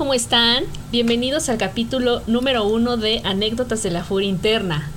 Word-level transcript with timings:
¿cómo 0.00 0.14
están? 0.14 0.64
Bienvenidos 0.90 1.50
al 1.50 1.58
capítulo 1.58 2.22
número 2.26 2.64
uno 2.64 2.96
de 2.96 3.20
Anécdotas 3.22 3.82
de 3.82 3.90
la 3.90 4.02
Furia 4.02 4.30
Interna. 4.30 4.90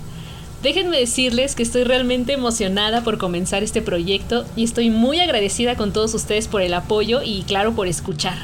Déjenme 0.62 0.98
decirles 0.98 1.56
que 1.56 1.64
estoy 1.64 1.84
realmente 1.84 2.32
emocionada 2.32 3.04
por 3.04 3.18
comenzar 3.18 3.64
este 3.64 3.82
proyecto 3.82 4.46
y 4.56 4.64
estoy 4.64 4.90
muy 4.90 5.20
agradecida 5.20 5.76
con 5.76 5.92
todos 5.92 6.14
ustedes 6.14 6.48
por 6.48 6.62
el 6.62 6.74
apoyo 6.74 7.22
y 7.22 7.44
claro 7.44 7.76
por 7.76 7.88
escuchar. 7.88 8.38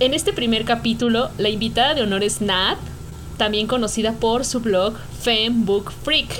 En 0.00 0.14
este 0.14 0.32
primer 0.32 0.64
capítulo, 0.64 1.30
la 1.36 1.50
invitada 1.50 1.92
de 1.92 2.00
honor 2.00 2.24
es 2.24 2.40
Nat, 2.40 2.78
también 3.36 3.66
conocida 3.66 4.12
por 4.12 4.46
su 4.46 4.60
blog 4.60 4.94
Fem 5.20 5.66
Book 5.66 5.92
Freak. 6.04 6.30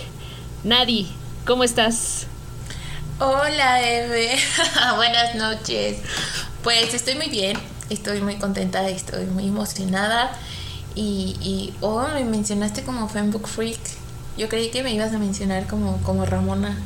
Nadi, 0.64 1.08
¿cómo 1.44 1.62
estás? 1.62 2.26
Hola 3.18 3.86
Eve, 3.86 4.30
buenas 4.96 5.34
noches. 5.34 5.98
Pues 6.62 6.94
estoy 6.94 7.16
muy 7.16 7.28
bien, 7.28 7.58
estoy 7.90 8.20
muy 8.20 8.36
contenta, 8.36 8.88
estoy 8.88 9.26
muy 9.26 9.48
emocionada. 9.48 10.32
Y, 10.94 11.36
y 11.40 11.74
oh, 11.80 12.06
me 12.14 12.24
mencionaste 12.24 12.82
como 12.82 13.08
Fanbook 13.08 13.46
Freak. 13.46 13.80
Yo 14.36 14.48
creí 14.48 14.70
que 14.70 14.82
me 14.82 14.92
ibas 14.92 15.12
a 15.12 15.18
mencionar 15.18 15.66
como, 15.66 15.98
como 16.02 16.24
Ramona. 16.24 16.76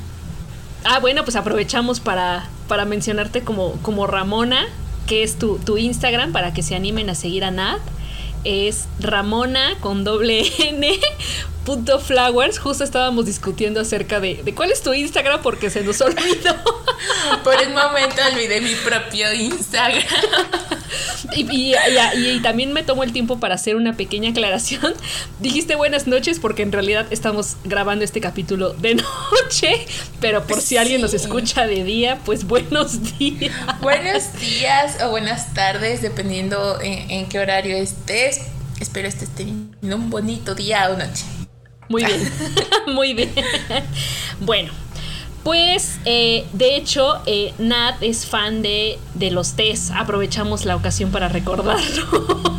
Ah, 0.84 1.00
bueno, 1.00 1.24
pues 1.24 1.36
aprovechamos 1.36 2.00
para, 2.00 2.48
para 2.68 2.84
mencionarte 2.84 3.42
como, 3.42 3.72
como 3.82 4.06
Ramona, 4.06 4.66
que 5.06 5.22
es 5.22 5.38
tu, 5.38 5.58
tu 5.58 5.76
Instagram, 5.76 6.32
para 6.32 6.52
que 6.52 6.62
se 6.62 6.74
animen 6.74 7.10
a 7.10 7.14
seguir 7.14 7.44
a 7.44 7.50
Nat. 7.50 7.80
Es 8.44 8.86
Ramona 9.00 9.76
con 9.80 10.04
doble 10.04 10.50
N 10.58 10.98
punto 11.68 12.00
flowers. 12.00 12.58
Justo 12.58 12.82
estábamos 12.82 13.26
discutiendo 13.26 13.78
acerca 13.82 14.20
de, 14.20 14.40
de 14.42 14.54
cuál 14.54 14.70
es 14.70 14.80
tu 14.80 14.94
Instagram 14.94 15.42
porque 15.42 15.68
se 15.68 15.82
nos 15.82 16.00
olvidó. 16.00 16.56
Por 17.44 17.56
un 17.66 17.74
momento 17.74 18.22
olvidé 18.32 18.62
mi 18.62 18.74
propio 18.74 19.30
Instagram. 19.34 20.02
Y, 21.36 21.74
y, 21.74 22.40
también 22.40 22.72
me 22.72 22.82
tomo 22.82 23.02
el 23.02 23.12
tiempo 23.12 23.38
para 23.38 23.56
hacer 23.56 23.76
una 23.76 23.92
pequeña 23.98 24.30
aclaración. 24.30 24.94
Dijiste 25.40 25.74
buenas 25.74 26.06
noches 26.06 26.40
porque 26.40 26.62
en 26.62 26.72
realidad 26.72 27.06
estamos 27.10 27.56
grabando 27.64 28.02
este 28.02 28.22
capítulo 28.22 28.72
de 28.72 28.94
noche, 28.94 29.86
pero 30.22 30.46
por 30.46 30.62
si 30.62 30.78
alguien 30.78 31.02
nos 31.02 31.12
escucha 31.12 31.66
de 31.66 31.84
día, 31.84 32.18
pues 32.24 32.46
buenos 32.46 33.18
días. 33.18 33.52
Buenos 33.82 34.32
días 34.40 35.02
o 35.02 35.10
buenas 35.10 35.52
tardes, 35.52 36.00
dependiendo 36.00 36.80
en, 36.80 37.10
en 37.10 37.28
qué 37.28 37.40
horario 37.40 37.76
estés. 37.76 38.40
Espero 38.80 39.06
estés 39.06 39.28
teniendo 39.34 39.96
un 39.96 40.08
bonito 40.08 40.54
día 40.54 40.88
o 40.90 40.96
noche. 40.96 41.24
Muy 41.88 42.04
bien, 42.04 42.32
muy 42.86 43.14
bien. 43.14 43.32
Bueno, 44.40 44.72
pues 45.42 45.98
eh, 46.04 46.46
de 46.52 46.76
hecho 46.76 47.22
eh, 47.26 47.54
Nat 47.58 48.02
es 48.02 48.26
fan 48.26 48.62
de, 48.62 48.98
de 49.14 49.30
los 49.30 49.54
tés. 49.54 49.90
Aprovechamos 49.90 50.64
la 50.64 50.76
ocasión 50.76 51.10
para 51.10 51.28
recordarlo. 51.28 52.58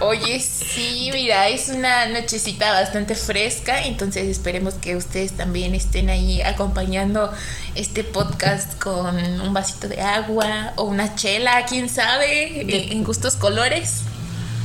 Oye, 0.00 0.38
sí, 0.40 1.10
mira, 1.12 1.48
es 1.48 1.68
una 1.70 2.06
nochecita 2.06 2.72
bastante 2.72 3.14
fresca, 3.14 3.84
entonces 3.84 4.28
esperemos 4.28 4.74
que 4.74 4.96
ustedes 4.96 5.32
también 5.32 5.74
estén 5.74 6.10
ahí 6.10 6.42
acompañando 6.42 7.32
este 7.74 8.04
podcast 8.04 8.78
con 8.78 9.16
un 9.16 9.54
vasito 9.54 9.88
de 9.88 10.02
agua 10.02 10.74
o 10.76 10.84
una 10.84 11.14
chela, 11.14 11.64
quién 11.64 11.88
sabe, 11.88 12.92
en 12.92 13.02
gustos 13.02 13.36
colores. 13.36 14.02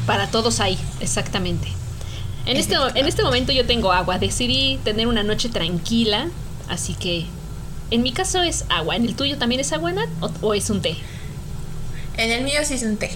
Para 0.06 0.28
todos 0.28 0.60
ahí, 0.60 0.78
exactamente. 1.00 1.79
En 2.50 2.58
este, 2.58 2.76
en 2.96 3.06
este 3.06 3.22
momento 3.22 3.52
yo 3.52 3.68
tengo 3.68 3.92
agua, 3.92 4.18
decidí 4.18 4.80
tener 4.84 5.06
una 5.06 5.22
noche 5.22 5.50
tranquila, 5.50 6.30
así 6.68 6.96
que 6.96 7.28
en 7.92 8.02
mi 8.02 8.12
caso 8.12 8.42
es 8.42 8.66
agua. 8.70 8.96
¿En 8.96 9.06
el 9.06 9.16
tuyo 9.16 9.38
también 9.38 9.62
es 9.62 9.72
agua, 9.72 9.92
Nat? 9.92 10.10
¿O, 10.42 10.56
es 10.56 10.68
un 10.72 10.82
té? 10.82 10.98
En 12.18 12.32
el 12.32 12.44
mío 12.44 12.62
sí 12.66 12.74
es 12.74 12.82
un 12.82 12.98
té. 12.98 13.12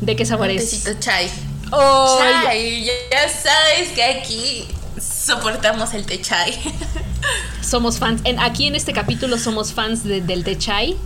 ¿De 0.00 0.16
qué 0.16 0.24
sabor 0.24 0.48
es? 0.48 0.70
Tecito 0.70 0.98
chai. 0.98 1.28
Oh, 1.72 2.18
chai, 2.18 2.86
ya, 2.86 3.28
sabes 3.28 3.90
que 3.94 4.02
aquí 4.02 4.64
soportamos 4.98 5.92
el 5.92 6.06
té 6.06 6.18
chai. 6.18 6.58
Somos 7.60 7.98
fans, 7.98 8.22
en, 8.24 8.38
aquí 8.38 8.66
en 8.66 8.74
este 8.74 8.94
capítulo 8.94 9.36
somos 9.36 9.74
fans 9.74 10.04
del 10.04 10.42
té 10.42 10.56
chai. 10.56 10.96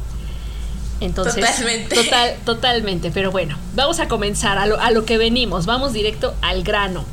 Entonces, 1.05 1.45
totalmente. 1.45 1.95
Total, 1.95 2.37
totalmente. 2.45 3.11
Pero 3.11 3.31
bueno, 3.31 3.59
vamos 3.75 4.01
a 4.01 4.09
comenzar 4.09 4.59
a 4.59 4.67
lo, 4.67 4.81
a 4.81 4.91
lo 4.91 5.05
que 5.05 5.19
venimos. 5.19 5.67
Vamos 5.67 5.93
directo 5.93 6.35
al 6.43 6.63
grano. 6.63 7.05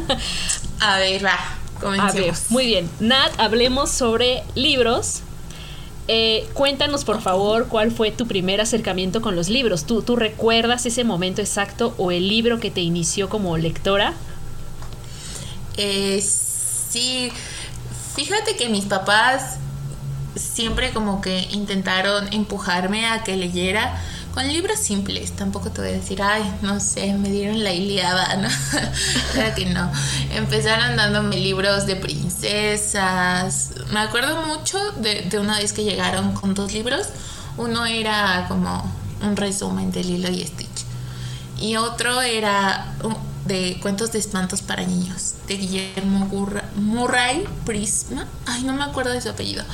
a 0.80 0.98
ver, 0.98 1.24
va. 1.24 1.38
Comencemos. 1.80 2.10
A 2.10 2.20
ver, 2.20 2.34
muy 2.50 2.66
bien. 2.66 2.90
Nat, 3.00 3.32
hablemos 3.38 3.90
sobre 3.90 4.42
libros. 4.54 5.22
Eh, 6.10 6.48
cuéntanos, 6.54 7.04
por 7.04 7.20
favor, 7.20 7.68
cuál 7.68 7.90
fue 7.92 8.10
tu 8.10 8.26
primer 8.26 8.60
acercamiento 8.62 9.20
con 9.20 9.36
los 9.36 9.48
libros. 9.48 9.84
¿Tú, 9.84 10.02
¿Tú 10.02 10.16
recuerdas 10.16 10.86
ese 10.86 11.04
momento 11.04 11.42
exacto 11.42 11.94
o 11.98 12.10
el 12.10 12.28
libro 12.28 12.60
que 12.60 12.70
te 12.70 12.80
inició 12.80 13.28
como 13.28 13.58
lectora? 13.58 14.14
Eh, 15.76 16.20
sí, 16.22 17.30
fíjate 18.16 18.56
que 18.56 18.70
mis 18.70 18.86
papás 18.86 19.58
siempre 20.36 20.92
como 20.92 21.20
que 21.20 21.48
intentaron 21.50 22.32
empujarme 22.32 23.06
a 23.06 23.22
que 23.24 23.36
leyera 23.36 24.00
con 24.34 24.46
libros 24.46 24.78
simples. 24.78 25.32
Tampoco 25.32 25.70
te 25.70 25.80
voy 25.80 25.90
a 25.90 25.94
decir, 25.94 26.22
ay, 26.22 26.42
no 26.62 26.80
sé, 26.80 27.12
me 27.14 27.28
dieron 27.28 27.62
la 27.64 27.72
Iliada, 27.72 28.36
¿no? 28.42 28.48
claro 29.32 29.54
que 29.54 29.66
no. 29.66 29.90
Empezaron 30.32 30.96
dándome 30.96 31.36
libros 31.36 31.86
de 31.86 31.96
princesas. 31.96 33.70
Me 33.92 34.00
acuerdo 34.00 34.46
mucho 34.46 34.78
de, 34.92 35.22
de 35.22 35.38
una 35.38 35.58
vez 35.58 35.72
que 35.72 35.84
llegaron 35.84 36.32
con 36.34 36.54
dos 36.54 36.72
libros. 36.72 37.08
Uno 37.56 37.84
era 37.86 38.46
como 38.48 38.90
un 39.22 39.36
resumen 39.36 39.90
de 39.90 40.04
Lilo 40.04 40.30
y 40.30 40.44
Stitch. 40.46 40.84
Y 41.60 41.76
otro 41.76 42.22
era 42.22 42.94
de 43.46 43.78
cuentos 43.80 44.12
de 44.12 44.18
espantos 44.18 44.62
para 44.62 44.84
niños, 44.84 45.34
de 45.48 45.56
Guillermo 45.56 46.28
Murray 46.76 47.44
Prisma. 47.64 48.26
Ay, 48.46 48.62
no 48.62 48.74
me 48.74 48.84
acuerdo 48.84 49.12
de 49.12 49.20
su 49.20 49.30
apellido. 49.30 49.64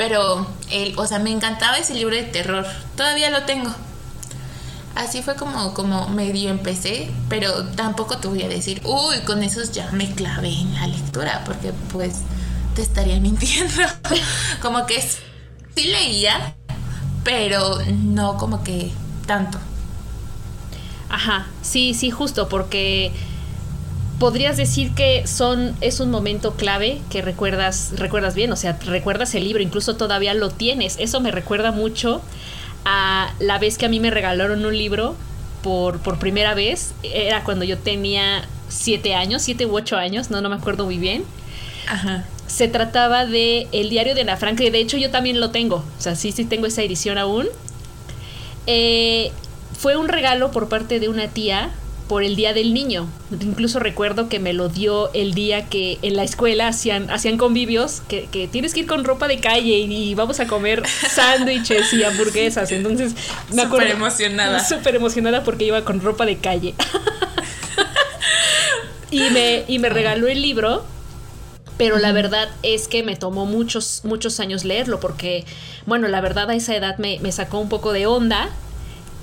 Pero, 0.00 0.46
él, 0.70 0.94
o 0.96 1.06
sea, 1.06 1.18
me 1.18 1.30
encantaba 1.30 1.76
ese 1.76 1.92
libro 1.92 2.16
de 2.16 2.22
terror. 2.22 2.64
Todavía 2.96 3.28
lo 3.28 3.42
tengo. 3.42 3.70
Así 4.94 5.20
fue 5.20 5.36
como, 5.36 5.74
como 5.74 6.08
medio 6.08 6.48
empecé, 6.48 7.10
pero 7.28 7.66
tampoco 7.76 8.16
te 8.16 8.26
voy 8.26 8.42
a 8.42 8.48
decir, 8.48 8.80
uy, 8.86 9.18
con 9.26 9.42
esos 9.42 9.72
ya 9.72 9.90
me 9.92 10.10
clavé 10.14 10.54
en 10.54 10.74
la 10.74 10.86
lectura, 10.86 11.42
porque 11.44 11.74
pues 11.92 12.14
te 12.74 12.80
estaría 12.80 13.20
mintiendo. 13.20 13.82
como 14.62 14.86
que 14.86 15.02
sí 15.02 15.84
leía, 15.84 16.54
pero 17.22 17.80
no 17.92 18.38
como 18.38 18.64
que 18.64 18.92
tanto. 19.26 19.58
Ajá, 21.10 21.46
sí, 21.60 21.92
sí, 21.92 22.10
justo, 22.10 22.48
porque 22.48 23.12
podrías 24.20 24.58
decir 24.58 24.92
que 24.92 25.26
son 25.26 25.74
es 25.80 25.98
un 25.98 26.10
momento 26.10 26.52
clave 26.52 27.00
que 27.10 27.22
recuerdas 27.22 27.94
recuerdas 27.96 28.34
bien, 28.36 28.52
o 28.52 28.56
sea, 28.56 28.78
recuerdas 28.84 29.34
el 29.34 29.44
libro, 29.44 29.62
incluso 29.62 29.96
todavía 29.96 30.34
lo 30.34 30.50
tienes. 30.50 30.96
Eso 31.00 31.20
me 31.20 31.32
recuerda 31.32 31.72
mucho 31.72 32.20
a 32.84 33.32
la 33.40 33.58
vez 33.58 33.78
que 33.78 33.86
a 33.86 33.88
mí 33.88 33.98
me 33.98 34.10
regalaron 34.10 34.64
un 34.64 34.76
libro 34.76 35.16
por, 35.62 35.98
por 36.00 36.18
primera 36.18 36.54
vez. 36.54 36.92
Era 37.02 37.42
cuando 37.44 37.64
yo 37.64 37.78
tenía 37.78 38.44
siete 38.68 39.14
años, 39.14 39.42
siete 39.42 39.64
u 39.66 39.74
ocho 39.74 39.96
años, 39.96 40.30
no, 40.30 40.42
no 40.42 40.50
me 40.50 40.56
acuerdo 40.56 40.84
muy 40.84 40.98
bien. 40.98 41.24
Ajá. 41.88 42.24
Se 42.46 42.68
trataba 42.68 43.24
de 43.24 43.68
El 43.72 43.88
diario 43.88 44.14
de 44.14 44.20
Ana 44.20 44.36
Frank, 44.36 44.60
y 44.60 44.68
de 44.68 44.80
hecho 44.80 44.98
yo 44.98 45.10
también 45.10 45.40
lo 45.40 45.50
tengo. 45.50 45.76
O 45.76 46.02
sea, 46.02 46.14
sí, 46.14 46.30
sí 46.30 46.44
tengo 46.44 46.66
esa 46.66 46.82
edición 46.82 47.16
aún. 47.16 47.46
Eh, 48.66 49.32
fue 49.78 49.96
un 49.96 50.08
regalo 50.08 50.50
por 50.50 50.68
parte 50.68 51.00
de 51.00 51.08
una 51.08 51.28
tía 51.28 51.70
por 52.10 52.24
el 52.24 52.34
Día 52.34 52.52
del 52.52 52.74
Niño. 52.74 53.06
Incluso 53.30 53.78
recuerdo 53.78 54.28
que 54.28 54.40
me 54.40 54.52
lo 54.52 54.68
dio 54.68 55.12
el 55.12 55.32
día 55.32 55.66
que 55.66 55.96
en 56.02 56.16
la 56.16 56.24
escuela 56.24 56.66
hacían, 56.66 57.08
hacían 57.08 57.38
convivios, 57.38 58.02
que, 58.08 58.48
tienes 58.50 58.74
que 58.74 58.80
ir 58.80 58.88
con 58.88 59.04
ropa 59.04 59.28
de 59.28 59.38
calle 59.38 59.78
y, 59.78 60.12
vamos 60.16 60.40
a 60.40 60.48
comer 60.48 60.82
sándwiches 61.08 61.92
y 61.92 62.02
hamburguesas. 62.02 62.72
Entonces 62.72 63.14
me 63.52 63.62
acuerdo... 63.62 63.86
Súper 63.86 63.96
emocionada. 63.96 64.58
Súper 64.58 64.96
emocionada 64.96 65.44
porque 65.44 65.66
iba 65.66 65.84
con 65.84 66.00
ropa 66.00 66.26
de 66.26 66.38
calle. 66.38 66.74
y, 69.12 69.30
me, 69.30 69.62
y 69.68 69.78
me 69.78 69.88
regaló 69.88 70.26
el 70.26 70.42
libro. 70.42 70.84
Pero 71.76 72.00
la 72.00 72.10
verdad 72.10 72.48
es 72.64 72.88
que 72.88 73.04
me 73.04 73.14
tomó 73.14 73.46
muchos, 73.46 74.00
muchos 74.02 74.40
años 74.40 74.64
leerlo 74.64 74.98
porque, 74.98 75.44
bueno, 75.86 76.08
la 76.08 76.20
verdad 76.20 76.50
a 76.50 76.56
esa 76.56 76.74
edad 76.74 76.98
me, 76.98 77.20
me 77.20 77.30
sacó 77.30 77.60
un 77.60 77.68
poco 77.68 77.92
de 77.92 78.08
onda 78.08 78.50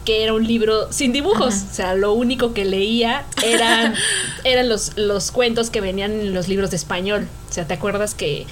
que 0.07 0.23
era 0.23 0.31
un 0.31 0.47
libro 0.47 0.89
sin 0.89 1.11
dibujos. 1.11 1.53
O 1.69 1.73
sea, 1.73 1.93
lo 1.93 2.13
único 2.13 2.53
que 2.53 2.63
leía 2.63 3.25
eran, 3.43 3.93
eran 4.45 4.69
los, 4.69 4.93
los 4.95 5.31
cuentos 5.31 5.69
que 5.69 5.81
venían 5.81 6.13
en 6.13 6.33
los 6.33 6.47
libros 6.47 6.69
de 6.69 6.77
español. 6.77 7.27
O 7.49 7.53
sea, 7.53 7.67
¿te 7.67 7.73
acuerdas 7.73 8.13
que, 8.13 8.47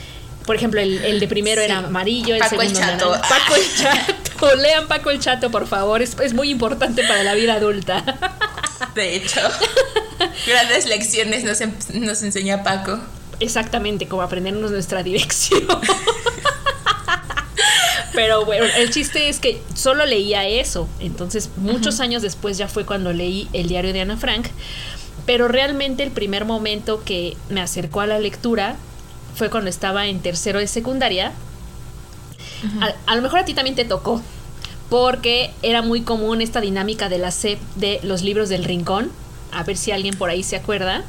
por 0.46 0.58
ejemplo, 0.58 0.82
el, 0.82 1.18
de 1.18 1.28
primero 1.30 1.62
era 1.62 1.78
amarillo, 1.78 2.36
el 2.36 2.42
Paco 2.42 2.60
segundo 2.60 2.78
el 2.78 2.86
Chato. 2.86 3.12
Paco 3.22 3.56
el 3.56 3.76
Chato. 3.78 4.56
Lean 4.58 4.88
Paco 4.90 5.12
el 5.12 5.20
Chato, 5.22 5.50
por 5.50 5.66
favor. 5.66 6.02
Es, 6.02 6.20
es 6.20 6.34
muy 6.34 6.50
importante 6.50 7.04
para 7.08 7.24
la 7.24 7.34
vida 7.36 7.54
adulta. 7.54 8.04
De 8.94 9.16
hecho, 9.16 9.40
grandes 10.46 10.88
lecciones 10.88 11.46
nos, 11.46 11.62
nos 11.94 12.22
enseña 12.22 12.64
Paco. 12.64 13.00
Exactamente, 13.40 14.10
como 14.10 14.24
aprendernos 14.24 14.72
nuestra 14.72 15.04
dirección. 15.04 15.64
Pero 18.16 18.46
bueno, 18.46 18.66
el 18.78 18.90
chiste 18.90 19.30
es 19.30 19.40
que 19.40 19.62
solo 19.74 20.06
leía 20.06 20.48
eso. 20.48 20.88
Entonces, 21.00 21.50
muchos 21.58 22.00
años 22.00 22.22
después 22.22 22.58
ya 22.58 22.68
fue 22.68 22.86
cuando 22.86 23.14
leí 23.14 23.50
el 23.54 23.68
diario 23.68 23.94
de 23.94 24.02
Ana 24.02 24.18
Frank. 24.18 24.48
Pero 25.26 25.48
realmente 25.48 26.04
el 26.04 26.12
primer 26.12 26.46
momento 26.46 27.04
que 27.04 27.36
me 27.50 27.62
acercó 27.62 28.02
a 28.02 28.08
la 28.08 28.20
lectura 28.20 28.76
fue 29.36 29.50
cuando 29.50 29.70
estaba 29.70 30.08
en 30.08 30.20
tercero 30.20 30.60
de 30.60 30.68
secundaria. 30.68 31.34
a, 33.06 33.16
lo 33.16 33.22
mejor 33.22 33.40
a 33.40 33.46
ti 33.46 33.54
también 33.54 33.76
te 33.76 33.86
tocó, 33.86 34.22
porque 34.90 35.52
era 35.62 35.82
muy 35.82 36.02
común 36.02 36.42
esta 36.42 36.62
dinámica 36.62 37.10
de 37.10 37.18
la 37.18 37.32
SEP 37.32 37.60
de 37.76 38.00
los 38.04 38.22
libros 38.22 38.50
del 38.50 38.64
rincón. 38.64 39.12
A 39.52 39.64
ver 39.64 39.78
si 39.78 39.92
alguien 39.92 40.16
por 40.16 40.30
ahí 40.30 40.44
se 40.44 40.56
acuerda. 40.56 41.04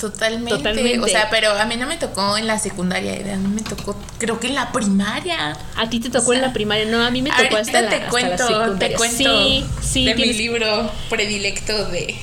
Totalmente. 0.00 0.98
O 1.00 1.08
sea, 1.08 1.28
pero 1.30 1.50
a 1.50 1.64
mí 1.66 1.76
no 1.76 1.86
me 1.86 1.96
tocó 1.96 2.36
en 2.38 2.46
la 2.46 2.58
secundaria, 2.58 3.34
a 3.34 3.36
mí 3.36 3.48
me 3.48 3.62
tocó, 3.62 3.96
creo 4.18 4.40
que 4.40 4.46
en 4.46 4.54
la 4.54 4.72
primaria. 4.72 5.56
A 5.76 5.90
ti 5.90 6.00
te 6.00 6.10
tocó 6.10 6.32
en 6.32 6.40
la 6.40 6.52
primaria, 6.52 6.86
no, 6.86 7.02
a 7.04 7.10
mí 7.10 7.20
me 7.20 7.30
tocó 7.30 7.56
hasta 7.56 7.82
la, 7.82 7.90
te 7.90 8.00
cuento, 8.06 8.76
Te 8.78 8.94
cuento 8.94 9.38
de 9.40 10.14
mi 10.14 10.32
libro 10.32 10.90
predilecto 11.10 11.86
de, 11.90 12.16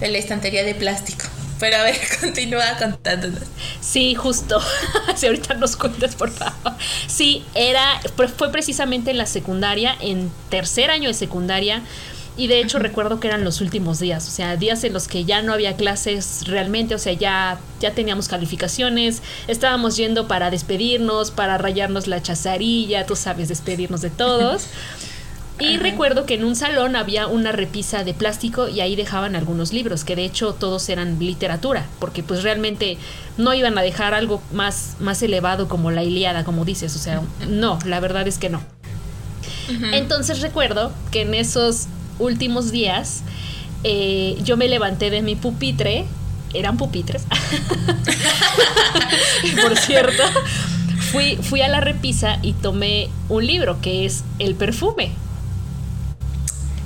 de 0.00 0.08
la 0.08 0.18
estantería 0.18 0.64
de 0.64 0.74
plástico. 0.74 1.26
Pero 1.60 1.76
a 1.76 1.82
ver, 1.84 1.98
continúa 2.20 2.76
contándonos. 2.78 3.42
Sí, 3.80 4.14
justo. 4.14 4.60
si 5.16 5.26
ahorita 5.26 5.54
nos 5.54 5.76
cuentas, 5.76 6.16
por 6.16 6.30
favor. 6.30 6.74
Sí, 7.06 7.44
era, 7.54 8.00
fue 8.36 8.50
precisamente 8.50 9.12
en 9.12 9.18
la 9.18 9.26
secundaria, 9.26 9.96
en 10.00 10.30
tercer 10.50 10.90
año 10.90 11.08
de 11.08 11.14
secundaria. 11.14 11.82
Y 12.36 12.48
de 12.48 12.60
hecho 12.60 12.80
recuerdo 12.80 13.20
que 13.20 13.28
eran 13.28 13.44
los 13.44 13.60
últimos 13.60 14.00
días, 14.00 14.26
o 14.26 14.30
sea, 14.30 14.56
días 14.56 14.82
en 14.82 14.92
los 14.92 15.06
que 15.06 15.24
ya 15.24 15.40
no 15.42 15.52
había 15.52 15.76
clases 15.76 16.46
realmente, 16.48 16.94
o 16.96 16.98
sea, 16.98 17.12
ya, 17.12 17.60
ya 17.80 17.92
teníamos 17.92 18.26
calificaciones, 18.26 19.22
estábamos 19.46 19.96
yendo 19.96 20.26
para 20.26 20.50
despedirnos, 20.50 21.30
para 21.30 21.58
rayarnos 21.58 22.08
la 22.08 22.20
chazarilla, 22.20 23.06
tú 23.06 23.14
sabes, 23.14 23.48
despedirnos 23.48 24.00
de 24.00 24.10
todos. 24.10 24.66
Y 25.60 25.76
recuerdo 25.76 26.26
que 26.26 26.34
en 26.34 26.44
un 26.44 26.56
salón 26.56 26.96
había 26.96 27.28
una 27.28 27.52
repisa 27.52 28.02
de 28.02 28.12
plástico 28.12 28.68
y 28.68 28.80
ahí 28.80 28.96
dejaban 28.96 29.36
algunos 29.36 29.72
libros, 29.72 30.02
que 30.02 30.16
de 30.16 30.24
hecho 30.24 30.52
todos 30.52 30.88
eran 30.88 31.20
literatura, 31.20 31.86
porque 32.00 32.24
pues 32.24 32.42
realmente 32.42 32.98
no 33.38 33.54
iban 33.54 33.78
a 33.78 33.82
dejar 33.82 34.14
algo 34.14 34.42
más, 34.52 34.96
más 34.98 35.22
elevado 35.22 35.68
como 35.68 35.92
la 35.92 36.02
Iliada, 36.02 36.42
como 36.42 36.64
dices, 36.64 36.96
o 36.96 36.98
sea, 36.98 37.22
no, 37.48 37.78
la 37.86 38.00
verdad 38.00 38.26
es 38.26 38.38
que 38.38 38.50
no. 38.50 38.62
Entonces 39.92 40.40
recuerdo 40.40 40.92
que 41.10 41.22
en 41.22 41.34
esos 41.34 41.86
últimos 42.18 42.70
días 42.70 43.22
eh, 43.82 44.36
yo 44.42 44.56
me 44.56 44.68
levanté 44.68 45.10
de 45.10 45.22
mi 45.22 45.36
pupitre, 45.36 46.06
eran 46.54 46.76
pupitres, 46.76 47.24
por 49.62 49.76
cierto, 49.76 50.22
fui, 51.12 51.36
fui 51.36 51.60
a 51.60 51.68
la 51.68 51.80
repisa 51.80 52.38
y 52.42 52.54
tomé 52.54 53.10
un 53.28 53.46
libro 53.46 53.80
que 53.80 54.06
es 54.06 54.24
El 54.38 54.54
perfume 54.54 55.12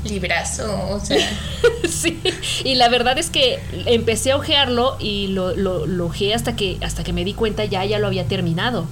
librazo, 0.05 0.89
o 0.91 1.01
sea. 1.01 1.29
sí, 1.89 2.21
y 2.65 2.75
la 2.75 2.89
verdad 2.89 3.19
es 3.19 3.31
que 3.31 3.59
empecé 3.87 4.33
a 4.33 4.37
ojearlo 4.37 4.97
y 4.99 5.29
lo, 5.29 5.55
lo, 5.55 6.07
ojeé 6.07 6.35
hasta 6.35 6.57
que, 6.57 6.79
hasta 6.83 7.05
que 7.05 7.13
me 7.13 7.25
di 7.25 7.35
cuenta 7.35 7.65
ya, 7.65 7.85
ya 7.85 7.99
lo 7.99 8.07
había 8.07 8.25
terminado. 8.25 8.87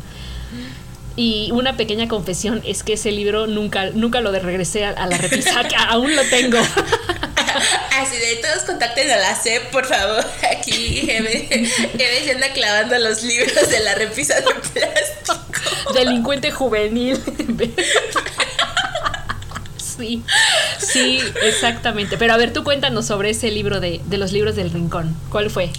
Y 1.16 1.50
una 1.52 1.78
pequeña 1.78 2.08
confesión 2.08 2.62
es 2.66 2.82
que 2.82 2.92
ese 2.92 3.10
libro 3.10 3.46
nunca, 3.46 3.90
nunca 3.90 4.20
lo 4.20 4.32
de 4.32 4.40
regresé 4.40 4.84
a, 4.84 5.06
la 5.06 5.16
repisa, 5.16 5.62
aún 5.88 6.14
lo 6.14 6.22
tengo. 6.24 6.58
Así 7.98 8.16
de 8.18 8.36
todos 8.42 8.64
contacten 8.64 9.10
a 9.10 9.16
la 9.16 9.34
CEP, 9.34 9.70
por 9.70 9.86
favor. 9.86 10.24
Aquí 10.58 11.10
Eve, 11.10 11.48
Eve 11.94 12.30
anda 12.30 12.52
clavando 12.52 12.98
los 12.98 13.22
libros 13.22 13.70
de 13.70 13.80
la 13.80 13.94
repisa 13.94 14.34
de 14.34 14.42
plástico. 14.42 15.94
Delincuente 15.94 16.50
juvenil. 16.50 17.18
sí, 19.78 20.22
sí, 20.78 21.20
exactamente. 21.42 22.18
Pero 22.18 22.34
a 22.34 22.36
ver, 22.36 22.52
tú 22.52 22.62
cuéntanos 22.62 23.06
sobre 23.06 23.30
ese 23.30 23.50
libro 23.50 23.80
de, 23.80 24.02
los 24.10 24.32
libros 24.32 24.54
del 24.54 24.70
rincón. 24.70 25.16
¿Cuál 25.30 25.48
fue? 25.48 25.70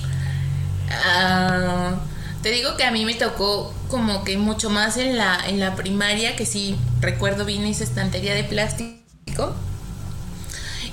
Ah, 0.90 1.96
te 2.48 2.54
digo 2.54 2.78
que 2.78 2.86
a 2.86 2.92
mí 2.92 3.04
me 3.04 3.14
tocó 3.14 3.74
como 3.90 4.24
que 4.24 4.38
mucho 4.38 4.70
más 4.70 4.96
en 4.96 5.18
la, 5.18 5.38
en 5.48 5.60
la 5.60 5.76
primaria, 5.76 6.38
que 6.38 6.46
sí, 6.46 6.78
recuerdo 7.02 7.44
bien 7.44 7.66
esa 7.66 7.84
estantería 7.84 8.34
de 8.36 8.46
plástico. 8.46 9.54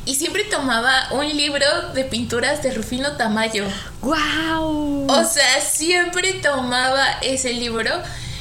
Y 0.05 0.17
siempre 0.17 0.43
tomaba 0.43 1.13
un 1.13 1.29
libro 1.29 1.65
de 1.95 2.03
pinturas 2.03 2.61
de 2.65 2.75
Rufino 2.75 3.17
Tamayo. 3.17 3.67
¡Wow! 4.03 5.07
O 5.09 5.25
sea, 5.25 5.61
siempre 5.61 6.33
tomaba 6.33 7.21
ese 7.23 7.53
libro 7.53 7.93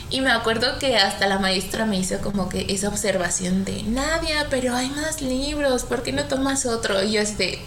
y 0.09 0.21
me 0.21 0.31
acuerdo 0.31 0.79
que 0.79 0.97
hasta 0.97 1.27
la 1.27 1.37
maestra 1.37 1.85
me 1.85 1.99
hizo 1.99 2.19
como 2.19 2.49
que 2.49 2.65
esa 2.69 2.87
observación 2.87 3.63
de, 3.63 3.83
Nadia, 3.83 4.47
pero 4.49 4.75
hay 4.75 4.89
más 4.89 5.21
libros, 5.21 5.83
¿por 5.83 6.01
qué 6.01 6.13
no 6.13 6.23
tomas 6.23 6.65
otro? 6.65 7.03
Y 7.03 7.11
yo 7.11 7.21
este, 7.21 7.61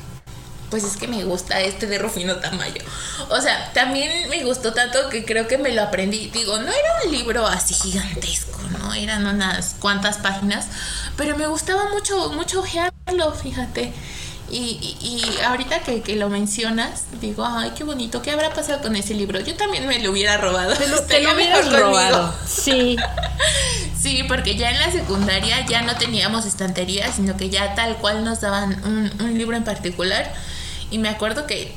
pues 0.71 0.85
es 0.85 0.97
que 0.97 1.09
me 1.09 1.25
gusta 1.25 1.61
este 1.61 1.87
de 1.87 1.99
Rufino 1.99 2.37
Tamayo. 2.37 2.83
O 3.31 3.41
sea, 3.41 3.73
también 3.73 4.29
me 4.29 4.45
gustó 4.45 4.73
tanto 4.73 5.09
que 5.11 5.25
creo 5.25 5.47
que 5.47 5.59
me 5.59 5.73
lo 5.73 5.83
aprendí. 5.83 6.31
Digo, 6.33 6.59
no 6.59 6.69
era 6.69 6.89
un 7.05 7.13
libro 7.13 7.47
así 7.47 7.75
gigantesco, 7.75 8.59
¿no? 8.79 8.93
Eran 8.95 9.27
unas 9.27 9.77
cuantas 9.79 10.19
páginas, 10.19 10.67
pero 11.17 11.37
me 11.37 11.47
gustaba 11.47 11.89
mucho, 11.91 12.31
mucho 12.33 12.61
ojearlo, 12.61 13.33
fíjate. 13.33 13.93
Y, 14.49 14.97
y, 15.01 15.43
ahorita 15.45 15.81
que, 15.81 16.03
que, 16.03 16.15
lo 16.15 16.29
mencionas, 16.29 17.07
digo, 17.21 17.45
ay, 17.45 17.73
qué 17.77 17.83
bonito, 17.83 18.23
¿qué 18.23 18.31
habrá 18.31 18.53
pasado 18.53 18.81
con 18.81 18.95
ese 18.95 19.13
libro? 19.13 19.41
Yo 19.41 19.57
también 19.57 19.89
me 19.89 19.99
lo 19.99 20.13
hubiera 20.13 20.37
robado. 20.37 20.73
Te 20.75 20.87
lo, 20.87 21.03
te 21.07 21.21
lo 21.21 21.35
hubieras 21.35 21.73
robado. 21.73 22.33
Sí. 22.47 22.97
sí, 24.01 24.23
porque 24.29 24.55
ya 24.55 24.71
en 24.71 24.79
la 24.79 24.93
secundaria 24.93 25.67
ya 25.67 25.83
no 25.83 25.97
teníamos 25.97 26.47
estantería, 26.47 27.11
sino 27.13 27.37
que 27.37 27.51
ya 27.51 27.75
tal 27.75 27.97
cual 27.97 28.25
nos 28.25 28.41
daban 28.41 28.81
un, 28.85 29.13
un 29.21 29.37
libro 29.37 29.57
en 29.57 29.65
particular. 29.65 30.33
Y 30.91 30.99
me 30.99 31.09
acuerdo 31.09 31.47
que 31.47 31.75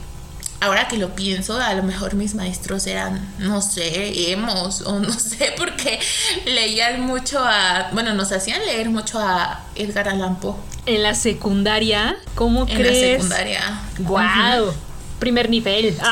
ahora 0.62 0.88
que 0.88 0.98
lo 0.98 1.16
pienso, 1.16 1.60
a 1.60 1.74
lo 1.74 1.84
mejor 1.84 2.16
mis 2.16 2.36
maestros 2.36 2.86
eran, 2.88 3.34
no 3.40 3.62
sé, 3.62 4.32
emos 4.32 4.82
o 4.82 5.00
no 5.00 5.12
sé, 5.20 5.54
porque 5.58 6.00
leían 6.46 7.02
mucho 7.02 7.40
a, 7.40 7.90
bueno, 7.92 8.14
nos 8.14 8.32
hacían 8.32 8.66
leer 8.66 8.90
mucho 8.90 9.20
a 9.20 9.62
Edgar 9.76 10.10
Allan 10.10 10.40
Poe. 10.40 10.56
En 10.86 11.04
la 11.04 11.14
secundaria, 11.14 12.18
¿cómo 12.36 12.66
crees? 12.66 12.98
En 12.98 13.12
la 13.12 13.18
secundaria. 13.18 13.82
Wow. 14.00 14.74
Primer 15.20 15.50
nivel. 15.50 15.98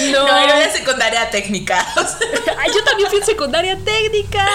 no. 0.12 0.38
era 0.38 0.56
una 0.56 0.70
secundaria 0.70 1.30
técnica. 1.30 1.86
Ay, 2.58 2.70
yo 2.74 2.84
también 2.84 3.08
fui 3.08 3.18
en 3.18 3.26
secundaria 3.26 3.78
técnica. 3.78 4.46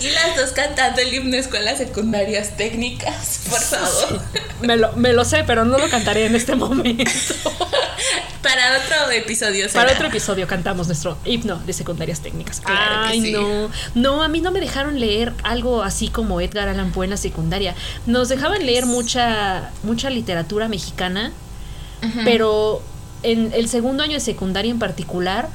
Aquí 0.00 0.08
las 0.12 0.34
dos 0.34 0.52
cantando 0.52 1.02
el 1.02 1.12
himno 1.12 1.36
escuelas 1.36 1.76
secundarias 1.76 2.56
técnicas, 2.56 3.42
por 3.50 3.60
favor. 3.60 4.22
Me, 4.62 4.78
lo, 4.78 4.92
me 4.92 5.12
lo 5.12 5.26
sé, 5.26 5.44
pero 5.44 5.66
no 5.66 5.76
lo 5.76 5.90
cantaré 5.90 6.24
en 6.24 6.34
este 6.34 6.54
momento. 6.56 7.04
Para 8.42 8.78
otro 8.78 9.10
episodio. 9.10 9.66
Para 9.74 9.92
otro 9.92 10.06
episodio 10.06 10.46
cantamos 10.46 10.86
nuestro 10.86 11.18
himno 11.26 11.56
de 11.66 11.74
secundarias 11.74 12.20
técnicas. 12.20 12.62
Claro 12.62 13.08
Ay, 13.08 13.20
que 13.20 13.26
sí. 13.26 13.32
no. 13.34 13.70
No, 13.94 14.22
a 14.22 14.28
mí 14.28 14.40
no 14.40 14.52
me 14.52 14.60
dejaron 14.60 14.98
leer 14.98 15.34
algo 15.42 15.82
así 15.82 16.08
como 16.08 16.40
Edgar 16.40 16.70
Allan 16.70 16.92
Poe 16.92 17.04
en 17.04 17.10
la 17.10 17.18
secundaria. 17.18 17.74
Nos 18.06 18.30
dejaban 18.30 18.64
leer 18.64 18.86
mucha, 18.86 19.70
mucha 19.82 20.08
literatura 20.08 20.66
mexicana, 20.68 21.30
pero 22.24 22.80
en 23.22 23.52
el 23.52 23.68
segundo 23.68 24.02
año 24.02 24.14
de 24.14 24.20
secundaria 24.20 24.70
en 24.70 24.78
particular 24.78 25.50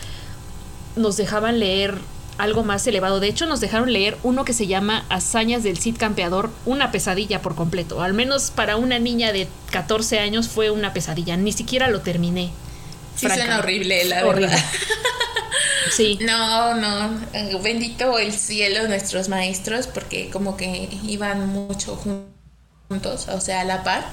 nos 0.96 1.18
dejaban 1.18 1.60
leer 1.60 1.98
algo 2.38 2.64
más 2.64 2.86
elevado. 2.88 3.20
De 3.20 3.28
hecho, 3.28 3.46
nos 3.46 3.62
dejaron 3.62 3.92
leer 3.92 4.18
uno 4.24 4.46
que 4.46 4.54
se 4.54 4.68
llama 4.68 5.06
Hazañas 5.10 5.64
del 5.64 5.78
Cid 5.78 5.98
Campeador, 5.98 6.52
una 6.66 6.92
pesadilla 6.92 7.42
por 7.42 7.56
completo. 7.56 8.02
Al 8.02 8.14
menos 8.14 8.52
para 8.52 8.76
una 8.76 9.00
niña 9.00 9.32
de 9.32 9.48
14 9.72 10.20
años 10.20 10.48
fue 10.48 10.72
una 10.72 10.94
pesadilla. 10.94 11.38
Ni 11.38 11.52
siquiera 11.52 11.90
lo 11.90 12.02
terminé. 12.02 12.52
Sí, 13.16 13.28
suena 13.28 13.60
horrible, 13.60 14.06
la 14.06 14.24
verdad. 14.24 14.58
Sí. 15.92 16.18
No, 16.22 16.74
no. 16.74 17.20
Eh, 17.34 17.58
bendito 17.62 18.18
el 18.18 18.34
cielo 18.34 18.88
nuestros 18.88 19.30
maestros, 19.30 19.88
porque 19.88 20.30
como 20.30 20.58
que 20.58 20.90
iban 21.04 21.48
mucho 21.48 21.96
juntos, 21.96 23.28
o 23.30 23.40
sea, 23.40 23.62
a 23.62 23.64
la 23.64 23.84
par. 23.84 24.06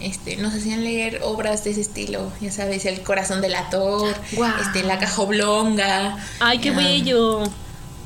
Este, 0.00 0.36
nos 0.36 0.54
hacían 0.54 0.84
leer 0.84 1.20
obras 1.24 1.64
de 1.64 1.72
ese 1.72 1.80
estilo, 1.80 2.30
ya 2.40 2.52
sabes, 2.52 2.84
El 2.84 3.02
corazón 3.02 3.40
del 3.40 3.54
ator, 3.54 4.14
este, 4.60 4.84
La 4.84 4.98
cajoblonga. 4.98 6.16
¡Ay, 6.40 6.58
qué 6.58 6.70
bello! 6.70 7.42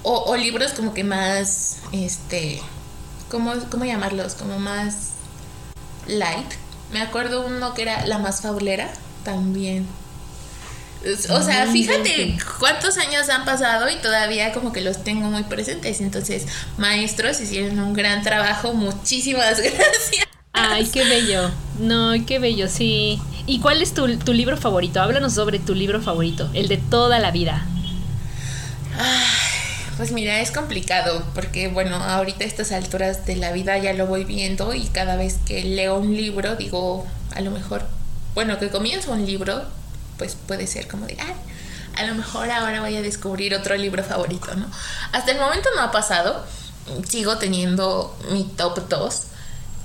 O, 0.02 0.37
libros 0.37 0.72
como 0.72 0.94
que 0.94 1.04
más, 1.04 1.78
este, 1.92 2.61
¿cómo, 3.30 3.52
¿cómo 3.70 3.84
llamarlos? 3.84 4.34
Como 4.34 4.58
más 4.58 5.11
light. 6.06 6.52
Me 6.92 7.00
acuerdo 7.00 7.46
uno 7.46 7.75
que 7.75 7.82
era 7.82 8.06
La 8.06 8.18
más 8.18 8.40
fabulera, 8.40 8.92
también. 9.25 9.87
O 11.30 11.42
sea, 11.42 11.66
fíjate 11.66 12.38
cuántos 12.61 12.96
años 12.96 13.28
han 13.28 13.44
pasado 13.44 13.88
y 13.90 13.96
todavía 13.96 14.52
como 14.52 14.72
que 14.72 14.80
los 14.80 15.02
tengo 15.02 15.30
muy 15.30 15.42
presentes. 15.44 16.00
Entonces, 16.00 16.46
maestros 16.78 17.40
hicieron 17.40 17.78
un 17.80 17.92
gran 17.92 18.22
trabajo. 18.22 18.72
Muchísimas 18.72 19.61
gracias. 19.61 20.32
Ay, 20.64 20.87
qué 20.87 21.04
bello. 21.04 21.50
No, 21.81 22.12
qué 22.25 22.38
bello, 22.38 22.69
sí. 22.69 23.21
¿Y 23.47 23.59
cuál 23.59 23.83
es 23.83 23.95
tu, 23.95 24.07
libro 24.07 24.57
favorito? 24.57 25.02
Háblanos 25.02 25.35
sobre 25.35 25.59
tu 25.59 25.75
libro 25.75 26.00
favorito, 26.00 26.49
el 26.54 26.69
de 26.69 26.76
toda 26.76 27.19
la 27.19 27.33
vida. 27.33 27.66
pues 29.97 30.12
mira, 30.12 30.40
es 30.40 30.52
complicado 30.52 31.25
porque 31.35 31.66
bueno, 31.66 31.97
ahorita 31.97 32.45
a 32.45 32.47
estas 32.47 32.71
alturas 32.71 33.26
de 33.26 33.35
la 33.37 33.50
vida 33.50 33.76
ya 33.78 33.92
lo 33.92 34.07
voy 34.07 34.25
viendo 34.25 34.73
y 34.73 34.85
cada 34.87 35.16
vez 35.16 35.38
que 35.45 35.64
leo 35.64 35.99
un 35.99 36.16
libro 36.16 36.54
digo, 36.54 37.07
a 37.35 37.40
lo 37.40 37.50
mejor, 37.50 37.85
bueno, 38.35 38.61
que 38.61 38.71
comienzo 38.71 39.11
un 39.11 39.26
libro, 39.26 39.64
pues 40.16 40.37
puede 40.47 40.69
ser 40.69 40.87
como 40.87 41.07
de, 41.07 41.16
a 41.97 42.04
lo 42.04 42.14
mejor 42.14 42.49
ahora 42.50 42.81
voy 42.81 42.95
a 42.97 43.02
descubrir 43.02 43.52
otro 43.54 43.75
libro 43.76 44.04
favorito, 44.04 44.54
¿no? 44.54 44.71
Hasta 45.11 45.33
el 45.33 45.40
momento 45.40 45.69
no 45.75 45.83
ha 45.83 45.90
pasado, 45.90 46.45
sigo 47.09 47.38
teniendo 47.38 48.16
mi 48.31 48.45
top 48.45 48.88
2. 48.88 49.23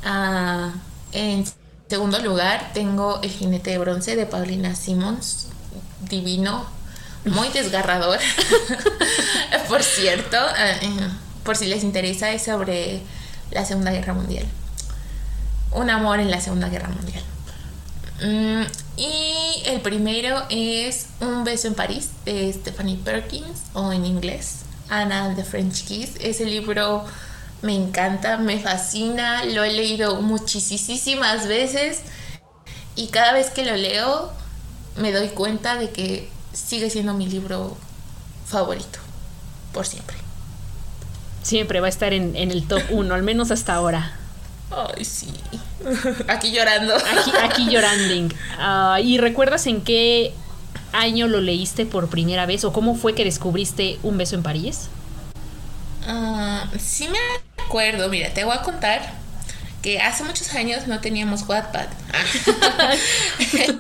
Ah, 0.10 0.72
en 1.12 1.44
segundo 1.90 2.20
lugar, 2.20 2.72
tengo 2.74 3.20
El 3.24 3.30
jinete 3.30 3.72
de 3.72 3.78
bronce 3.78 4.16
de 4.16 4.26
Paulina 4.26 4.74
Simmons, 4.74 5.48
divino, 6.10 6.66
muy 7.26 7.50
desgarrador. 7.50 8.18
por 9.68 9.84
cierto, 9.84 10.38
ah, 10.38 10.78
eh, 10.82 11.10
por 11.44 11.58
si 11.58 11.66
les 11.66 11.84
interesa, 11.84 12.32
es 12.32 12.46
sobre 12.46 13.02
la 13.52 13.66
Segunda 13.66 13.92
Guerra 13.92 14.14
Mundial. 14.14 14.46
Un 15.74 15.90
amor 15.90 16.22
en 16.22 16.32
la 16.32 16.40
Segunda 16.40 16.70
Guerra 16.70 16.88
Mundial. 16.88 17.24
Mm, 18.24 18.64
y 18.96 19.62
el 19.66 19.82
primero 19.82 20.42
es 20.50 21.08
Un 21.20 21.44
beso 21.44 21.68
en 21.68 21.74
París 21.74 22.12
de 22.24 22.54
Stephanie 22.54 22.98
Perkins, 23.04 23.64
o 23.74 23.92
en 23.92 24.06
inglés, 24.06 24.60
Anna 24.88 25.36
the 25.36 25.44
French 25.44 25.84
Kiss. 25.84 26.12
Ese 26.22 26.46
libro 26.46 27.04
me 27.62 27.76
encanta, 27.76 28.38
me 28.38 28.60
fascina, 28.60 29.46
lo 29.46 29.64
he 29.64 29.74
leído 29.74 30.22
muchísimas 30.22 31.48
veces 31.48 32.02
y 32.96 33.08
cada 33.08 33.34
vez 33.34 33.50
que 33.50 33.66
lo 33.66 33.76
leo 33.76 34.32
me 34.96 35.12
doy 35.12 35.30
cuenta 35.30 35.76
de 35.78 35.92
que 35.92 36.30
sigue 36.54 36.90
siendo 36.90 37.14
mi 37.14 37.28
libro 37.28 37.78
favorito, 38.46 39.00
por 39.74 39.86
siempre. 39.86 40.18
Siempre 41.44 41.80
va 41.80 41.86
a 41.86 41.90
estar 41.90 42.14
en, 42.14 42.36
el 42.36 42.68
top 42.68 42.82
1, 42.90 43.14
al 43.14 43.24
menos 43.24 43.52
hasta 43.52 43.76
ahora. 43.76 44.18
Ay, 44.70 45.06
sí. 45.06 45.34
Aquí 46.28 46.52
llorando. 46.52 46.94
Aquí, 47.44 47.70
llorando. 47.70 48.36
Ah, 48.58 49.00
¿Y 49.02 49.18
recuerdas 49.18 49.66
en 49.68 49.82
qué 49.82 50.34
año 50.92 51.28
lo 51.28 51.40
leíste 51.40 51.86
por 51.86 52.10
primera 52.10 52.46
vez 52.46 52.66
o 52.66 52.74
cómo 52.74 52.96
fue 52.96 53.14
que 53.14 53.24
descubriste 53.24 54.00
Un 54.04 54.18
beso 54.18 54.36
en 54.36 54.44
París? 54.44 54.90
Ah, 56.06 56.66
sí 56.78 57.08
me 57.08 57.18
acuerdo, 57.68 58.08
mira, 58.08 58.30
te 58.34 58.46
voy 58.46 58.56
a 58.56 58.62
contar 58.62 59.02
que 59.82 60.00
hace 60.00 60.24
muchos 60.24 60.54
años 60.54 60.88
no 60.88 61.02
teníamos 61.02 61.44
Wattpad. 61.48 61.88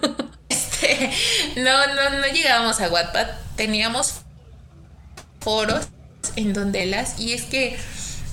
este, 0.50 1.12
no, 1.56 1.88
no, 1.96 2.10
no 2.10 2.28
llegábamos 2.28 2.80
a 2.82 2.90
Wattpad, 2.90 3.28
teníamos 3.56 4.16
foros 5.40 5.88
en 6.36 6.54
donde 6.54 6.86
las 6.86 7.20
y 7.20 7.34
es 7.34 7.44
que 7.44 7.80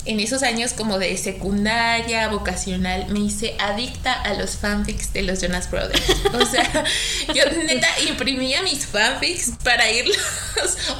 en 0.06 0.20
esos 0.20 0.42
años 0.42 0.74
como 0.74 0.98
de 0.98 1.16
secundaria, 1.16 2.28
vocacional, 2.28 3.06
me 3.08 3.20
hice 3.20 3.56
adicta 3.58 4.12
a 4.12 4.34
los 4.34 4.56
fanfics 4.56 5.12
de 5.12 5.22
los 5.22 5.40
Jonas 5.40 5.70
Brothers. 5.70 6.02
O 6.34 6.44
sea, 6.46 6.84
yo 7.34 7.44
neta 7.64 7.88
imprimía 8.08 8.62
mis 8.62 8.86
fanfics 8.86 9.52
para 9.62 9.90
irlos. 9.90 10.18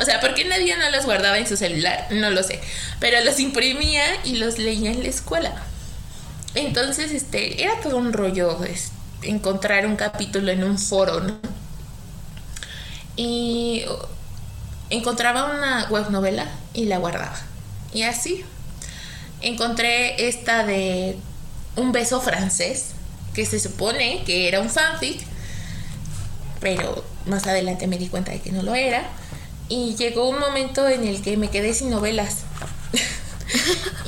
O 0.01 0.05
sea, 0.05 0.21
¿por 0.21 0.35
qué 0.35 0.45
nadie 0.45 0.77
no 0.77 0.91
los 0.91 1.05
guardaba 1.05 1.39
en 1.39 1.47
su 1.47 1.57
celular? 1.57 2.07
No 2.11 2.31
lo 2.31 2.43
sé. 2.43 2.61
Pero 2.99 3.23
los 3.25 3.39
imprimía 3.41 4.05
y 4.25 4.37
los 4.37 4.59
leía 4.59 4.91
en 4.91 5.03
la 5.03 5.09
escuela. 5.09 5.55
Entonces, 6.55 7.13
este, 7.13 7.63
era 7.63 7.81
todo 7.81 7.97
un 7.99 8.13
rollo 8.13 8.59
encontrar 9.23 9.87
un 9.87 9.97
capítulo 9.97 10.51
en 10.51 10.65
un 10.65 10.79
foro, 10.79 11.21
¿no? 11.21 11.39
Y 13.17 13.85
encontraba 14.91 15.53
una 15.57 15.89
web 15.91 16.11
novela 16.11 16.47
y 16.73 16.87
la 16.87 16.99
guardaba. 16.99 17.37
Y 17.93 18.03
así 18.03 18.45
encontré 19.49 20.29
esta 20.29 20.65
de 20.65 21.17
Un 21.77 21.93
beso 21.93 22.21
francés, 22.21 22.91
que 23.35 23.45
se 23.47 23.59
supone 23.59 24.23
que 24.25 24.47
era 24.49 24.61
un 24.61 24.71
fanfic, 24.71 25.21
pero 26.61 27.05
más 27.27 27.47
adelante 27.47 27.87
me 27.87 27.99
di 27.99 28.09
cuenta 28.09 28.33
de 28.33 28.41
que 28.41 28.53
no 28.53 28.63
lo 28.63 28.75
era. 28.75 29.05
Y 29.69 29.97
llegó 29.97 30.29
un 30.29 30.39
momento 30.39 30.89
en 30.89 31.05
el 31.07 31.21
que 31.23 31.37
me 31.37 31.49
quedé 31.51 31.75
sin 31.75 31.91
novelas. 31.91 32.45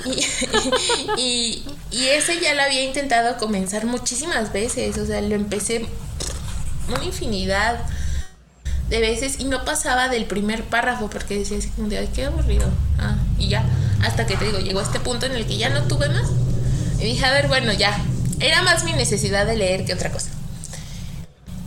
y, 1.16 1.64
ese 1.90 2.40
ya 2.40 2.54
lo 2.54 2.62
había 2.62 2.84
intentado 2.84 3.36
comenzar 3.36 3.84
muchísimas 3.84 4.52
veces, 4.52 4.96
o 4.98 5.06
sea, 5.06 5.20
lo 5.20 5.34
empecé 5.34 5.86
una 6.88 7.04
infinidad 7.04 7.80
de 8.88 9.00
veces 9.00 9.40
y 9.40 9.44
no 9.44 9.64
pasaba 9.64 10.08
del 10.08 10.26
primer 10.26 10.64
párrafo 10.64 11.10
porque 11.10 11.38
decía 11.38 11.58
así 11.58 11.68
como 11.70 11.88
de, 11.88 11.98
ay, 11.98 12.08
qué 12.14 12.26
aburrido. 12.26 12.68
Ah, 12.98 13.16
y 13.38 13.48
ya, 13.48 13.64
hasta 14.02 14.26
que 14.26 14.36
te 14.36 14.44
digo, 14.44 14.58
llegó 14.58 14.80
este 14.80 15.00
punto 15.00 15.26
en 15.26 15.32
el 15.32 15.46
que 15.46 15.56
ya 15.56 15.68
no 15.70 15.82
tuve 15.82 16.08
más. 16.08 16.28
Y 16.98 17.04
dije, 17.04 17.24
a 17.24 17.32
ver, 17.32 17.48
bueno, 17.48 17.72
ya. 17.72 17.98
Era 18.38 18.62
más 18.62 18.84
mi 18.84 18.92
necesidad 18.92 19.46
de 19.46 19.56
leer 19.56 19.84
que 19.84 19.94
otra 19.94 20.10
cosa. 20.10 20.30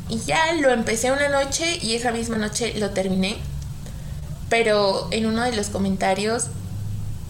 Y 0.08 0.20
ya 0.20 0.54
lo 0.54 0.72
empecé 0.72 1.12
una 1.12 1.30
noche 1.30 1.78
y 1.82 1.96
esa 1.96 2.12
misma 2.12 2.38
noche 2.38 2.74
lo 2.78 2.92
terminé. 2.92 3.38
Pero 4.50 5.08
en 5.12 5.26
uno 5.26 5.44
de 5.44 5.56
los 5.56 5.68
comentarios 5.68 6.48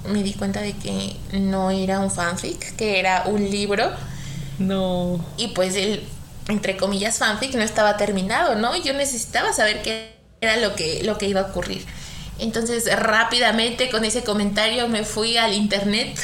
me 0.08 0.24
di 0.24 0.34
cuenta 0.34 0.62
de 0.62 0.74
que 0.74 1.15
no 1.34 1.72
era 1.72 2.00
un 2.00 2.12
fanfic, 2.12 2.75
que 2.75 3.00
era 3.00 3.24
un 3.25 3.50
libro. 3.50 3.89
No. 4.60 5.24
Y 5.38 5.50
pues 5.50 5.75
el, 5.75 6.03
entre 6.50 6.77
comillas, 6.77 7.18
fanfic 7.18 7.53
no 7.56 7.63
estaba 7.63 7.98
terminado, 7.98 8.56
¿no? 8.56 8.75
Yo 8.75 8.94
necesitaba 8.94 9.53
saber 9.53 9.82
qué 9.82 10.15
era 10.41 10.58
lo 10.58 10.75
que, 10.75 11.03
lo 11.03 11.18
que 11.18 11.27
iba 11.27 11.41
a 11.41 11.46
ocurrir. 11.46 11.86
Entonces 12.39 12.89
rápidamente 12.96 13.89
con 13.89 14.06
ese 14.06 14.24
comentario 14.24 14.88
me 14.88 15.03
fui 15.03 15.38
al 15.38 15.53
internet 15.53 16.18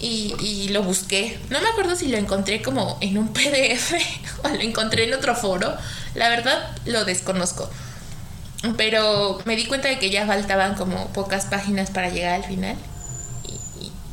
y, 0.00 0.68
lo 0.68 0.82
busqué. 0.82 1.38
No 1.48 1.60
me 1.62 1.68
acuerdo 1.68 1.96
si 1.96 2.08
lo 2.08 2.18
encontré 2.18 2.60
como 2.60 2.98
en 3.00 3.16
un 3.16 3.28
PDF 3.32 3.94
o 4.42 4.48
lo 4.48 4.60
encontré 4.60 5.04
en 5.04 5.14
otro 5.14 5.34
foro. 5.34 5.74
La 6.14 6.28
verdad 6.28 6.70
lo 6.84 7.04
desconozco. 7.04 7.70
Pero 8.76 9.40
me 9.44 9.56
di 9.56 9.66
cuenta 9.66 9.88
de 9.88 9.98
que 9.98 10.10
ya 10.10 10.26
faltaban 10.26 10.74
como 10.74 11.08
pocas 11.08 11.46
páginas 11.46 11.90
para 11.90 12.08
llegar 12.08 12.34
al 12.34 12.44
final. 12.44 12.76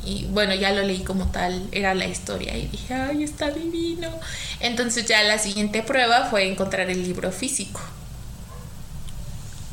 Y, 0.05 0.25
bueno, 0.31 0.55
ya 0.55 0.71
lo 0.71 0.81
leí 0.81 1.03
como 1.03 1.27
tal, 1.27 1.67
era 1.71 1.93
la 1.93 2.07
historia 2.07 2.57
y 2.57 2.67
dije, 2.67 2.93
ay, 2.93 3.23
está 3.23 3.51
divino. 3.51 4.09
Entonces 4.59 5.05
ya 5.05 5.21
la 5.23 5.37
siguiente 5.37 5.83
prueba 5.83 6.25
fue 6.25 6.47
encontrar 6.47 6.89
el 6.89 7.03
libro 7.03 7.31
físico 7.31 7.81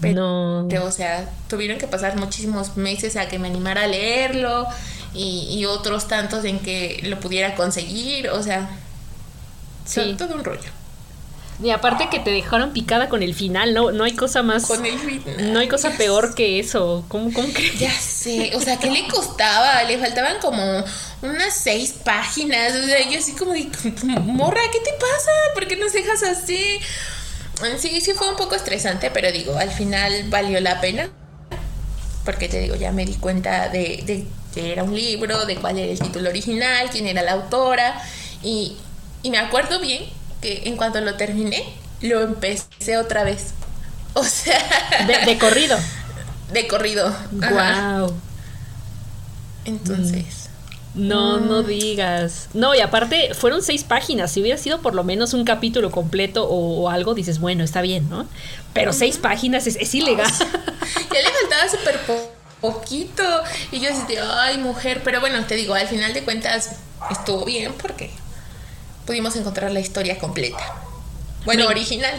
no. 0.00 0.66
O 0.82 0.90
sea, 0.90 1.28
tuvieron 1.48 1.78
que 1.78 1.86
pasar 1.86 2.16
muchísimos 2.16 2.76
meses 2.76 3.16
a 3.16 3.28
que 3.28 3.38
me 3.38 3.48
animara 3.48 3.84
a 3.84 3.86
leerlo 3.86 4.66
y, 5.14 5.64
otros 5.64 6.06
tantos 6.06 6.44
en 6.44 6.60
que 6.60 7.00
lo 7.04 7.18
pudiera 7.20 7.54
conseguir. 7.54 8.28
O 8.28 8.42
sea, 8.42 8.68
sí. 9.84 10.14
todo 10.16 10.34
un 10.34 10.44
rollo. 10.44 10.70
Y 11.62 11.70
aparte 11.70 12.08
que 12.08 12.20
te 12.20 12.30
dejaron 12.30 12.72
picada 12.72 13.08
con 13.08 13.22
el 13.22 13.34
final, 13.34 13.74
no, 13.74 13.90
no 13.90 14.04
hay 14.04 14.14
cosa 14.14 14.42
más. 14.42 14.66
Con 14.66 14.86
el 14.86 14.98
final. 14.98 15.52
No 15.52 15.58
hay 15.58 15.68
cosa 15.68 15.90
peor 15.90 16.34
que 16.34 16.60
eso. 16.60 17.04
¿Cómo, 17.08 17.32
cómo 17.32 17.48
crees? 17.52 17.78
Ya 17.78 17.92
sé. 17.92 18.52
O 18.54 18.60
sea, 18.60 18.78
¿qué 18.78 18.90
le 18.90 19.08
costaba? 19.08 19.82
Le 19.82 19.98
faltaban 19.98 20.38
como 20.40 20.62
unas 21.22 21.54
seis 21.54 21.94
páginas. 22.04 22.74
O 22.76 22.86
sea, 22.86 23.10
yo 23.10 23.18
así 23.18 23.32
como 23.32 23.52
de, 23.52 23.68
morra, 24.22 24.60
¿qué 24.72 24.78
te 24.78 24.92
pasa? 24.92 25.30
¿Por 25.54 25.66
qué 25.66 25.76
nos 25.76 25.92
dejas 25.92 26.22
así? 26.22 26.80
Sí, 27.78 28.00
sí 28.00 28.12
fue 28.12 28.30
un 28.30 28.36
poco 28.36 28.54
estresante, 28.54 29.10
pero 29.10 29.32
digo, 29.32 29.56
al 29.58 29.70
final 29.70 30.12
valió 30.28 30.60
la 30.60 30.80
pena. 30.80 31.10
Porque 32.24 32.48
te 32.48 32.60
digo, 32.60 32.76
ya 32.76 32.92
me 32.92 33.04
di 33.04 33.14
cuenta 33.14 33.68
de, 33.68 34.26
que 34.54 34.72
era 34.72 34.84
un 34.84 34.94
libro, 34.94 35.44
de 35.44 35.56
cuál 35.56 35.78
era 35.78 35.90
el 35.90 35.98
título 35.98 36.28
original, 36.28 36.88
quién 36.90 37.06
era 37.06 37.22
la 37.22 37.32
autora. 37.32 38.00
Y, 38.42 38.76
me 39.24 39.38
acuerdo 39.38 39.80
bien 39.80 40.04
que 40.40 40.62
en 40.66 40.76
cuanto 40.76 41.00
lo 41.00 41.16
terminé, 41.16 41.64
lo 42.00 42.22
empecé 42.22 42.96
otra 42.96 43.24
vez. 43.24 43.52
O 44.14 44.24
sea. 44.24 44.58
De, 45.26 45.38
corrido. 45.38 45.76
De 46.52 46.66
corrido. 46.66 47.14
Wow. 47.30 48.14
Entonces. 49.64 50.48
No, 50.94 51.38
no 51.38 51.62
digas. 51.62 52.48
No, 52.54 52.74
y 52.74 52.80
aparte 52.80 53.34
fueron 53.34 53.62
seis 53.62 53.84
páginas. 53.84 54.32
Si 54.32 54.40
hubiera 54.40 54.58
sido 54.58 54.80
por 54.80 54.94
lo 54.94 55.04
menos 55.04 55.34
un 55.34 55.44
capítulo 55.44 55.90
completo 55.90 56.48
o, 56.48 56.88
algo, 56.88 57.14
dices, 57.14 57.38
bueno, 57.38 57.62
está 57.62 57.82
bien, 57.82 58.08
¿no? 58.08 58.26
Pero 58.72 58.92
seis 58.92 59.18
páginas 59.18 59.66
es, 59.66 59.94
ilegal. 59.94 60.26
ya 61.12 61.20
le 61.20 61.30
faltaba 61.40 61.68
súper 61.70 62.00
poquito. 62.60 63.22
Y 63.70 63.80
yo 63.80 63.90
decía, 63.90 64.24
ay, 64.42 64.58
mujer. 64.58 65.02
Pero 65.04 65.20
bueno, 65.20 65.44
te 65.44 65.54
digo, 65.54 65.74
al 65.74 65.86
final 65.86 66.14
de 66.14 66.24
cuentas 66.24 66.76
estuvo 67.10 67.44
bien 67.44 67.72
porque 67.80 68.10
pudimos 69.08 69.34
encontrar 69.34 69.72
la 69.72 69.80
historia 69.80 70.18
completa. 70.18 70.62
Bueno, 71.44 71.66
original. 71.66 72.14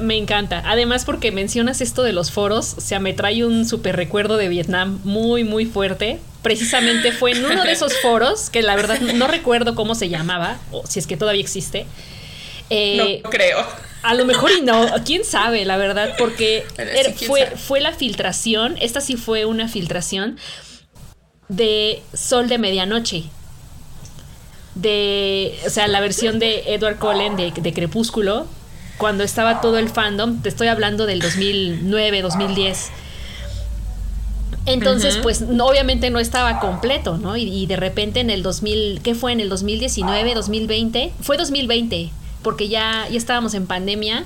Me 0.00 0.16
encanta. 0.16 0.62
Además, 0.64 1.04
porque 1.04 1.32
mencionas 1.32 1.80
esto 1.80 2.04
de 2.04 2.12
los 2.12 2.30
foros, 2.30 2.74
o 2.78 2.80
sea, 2.80 3.00
me 3.00 3.12
trae 3.14 3.44
un 3.44 3.66
súper 3.66 3.96
recuerdo 3.96 4.36
de 4.36 4.46
Vietnam 4.48 5.00
muy, 5.02 5.42
muy 5.42 5.66
fuerte 5.66 6.20
precisamente 6.42 7.12
fue 7.12 7.32
en 7.32 7.44
uno 7.44 7.64
de 7.64 7.72
esos 7.72 7.96
foros, 8.02 8.50
que 8.50 8.62
la 8.62 8.76
verdad 8.76 9.00
no 9.00 9.28
recuerdo 9.28 9.74
cómo 9.74 9.94
se 9.94 10.08
llamaba, 10.08 10.58
o 10.70 10.86
si 10.86 10.98
es 10.98 11.06
que 11.06 11.16
todavía 11.16 11.40
existe, 11.40 11.86
Eh, 12.68 13.20
no 13.22 13.30
creo. 13.30 13.66
A 14.02 14.14
lo 14.14 14.24
mejor 14.24 14.50
y 14.50 14.62
no, 14.62 14.86
quién 15.04 15.24
sabe, 15.24 15.64
la 15.64 15.76
verdad, 15.76 16.16
porque 16.18 16.64
fue, 17.26 17.46
fue 17.46 17.80
la 17.80 17.92
filtración, 17.92 18.76
esta 18.80 19.00
sí 19.00 19.16
fue 19.16 19.44
una 19.44 19.68
filtración 19.68 20.38
de 21.48 22.02
Sol 22.12 22.48
de 22.48 22.58
Medianoche. 22.58 23.24
De, 24.74 25.58
o 25.66 25.70
sea, 25.70 25.86
la 25.88 26.00
versión 26.00 26.38
de 26.38 26.74
Edward 26.74 26.98
Cullen 26.98 27.36
de, 27.36 27.52
de 27.52 27.72
Crepúsculo, 27.74 28.46
cuando 28.96 29.24
estaba 29.24 29.60
todo 29.60 29.78
el 29.78 29.88
fandom, 29.88 30.40
te 30.42 30.48
estoy 30.48 30.68
hablando 30.68 31.06
del 31.06 31.20
2009, 31.20 32.22
2010. 32.22 32.90
Entonces, 34.66 35.18
pues 35.22 35.42
obviamente 35.42 36.10
no 36.10 36.18
estaba 36.18 36.60
completo, 36.60 37.18
¿no? 37.18 37.36
Y, 37.36 37.66
de 37.66 37.76
repente 37.76 38.20
en 38.20 38.30
el 38.30 38.42
2000, 38.42 39.00
¿qué 39.02 39.14
fue? 39.14 39.32
En 39.32 39.40
el 39.40 39.48
2019, 39.48 40.34
2020, 40.34 41.12
fue 41.20 41.36
2020, 41.36 42.10
porque 42.42 42.68
ya, 42.68 43.08
ya 43.10 43.16
estábamos 43.16 43.54
en 43.54 43.66
pandemia. 43.66 44.24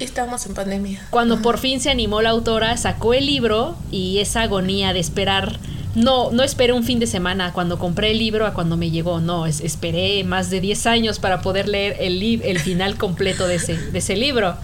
Estábamos 0.00 0.44
en 0.46 0.54
pandemia. 0.54 1.06
Cuando 1.10 1.40
por 1.40 1.58
fin 1.58 1.80
se 1.80 1.90
animó 1.90 2.20
la 2.20 2.30
autora, 2.30 2.76
sacó 2.76 3.14
el 3.14 3.26
libro 3.26 3.76
y 3.90 4.18
esa 4.18 4.42
agonía 4.42 4.92
de 4.92 5.00
esperar 5.00 5.58
no, 5.94 6.32
no 6.32 6.42
esperé 6.42 6.72
un 6.72 6.82
fin 6.84 6.98
de 6.98 7.06
semana 7.06 7.52
cuando 7.52 7.78
compré 7.78 8.10
el 8.10 8.18
libro 8.18 8.46
a 8.46 8.54
cuando 8.54 8.76
me 8.76 8.90
llegó, 8.90 9.20
no, 9.20 9.46
esperé 9.46 10.24
más 10.24 10.50
de 10.50 10.60
10 10.60 10.86
años 10.86 11.18
para 11.18 11.40
poder 11.40 11.68
leer 11.68 11.96
el, 12.00 12.58
final 12.58 12.96
completo 12.96 13.46
de 13.46 13.56
ese, 13.56 14.16
libro. 14.16 14.56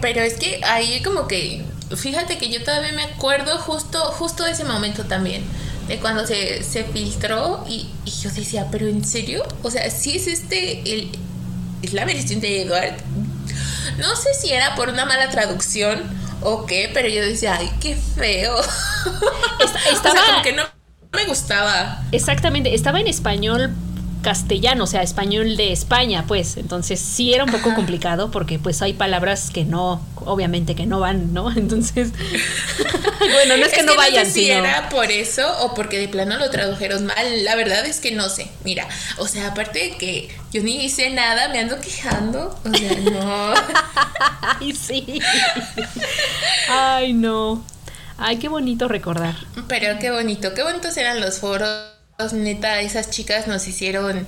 Pero 0.00 0.22
es 0.22 0.34
que 0.34 0.60
ahí 0.64 1.02
como 1.02 1.28
que, 1.28 1.62
fíjate 1.94 2.38
que 2.38 2.50
yo 2.50 2.64
todavía 2.64 2.92
me 2.92 3.02
acuerdo 3.02 3.58
justo, 3.58 4.00
justo 4.12 4.44
de 4.44 4.52
ese 4.52 4.64
momento 4.64 5.04
también, 5.04 5.42
de 5.88 5.98
cuando 5.98 6.26
se, 6.26 6.62
filtró 6.92 7.66
y, 7.68 7.90
yo 8.22 8.30
decía, 8.30 8.68
pero 8.70 8.88
¿en 8.88 9.04
serio? 9.04 9.42
O 9.62 9.70
sea, 9.70 9.90
si 9.90 10.16
es 10.16 10.26
este, 10.26 10.80
el, 10.90 11.10
es 11.82 11.92
la 11.92 12.06
versión 12.06 12.40
de 12.40 12.62
Edward. 12.62 12.94
No 13.98 14.16
sé 14.16 14.32
si 14.40 14.50
era 14.50 14.74
por 14.74 14.88
una 14.88 15.04
mala 15.04 15.28
traducción 15.28 16.23
o 16.42 16.66
qué, 16.66 16.90
pero 16.92 17.08
yo 17.08 17.22
decía, 17.22 17.56
ay, 17.58 17.70
qué 17.80 17.96
feo. 17.96 18.56
estaba, 19.92 20.20
como 20.26 20.42
que 20.42 20.52
no 20.52 20.62
me 21.12 21.26
gustaba. 21.26 22.02
Exactamente, 22.12 22.74
estaba 22.74 23.00
en 23.00 23.06
español 23.06 23.74
castellano, 24.24 24.84
o 24.84 24.86
sea, 24.88 25.02
español 25.02 25.56
de 25.56 25.70
España, 25.70 26.24
pues. 26.26 26.56
Entonces 26.56 26.98
sí 26.98 27.32
era 27.32 27.44
un 27.44 27.52
poco 27.52 27.74
complicado 27.74 28.32
porque 28.32 28.58
pues 28.58 28.82
hay 28.82 28.94
palabras 28.94 29.50
que 29.50 29.64
no, 29.64 30.04
obviamente 30.16 30.74
que 30.74 30.86
no 30.86 30.98
van, 30.98 31.32
¿no? 31.32 31.52
Entonces, 31.56 32.10
bueno, 33.20 33.56
no 33.56 33.66
es 33.66 33.72
que 33.72 33.84
no 33.84 33.94
vayan, 33.94 34.24
no 34.24 34.32
sé 34.32 34.32
si 34.32 34.50
era 34.50 34.88
por 34.88 35.12
eso 35.12 35.46
o 35.60 35.74
porque 35.74 35.98
de 35.98 36.08
plano 36.08 36.38
lo 36.38 36.50
tradujeron 36.50 37.06
mal. 37.06 37.44
La 37.44 37.54
verdad 37.54 37.86
es 37.86 38.00
que 38.00 38.10
no 38.10 38.28
sé. 38.28 38.48
Mira, 38.64 38.88
o 39.18 39.28
sea, 39.28 39.48
aparte 39.48 39.78
de 39.78 39.90
que 39.96 40.34
yo 40.52 40.62
ni 40.62 40.84
hice 40.84 41.10
nada, 41.10 41.48
me 41.48 41.60
ando 41.60 41.78
quejando. 41.80 42.58
O 42.64 42.76
sea, 42.76 42.94
no. 43.00 43.54
Ay, 44.40 44.72
sí. 44.72 45.20
Ay, 46.68 47.12
no. 47.12 47.62
Ay, 48.16 48.38
qué 48.38 48.48
bonito 48.48 48.88
recordar. 48.88 49.34
Pero 49.68 49.98
qué 49.98 50.10
bonito, 50.10 50.54
qué 50.54 50.62
bonitos 50.62 50.96
eran 50.96 51.20
los 51.20 51.38
foros 51.40 51.94
neta, 52.32 52.80
esas 52.80 53.10
chicas 53.10 53.46
nos 53.46 53.66
hicieron 53.66 54.26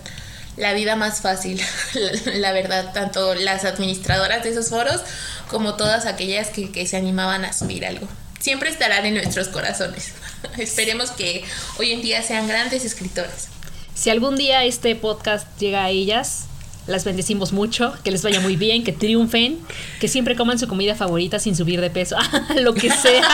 la 0.56 0.72
vida 0.72 0.96
más 0.96 1.20
fácil, 1.20 1.60
la, 2.34 2.52
verdad, 2.52 2.92
tanto 2.92 3.34
las 3.34 3.64
administradoras 3.64 4.42
de 4.42 4.50
esos 4.50 4.70
foros 4.70 5.02
como 5.48 5.76
todas 5.76 6.06
aquellas 6.06 6.48
que, 6.48 6.86
se 6.86 6.96
animaban 6.96 7.44
a 7.44 7.52
subir 7.52 7.86
algo. 7.86 8.08
Siempre 8.40 8.70
estarán 8.70 9.06
en 9.06 9.14
nuestros 9.14 9.48
corazones. 9.48 10.12
Esperemos 10.58 11.10
que 11.10 11.44
hoy 11.78 11.92
en 11.92 12.02
día 12.02 12.22
sean 12.22 12.48
grandes 12.48 12.84
escritores. 12.84 13.48
Si 13.94 14.10
algún 14.10 14.36
día 14.36 14.64
este 14.64 14.94
podcast 14.96 15.46
llega 15.58 15.84
a 15.84 15.90
ellas, 15.90 16.46
las 16.86 17.04
bendecimos 17.04 17.52
mucho, 17.52 17.94
que 18.04 18.10
les 18.10 18.22
vaya 18.22 18.40
muy 18.40 18.56
bien, 18.56 18.84
que 18.84 18.92
triunfen, 18.92 19.58
que 20.00 20.08
siempre 20.08 20.36
coman 20.36 20.58
su 20.58 20.68
comida 20.68 20.94
favorita 20.94 21.38
sin 21.38 21.56
subir 21.56 21.80
de 21.80 21.90
peso, 21.90 22.16
lo 22.60 22.74
que 22.74 22.90
sea, 22.90 23.28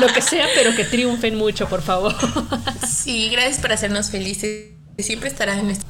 lo 0.00 0.06
que 0.08 0.22
sea, 0.22 0.46
pero 0.54 0.74
que 0.74 0.84
triunfen 0.84 1.36
mucho, 1.36 1.68
por 1.68 1.82
favor. 1.82 2.14
Sí, 2.88 3.28
gracias 3.30 3.60
por 3.60 3.72
hacernos 3.72 4.10
felices, 4.10 4.70
siempre 4.98 5.28
estarán 5.28 5.58
en 5.60 5.66
nuestro... 5.66 5.88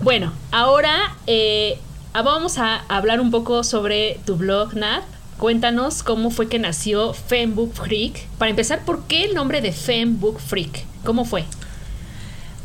Bueno, 0.00 0.32
ahora 0.52 1.16
eh, 1.26 1.78
vamos 2.12 2.58
a 2.58 2.76
hablar 2.88 3.20
un 3.20 3.30
poco 3.30 3.64
sobre 3.64 4.20
tu 4.24 4.36
blog, 4.36 4.74
Nat. 4.74 5.04
Cuéntanos 5.38 6.02
cómo 6.02 6.30
fue 6.30 6.48
que 6.48 6.58
nació 6.58 7.14
Fembook 7.14 7.72
Freak. 7.72 8.26
Para 8.38 8.50
empezar, 8.50 8.84
¿por 8.84 9.04
qué 9.04 9.24
el 9.24 9.34
nombre 9.34 9.60
de 9.60 9.72
Fembook 9.72 10.40
Freak? 10.40 10.84
¿Cómo 11.04 11.24
fue? 11.24 11.44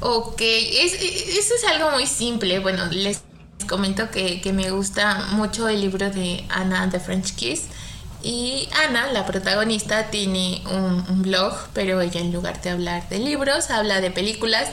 Ok, 0.06 0.42
es, 0.42 0.96
eso 0.96 1.56
es 1.56 1.63
algo 1.66 1.92
muy 1.92 2.06
simple. 2.08 2.60
Bueno, 2.60 2.88
les 2.88 3.22
comento 3.70 4.12
que, 4.12 4.42
me 4.54 4.70
gusta 4.70 5.28
mucho 5.32 5.70
el 5.70 5.80
libro 5.80 6.10
de 6.10 6.44
Anna 6.50 6.89
the 6.89 7.00
French 7.00 7.34
Kiss. 7.36 7.62
Y 8.22 8.68
Ana, 8.86 9.13
la 9.13 9.26
protagonista, 9.26 10.08
tiene 10.08 10.62
un, 10.70 11.22
blog, 11.22 11.54
pero 11.72 12.02
ella 12.02 12.20
en 12.20 12.34
lugar 12.34 12.62
de 12.62 12.72
hablar 12.72 13.08
de 13.08 13.20
libros, 13.20 13.70
habla 13.70 14.02
de 14.02 14.12
películas. 14.12 14.68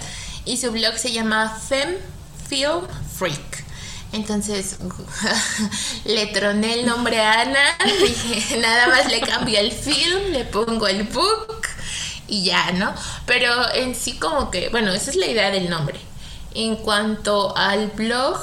Y 0.47 0.57
su 0.57 0.73
blog 0.73 0.99
se 0.99 1.13
llama 1.13 1.49
Fem 1.49 1.95
Film 2.49 2.89
Freak. 3.17 3.65
Entonces 4.13 4.79
le 6.07 6.27
troné 6.27 6.81
el 6.81 6.87
nombre 6.87 7.21
a 7.21 7.43
Ana, 7.43 7.79
dije, 7.85 8.59
nada 8.59 8.89
más 8.89 9.09
le 9.09 9.21
cambio 9.21 9.61
el 9.61 9.71
film, 9.71 10.33
le 10.33 10.45
pongo 10.45 10.89
el 10.89 11.05
book 11.05 11.69
y 12.31 12.45
ya, 12.45 12.73
¿no? 12.73 12.95
Pero 13.27 13.53
en 13.75 13.95
sí 13.95 14.19
como 14.19 14.51
que, 14.51 14.69
bueno, 14.71 14.93
esa 14.93 15.11
es 15.11 15.17
la 15.17 15.27
idea 15.27 15.51
del 15.51 15.69
nombre. 15.69 15.99
En 16.55 16.77
cuanto 16.77 17.57
al 17.57 17.89
blog, 17.89 18.39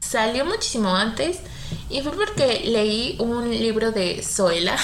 salió 0.00 0.44
muchísimo 0.44 0.94
antes 0.94 1.38
y 1.90 2.00
fue 2.02 2.12
porque 2.12 2.62
leí 2.64 3.16
un 3.18 3.50
libro 3.50 3.92
de 3.92 4.22
Zoela, 4.22 4.76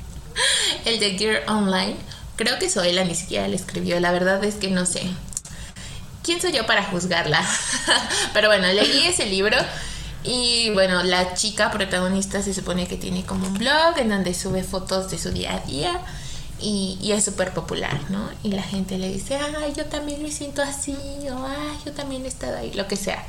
el 0.84 0.98
de 0.98 1.16
Gear 1.16 1.44
Online. 1.48 1.96
Creo 2.36 2.58
que 2.58 2.68
Zoela 2.68 3.04
ni 3.04 3.14
siquiera 3.14 3.48
le 3.48 3.56
escribió, 3.56 3.98
la 4.00 4.12
verdad 4.12 4.42
es 4.44 4.56
que 4.56 4.68
no 4.68 4.84
sé. 4.84 5.02
¿Quién 6.22 6.40
soy 6.40 6.52
yo 6.52 6.66
para 6.66 6.82
juzgarla? 6.82 7.40
Pero 8.34 8.48
bueno, 8.48 8.66
leí 8.66 9.06
ese 9.06 9.26
libro 9.26 9.56
y 10.24 10.70
bueno, 10.70 11.04
la 11.04 11.34
chica 11.34 11.70
protagonista 11.70 12.42
se 12.42 12.52
supone 12.52 12.88
que 12.88 12.96
tiene 12.96 13.24
como 13.24 13.46
un 13.46 13.54
blog 13.54 13.96
en 13.98 14.08
donde 14.08 14.34
sube 14.34 14.64
fotos 14.64 15.08
de 15.10 15.18
su 15.18 15.30
día 15.30 15.54
a 15.54 15.60
día 15.60 16.00
y, 16.60 17.12
es 17.12 17.24
súper 17.24 17.52
popular, 17.52 18.10
¿no? 18.10 18.30
Y 18.42 18.50
la 18.50 18.62
gente 18.62 18.98
le 18.98 19.08
dice, 19.08 19.36
ay, 19.36 19.72
yo 19.76 19.84
también 19.86 20.22
me 20.22 20.30
siento 20.30 20.62
así, 20.62 20.96
o 21.30 21.46
ay, 21.46 21.78
yo 21.84 21.92
también 21.92 22.24
he 22.24 22.28
estado 22.28 22.58
ahí, 22.58 22.72
lo 22.72 22.88
que 22.88 22.96
sea. 22.96 23.26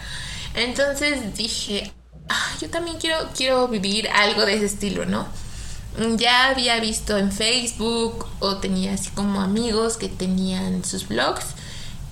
Entonces 0.53 1.35
dije, 1.35 1.91
ay, 2.29 2.57
yo 2.61 2.69
también 2.69 2.97
quiero, 2.97 3.29
quiero 3.35 3.67
vivir 3.67 4.09
algo 4.09 4.45
de 4.45 4.55
ese 4.55 4.65
estilo, 4.65 5.05
¿no? 5.05 5.27
Ya 6.17 6.49
había 6.49 6.79
visto 6.79 7.17
en 7.17 7.31
Facebook 7.31 8.27
o 8.39 8.57
tenía 8.57 8.93
así 8.93 9.09
como 9.09 9.41
amigos 9.41 9.97
que 9.97 10.09
tenían 10.09 10.85
sus 10.85 11.07
blogs 11.07 11.45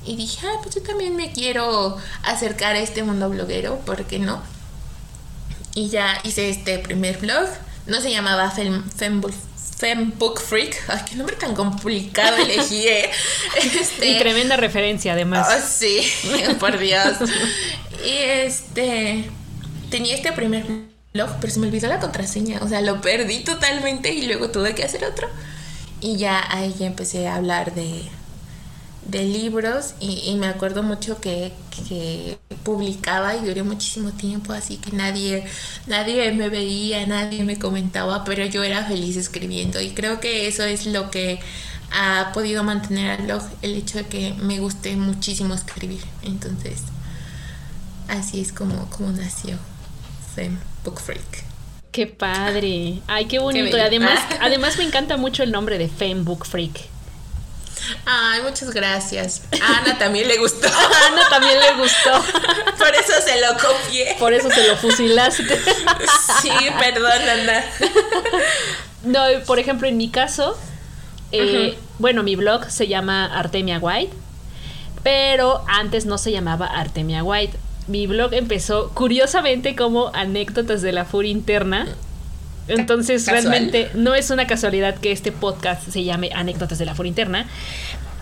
y 0.06 0.16
dije, 0.16 0.48
ay, 0.48 0.58
pues 0.64 0.76
yo 0.76 0.82
también 0.82 1.16
me 1.16 1.32
quiero 1.32 1.98
acercar 2.24 2.76
a 2.76 2.80
este 2.80 3.04
mundo 3.04 3.30
bloguero, 3.30 3.80
¿por 3.80 4.06
qué 4.06 4.20
no? 4.20 4.42
Y 5.76 5.90
ya 5.90 6.20
hice 6.24 6.50
este 6.50 6.80
primer 6.80 7.20
blog, 7.20 7.48
no 7.86 8.02
se 8.02 8.12
llamaba 8.12 8.50
Fem, 8.52 8.84
Book 10.18 10.42
Freak. 10.42 10.82
Ay, 10.88 11.02
qué 11.10 11.16
nombre 11.16 11.36
tan 11.36 11.54
complicado 11.54 12.38
elegí, 12.38 12.88
¿eh? 12.88 13.10
Este, 13.80 14.10
y 14.10 14.18
tremenda 14.18 14.58
referencia, 14.58 15.14
además. 15.14 15.48
Oh, 15.50 15.68
sí, 15.68 16.12
por 16.60 16.78
Dios. 16.78 17.18
y 18.06 18.18
este. 18.18 19.30
Tenía 19.90 20.16
este 20.16 20.32
primer 20.32 20.66
blog, 21.14 21.30
pero 21.40 21.54
se 21.54 21.60
me 21.60 21.68
olvidó 21.68 21.88
la 21.88 22.00
contraseña. 22.00 22.60
O 22.62 22.68
sea, 22.68 22.82
lo 22.82 23.02
perdí 23.02 23.44
totalmente 23.44 24.12
y 24.14 24.26
luego 24.26 24.50
tuve 24.50 24.74
que 24.76 24.84
hacer 24.84 25.06
otro. 25.06 25.30
Y 26.02 26.18
ya 26.18 26.44
ahí 26.50 26.74
ya 26.78 26.88
empecé 26.88 27.28
a 27.28 27.36
hablar 27.36 27.74
de, 27.74 28.04
de 29.06 29.24
libros 29.24 29.94
y, 30.00 30.36
me 30.36 30.48
acuerdo 30.48 30.84
mucho 30.84 31.20
que, 31.22 31.54
publicaba 32.64 33.36
y 33.36 33.46
duré 33.46 33.62
muchísimo 33.62 34.12
tiempo, 34.12 34.52
así 34.52 34.78
que 34.78 34.92
nadie, 34.92 35.46
nadie 35.86 36.32
me 36.32 36.50
veía, 36.50 37.06
nadie 37.06 37.44
me 37.44 37.60
comentaba, 37.60 38.24
pero 38.24 38.44
yo 38.46 38.64
era 38.64 38.84
feliz 38.86 39.18
escribiendo 39.18 39.80
y 39.80 39.92
creo 39.92 40.20
que 40.20 40.48
eso 40.48 40.64
es 40.64 40.88
lo 40.88 41.12
que 41.12 41.40
ha 41.92 42.32
podido 42.34 42.64
mantener 42.64 43.12
al 43.12 43.26
blog, 43.26 43.44
el 43.62 43.76
hecho 43.76 44.00
de 44.00 44.08
que 44.08 44.34
me 44.34 44.60
guste 44.60 44.96
muchísimo 44.96 45.54
escribir. 45.54 46.02
Entonces, 46.24 46.82
así 48.08 48.42
es 48.42 48.52
como, 48.52 48.90
como 48.90 49.12
nació 49.12 49.58
Fem 50.36 50.58
Book 50.84 51.00
Freak. 51.00 51.44
Qué 51.92 52.08
padre. 52.08 53.02
Ay, 53.08 53.26
qué 53.26 53.40
bonito. 53.40 53.78
además, 53.78 54.20
además 54.42 54.78
me 54.78 54.84
encanta 54.84 55.18
mucho 55.18 55.44
el 55.44 55.52
nombre 55.52 55.78
de 55.78 55.88
Fem 55.88 56.26
Book 56.26 56.46
Freak. 56.46 56.95
Ay, 58.06 58.42
muchas 58.42 58.72
gracias. 58.72 59.44
A 59.62 59.78
Ana 59.80 59.98
también 59.98 60.28
le 60.28 60.38
gustó. 60.38 60.68
A 60.68 61.08
Ana 61.08 61.22
también 61.30 61.60
le 61.60 61.74
gustó. 61.82 62.12
Por 62.78 62.94
eso 62.96 63.14
se 63.26 63.42
lo 63.42 63.54
copié. 63.54 64.16
Por 64.20 64.34
eso 64.34 64.50
se 64.50 64.68
lo 64.68 64.76
fusilaste. 64.78 65.60
Sí, 66.42 66.52
perdón, 66.80 67.12
Ana. 67.30 67.64
No, 69.04 69.22
por 69.46 69.60
ejemplo, 69.60 69.88
en 69.88 69.98
mi 69.98 70.10
caso, 70.10 70.58
eh, 71.32 71.78
bueno, 72.00 72.24
mi 72.24 72.36
blog 72.36 72.70
se 72.70 72.88
llama 72.88 73.26
Artemia 73.26 73.80
White, 73.80 74.14
pero 75.04 75.64
antes 75.68 76.06
no 76.06 76.18
se 76.18 76.32
llamaba 76.32 76.66
Artemia 76.68 77.24
White. 77.24 77.58
mi 77.88 78.08
blog 78.08 78.34
empezó 78.34 78.90
curiosamente 78.96 79.76
como 79.76 80.10
anécdotas 80.14 80.82
de 80.82 80.92
la 80.92 81.06
furia 81.06 81.32
interna. 81.32 81.88
Entonces 82.68 83.28
realmente 83.28 83.90
no 83.94 84.16
es 84.16 84.32
una 84.32 84.48
casualidad 84.48 84.96
que 84.96 85.12
este 85.12 85.32
podcast 85.32 85.88
se 85.88 86.04
llame 86.04 86.32
Anécdotas 86.34 86.80
de 86.80 86.86
la 86.86 86.96
furia 86.96 87.10
interna. 87.10 87.48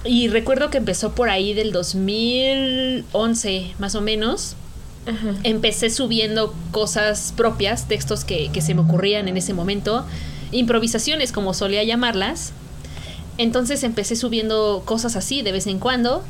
Y 0.06 0.28
recuerdo 0.28 0.70
que 0.70 0.80
empezó 0.80 1.16
por 1.16 1.30
ahí 1.30 1.54
del 1.54 1.72
2011 1.72 3.74
más 3.80 3.96
o 3.96 4.02
menos. 4.02 4.56
Empecé 5.44 5.90
subiendo 5.90 6.54
cosas 6.72 7.34
propias, 7.36 7.88
textos 7.88 8.24
que, 8.24 8.50
que 8.52 8.62
se 8.62 8.74
me 8.74 8.82
ocurrían 8.82 9.28
en 9.28 9.36
ese 9.36 9.54
momento, 9.54 10.06
improvisaciones 10.52 11.32
como 11.32 11.54
solía 11.54 11.84
llamarlas. 11.84 12.54
Entonces 13.38 13.84
empecé 13.84 14.16
subiendo 14.16 14.84
cosas 14.86 15.16
así 15.16 15.42
de 15.42 15.52
vez 15.52 15.68
en 15.68 15.80
cuando. 15.80 16.24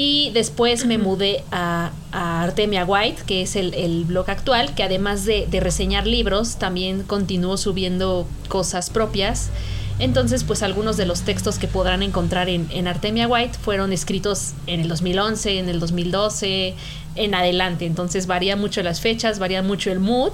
Y 0.00 0.30
después 0.30 0.86
me 0.86 0.96
mudé 0.96 1.42
a, 1.50 1.90
Artemia 2.12 2.84
White, 2.84 3.24
que 3.26 3.42
es 3.42 3.56
el, 3.56 4.04
blog 4.04 4.30
actual, 4.30 4.72
que 4.76 4.84
además 4.84 5.24
de, 5.24 5.48
reseñar 5.60 6.06
libros, 6.06 6.56
también 6.56 7.02
continúo 7.02 7.56
subiendo 7.56 8.28
cosas 8.46 8.90
propias. 8.90 9.50
Entonces, 9.98 10.44
pues 10.44 10.62
algunos 10.62 10.96
de 10.98 11.04
los 11.04 11.22
textos 11.22 11.58
que 11.58 11.66
podrán 11.66 12.04
encontrar 12.04 12.48
en, 12.48 12.86
Artemia 12.86 13.26
White 13.26 13.58
fueron 13.60 13.92
escritos 13.92 14.52
en 14.68 14.78
el 14.78 14.88
2011, 14.88 15.58
en 15.58 15.68
el 15.68 15.80
2012, 15.80 16.76
en 17.16 17.34
adelante. 17.34 17.84
Entonces 17.84 18.28
varía 18.28 18.54
mucho 18.54 18.84
las 18.84 19.00
fechas, 19.00 19.40
varía 19.40 19.64
mucho 19.64 19.90
el 19.90 19.98
mood. 19.98 20.30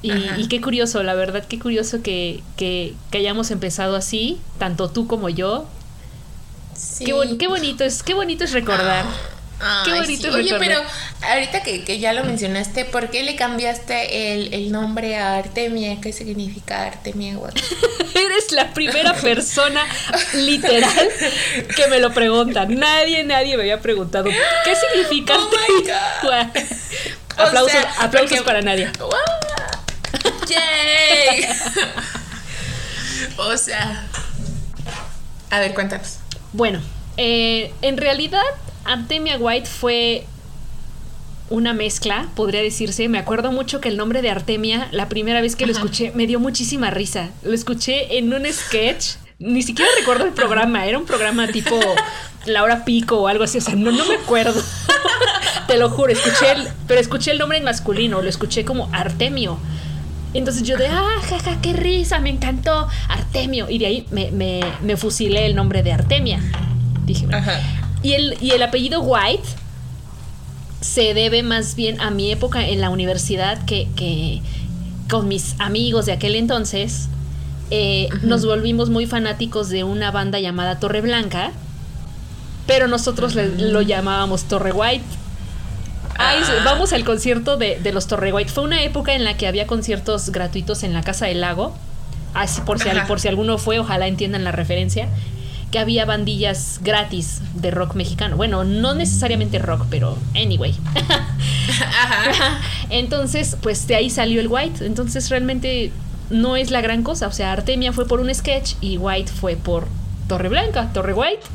Y, 0.00 0.48
qué 0.48 0.62
curioso, 0.62 1.02
la 1.02 1.12
verdad, 1.12 1.44
qué 1.46 1.58
curioso 1.58 2.00
que, 2.00 2.42
que, 2.56 2.94
que 3.10 3.18
hayamos 3.18 3.50
empezado 3.50 3.96
así, 3.96 4.38
tanto 4.58 4.88
tú 4.88 5.06
como 5.06 5.28
yo, 5.28 5.66
Qué, 6.98 7.12
bonito 7.48 7.84
es, 7.84 8.02
qué 8.02 8.14
bonito 8.14 8.44
es 8.44 8.52
recordar. 8.52 9.04
Ah, 9.60 9.82
qué 9.86 9.92
bonito 9.92 10.28
es 10.28 10.34
Oye, 10.34 10.54
pero 10.58 10.82
ahorita 11.22 11.62
que, 11.62 11.98
ya 11.98 12.12
lo 12.12 12.24
mencionaste, 12.24 12.84
¿por 12.84 13.10
qué 13.10 13.22
le 13.22 13.36
cambiaste 13.36 14.34
el, 14.34 14.70
nombre 14.70 15.16
a 15.16 15.36
Artemia? 15.36 15.98
¿Qué 16.00 16.12
significa 16.12 16.86
Artemia? 16.86 17.38
Eres 18.14 18.52
la 18.52 18.74
primera 18.74 19.14
persona 19.14 19.82
literal 20.34 21.08
que 21.74 21.86
me 21.88 21.98
lo 21.98 22.12
pregunta. 22.12 22.66
Nadie, 22.66 23.24
nadie 23.24 23.56
me 23.56 23.62
había 23.62 23.80
preguntado 23.80 24.28
qué 24.64 24.76
significa 24.76 25.34
oh 25.38 25.50
Artemia. 26.30 26.52
aplausos, 27.36 27.84
aplausos 27.98 28.40
para 28.40 28.60
nadie. 28.60 28.90
Yay. 30.48 31.48
o 33.38 33.56
sea, 33.56 34.06
a 35.50 35.60
ver, 35.60 35.74
cuéntanos. 35.74 36.18
Bueno, 36.56 36.80
eh, 37.18 37.70
en 37.82 37.98
realidad 37.98 38.40
Artemia 38.86 39.36
White 39.36 39.68
fue 39.68 40.24
una 41.50 41.74
mezcla, 41.74 42.28
podría 42.34 42.62
decirse. 42.62 43.10
Me 43.10 43.18
acuerdo 43.18 43.52
mucho 43.52 43.82
que 43.82 43.90
el 43.90 43.98
nombre 43.98 44.22
de 44.22 44.30
Artemia, 44.30 44.88
la 44.90 45.10
primera 45.10 45.42
vez 45.42 45.54
que 45.54 45.66
lo 45.66 45.72
escuché, 45.72 46.12
me 46.14 46.26
dio 46.26 46.40
muchísima 46.40 46.90
risa. 46.90 47.28
Lo 47.42 47.52
escuché 47.52 48.16
en 48.16 48.32
un 48.32 48.46
sketch. 48.50 49.16
Ni 49.38 49.62
siquiera 49.62 49.90
recuerdo 49.98 50.24
el 50.24 50.32
programa, 50.32 50.86
era 50.86 50.96
un 50.96 51.04
programa 51.04 51.46
tipo 51.48 51.78
Laura 52.46 52.86
Pico 52.86 53.18
o 53.18 53.28
algo 53.28 53.44
así, 53.44 53.58
o 53.58 53.60
sea, 53.60 53.74
no, 53.74 53.92
no 53.92 54.06
me 54.06 54.14
acuerdo. 54.14 54.62
Te 55.66 55.76
lo 55.76 55.90
juro, 55.90 56.10
escuché 56.10 56.52
el, 56.52 56.68
pero 56.88 57.00
escuché 57.02 57.32
el 57.32 57.38
nombre 57.38 57.58
en 57.58 57.64
masculino, 57.64 58.22
lo 58.22 58.30
escuché 58.30 58.64
como 58.64 58.88
Artemio. 58.94 59.58
Entonces 60.34 60.62
yo 60.64 60.76
de, 60.76 60.88
ah, 60.88 61.20
jaja, 61.28 61.60
qué 61.62 61.72
risa, 61.72 62.18
me 62.18 62.30
encantó, 62.30 62.88
Artemio. 63.08 63.70
Y 63.70 63.78
de 63.78 63.86
ahí 63.86 64.06
me, 64.10 64.30
me, 64.82 64.96
fusilé 64.96 65.46
el 65.46 65.54
nombre 65.54 65.82
de 65.82 65.92
Artemia. 65.92 66.40
Dije, 67.04 67.26
Y 68.02 68.12
el, 68.12 68.36
y 68.40 68.50
el 68.50 68.62
apellido 68.62 69.00
White 69.00 69.48
se 70.80 71.14
debe 71.14 71.42
más 71.42 71.74
bien 71.74 72.00
a 72.00 72.10
mi 72.10 72.30
época 72.30 72.66
en 72.66 72.80
la 72.80 72.90
universidad 72.90 73.64
que, 73.64 73.88
que 73.96 74.42
con 75.08 75.28
mis 75.28 75.58
amigos 75.58 76.06
de 76.06 76.12
aquel 76.12 76.36
entonces 76.36 77.08
eh, 77.70 78.08
nos 78.22 78.44
volvimos 78.44 78.90
muy 78.90 79.06
fanáticos 79.06 79.68
de 79.68 79.82
una 79.84 80.10
banda 80.10 80.38
llamada 80.38 80.78
Torre 80.78 81.00
Blanca, 81.00 81.50
pero 82.66 82.86
nosotros 82.86 83.34
lo 83.34 83.82
llamábamos 83.82 84.44
Torre 84.44 84.72
White 84.72 85.04
Ah. 86.18 86.34
vamos 86.64 86.92
al 86.92 87.04
concierto 87.04 87.56
de, 87.56 87.78
los 87.92 88.06
Torre 88.06 88.32
White. 88.32 88.50
Fue 88.50 88.64
una 88.64 88.82
época 88.82 89.14
en 89.14 89.24
la 89.24 89.36
que 89.36 89.46
había 89.46 89.66
conciertos 89.66 90.30
gratuitos 90.30 90.82
en 90.82 90.92
la 90.92 91.02
Casa 91.02 91.26
del 91.26 91.40
Lago. 91.40 91.74
Así 92.34 92.60
por 92.60 92.78
si, 92.78 92.88
por 93.08 93.20
si 93.20 93.28
alguno 93.28 93.58
fue, 93.58 93.78
ojalá 93.78 94.06
entiendan 94.06 94.44
la 94.44 94.52
referencia. 94.52 95.08
Que 95.70 95.78
había 95.78 96.04
bandillas 96.04 96.80
gratis 96.82 97.40
de 97.54 97.70
rock 97.70 97.94
mexicano. 97.94 98.36
Bueno, 98.36 98.64
no 98.64 98.94
necesariamente 98.94 99.58
rock, 99.58 99.86
pero 99.90 100.16
anyway. 100.34 100.74
Entonces, 102.90 103.56
pues 103.60 103.86
de 103.86 103.96
ahí 103.96 104.10
salió 104.10 104.40
el 104.40 104.48
White. 104.48 104.84
Entonces 104.86 105.28
realmente 105.30 105.92
no 106.30 106.56
es 106.56 106.70
la 106.70 106.80
gran 106.80 107.02
cosa. 107.02 107.26
O 107.26 107.32
sea, 107.32 107.52
Artemia 107.52 107.92
fue 107.92 108.06
por 108.06 108.20
un 108.20 108.34
sketch 108.34 108.74
y 108.80 108.98
White 108.98 109.32
fue 109.32 109.56
por 109.56 109.86
Torre 110.28 110.48
Blanca, 110.48 110.92
Torre 110.92 111.14
White. 111.14 111.46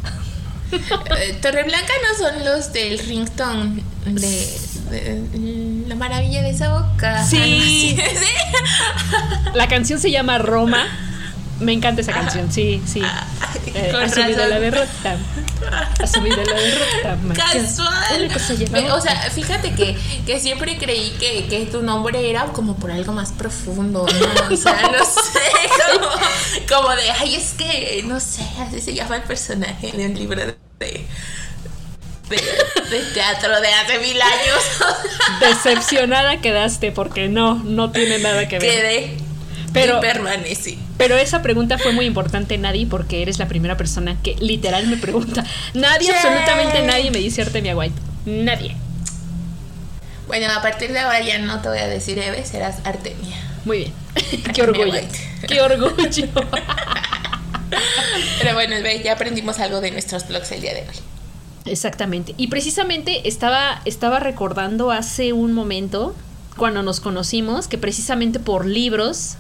Eh, 0.72 1.38
Torreblanca 1.42 1.94
no 2.10 2.18
son 2.18 2.46
los 2.46 2.72
del 2.74 3.00
ringtone 3.00 3.84
de, 4.06 5.86
La 5.88 5.96
maravilla 5.96 6.42
de 6.42 6.50
esa 6.50 6.74
boca. 6.74 7.24
Sí. 7.24 7.98
La 9.54 9.68
canción 9.68 10.00
se 10.00 10.12
llama 10.12 10.38
Roma. 10.38 10.88
Me 11.62 11.74
encanta 11.74 12.02
esa 12.02 12.12
canción, 12.12 12.52
sí, 12.52 12.82
sí. 12.86 13.02
Ah, 13.04 13.28
eh, 13.68 13.94
asumido 14.04 14.48
la 14.48 14.60
derrota. 14.60 15.18
Asumido 16.00 16.38
la 16.38 16.60
derrota. 16.60 17.18
Casual. 17.36 18.92
O 18.92 19.02
sea, 19.02 19.30
fíjate 19.30 19.74
que, 19.76 19.96
que 20.26 20.40
siempre 20.40 20.78
creí 20.78 21.12
que, 21.20 21.48
que, 21.48 21.66
tu 21.68 21.82
nombre 21.82 22.30
era 22.30 22.46
como 22.46 22.76
por 22.76 22.92
algo 22.92 23.14
más 23.14 23.32
profundo, 23.32 24.06
¿no? 24.06 24.54
O 24.54 24.58
sea, 24.58 24.82
no 24.92 25.06
sé, 25.06 25.40
como, 25.94 26.08
como 26.68 26.96
de, 26.96 27.12
ay, 27.12 27.36
es 27.36 27.54
que, 27.54 28.04
no 28.06 28.20
sé, 28.20 28.44
así 28.60 28.82
se 28.82 28.94
llama 28.94 29.18
el 29.18 29.24
personaje 29.24 29.90
en 29.90 30.02
el 30.02 30.16
libro 30.16 30.42
de 30.46 31.06
de, 32.32 33.02
teatro 33.14 33.60
de 33.62 33.68
hace 33.68 34.00
mil 34.00 34.22
años. 34.22 34.64
Decepcionada 35.40 36.38
quedaste 36.38 36.92
porque 36.92 37.28
no, 37.28 37.56
no 37.56 37.92
tiene 37.92 38.20
nada 38.20 38.48
que 38.48 38.60
ver. 38.60 38.72
Quedé. 38.72 39.31
Pero, 39.74 40.00
permanecí. 40.02 40.78
Pero 40.98 41.18
esa 41.18 41.42
pregunta 41.42 41.78
fue 41.78 41.94
muy 41.94 42.06
importante, 42.06 42.58
Nadie, 42.58 42.86
porque 42.88 43.22
eres 43.22 43.40
la 43.40 43.48
primera 43.48 43.78
persona 43.78 44.18
que 44.22 44.36
literal 44.36 44.88
me 44.88 44.98
pregunta. 44.98 45.46
Nadie, 45.74 46.12
absolutamente 46.12 46.82
nadie 46.84 47.12
me 47.12 47.20
dice 47.20 47.42
Artemia 47.42 47.76
White. 47.76 47.96
Nadie. 48.26 48.76
Bueno, 50.28 50.48
a 50.54 50.62
partir 50.62 50.92
de 50.92 51.00
ahora 51.00 51.20
ya 51.22 51.40
no 51.40 51.62
te 51.62 51.70
voy 51.70 51.80
a 51.80 51.88
decir 51.88 52.18
Eve, 52.20 52.46
serás 52.46 52.78
Artemia. 52.86 53.38
Muy 53.66 53.78
bien. 53.80 53.94
Qué 54.54 54.62
orgullo. 54.62 55.00
Qué 55.48 55.62
orgullo. 55.62 56.28
Pero 58.40 58.54
bueno, 58.54 58.76
ya 59.04 59.14
aprendimos 59.14 59.60
algo 59.60 59.82
de 59.82 59.92
nuestros 59.92 60.28
blogs 60.28 60.52
el 60.52 60.62
día 60.62 60.74
de 60.74 60.82
hoy. 60.82 60.96
Exactamente. 61.66 62.34
Y 62.38 62.48
precisamente 62.48 63.28
estaba, 63.28 63.82
estaba 63.86 64.20
recordando 64.20 64.92
hace 64.92 65.34
un 65.34 65.54
momento, 65.54 66.16
cuando 66.58 66.82
nos 66.84 67.00
conocimos, 67.00 67.68
que 67.68 67.78
precisamente 67.78 68.40
por 68.40 68.66
libros 68.66 69.38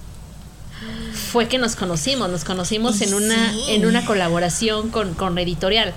fue 1.31 1.47
que 1.47 1.57
nos 1.57 1.75
conocimos. 1.75 2.29
Nos 2.29 2.43
conocimos 2.43 3.01
en 3.01 3.13
una, 3.13 3.53
en 3.69 3.85
una 3.85 4.05
colaboración 4.05 4.89
con, 4.89 5.13
con 5.13 5.37
editorial. 5.37 5.93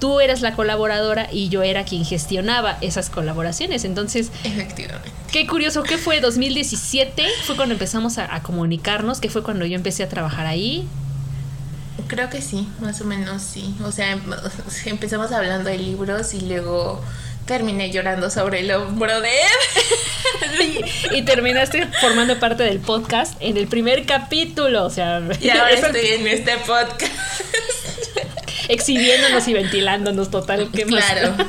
Tú 0.00 0.20
eras 0.20 0.40
la 0.40 0.54
colaboradora 0.54 1.28
y 1.30 1.48
yo 1.48 1.62
era 1.62 1.84
quien 1.84 2.04
gestionaba 2.04 2.78
esas 2.80 3.10
colaboraciones. 3.10 3.84
Entonces, 3.84 4.30
efectivamente. 4.44 5.10
Qué 5.30 5.46
curioso, 5.46 5.82
¿qué 5.82 5.98
fue? 5.98 6.20
2017 6.20 7.26
fue 7.44 7.56
cuando 7.56 7.74
empezamos 7.74 8.16
a, 8.16 8.34
a 8.34 8.42
comunicarnos, 8.42 9.20
que 9.20 9.28
fue 9.28 9.42
cuando 9.42 9.66
yo 9.66 9.74
empecé 9.74 10.04
a 10.04 10.08
trabajar 10.08 10.46
ahí. 10.46 10.86
Creo 12.06 12.30
que 12.30 12.40
sí, 12.40 12.66
más 12.80 13.00
o 13.02 13.04
menos 13.04 13.42
sí. 13.42 13.74
O 13.84 13.92
sea, 13.92 14.18
empezamos 14.86 15.32
hablando 15.32 15.68
de 15.68 15.76
libros 15.78 16.32
y 16.32 16.40
luego 16.40 17.02
terminé 17.48 17.90
llorando 17.90 18.30
sobre 18.30 18.60
el 18.60 18.70
hombro 18.70 19.20
de 19.20 19.30
él. 19.30 20.84
y, 21.16 21.22
terminaste 21.22 21.88
formando 22.00 22.38
parte 22.38 22.62
del 22.62 22.78
podcast 22.78 23.34
en 23.40 23.56
el 23.56 23.66
primer 23.66 24.06
capítulo. 24.06 24.84
O 24.84 24.90
sea, 24.90 25.20
y 25.40 25.48
ahora 25.48 25.70
estoy 25.70 26.06
en 26.06 26.28
este 26.28 26.56
podcast. 26.58 27.12
Exhibiéndonos 28.68 29.48
y 29.48 29.54
ventilándonos 29.54 30.30
total. 30.30 30.70
¿qué 30.72 30.84
claro. 30.84 31.34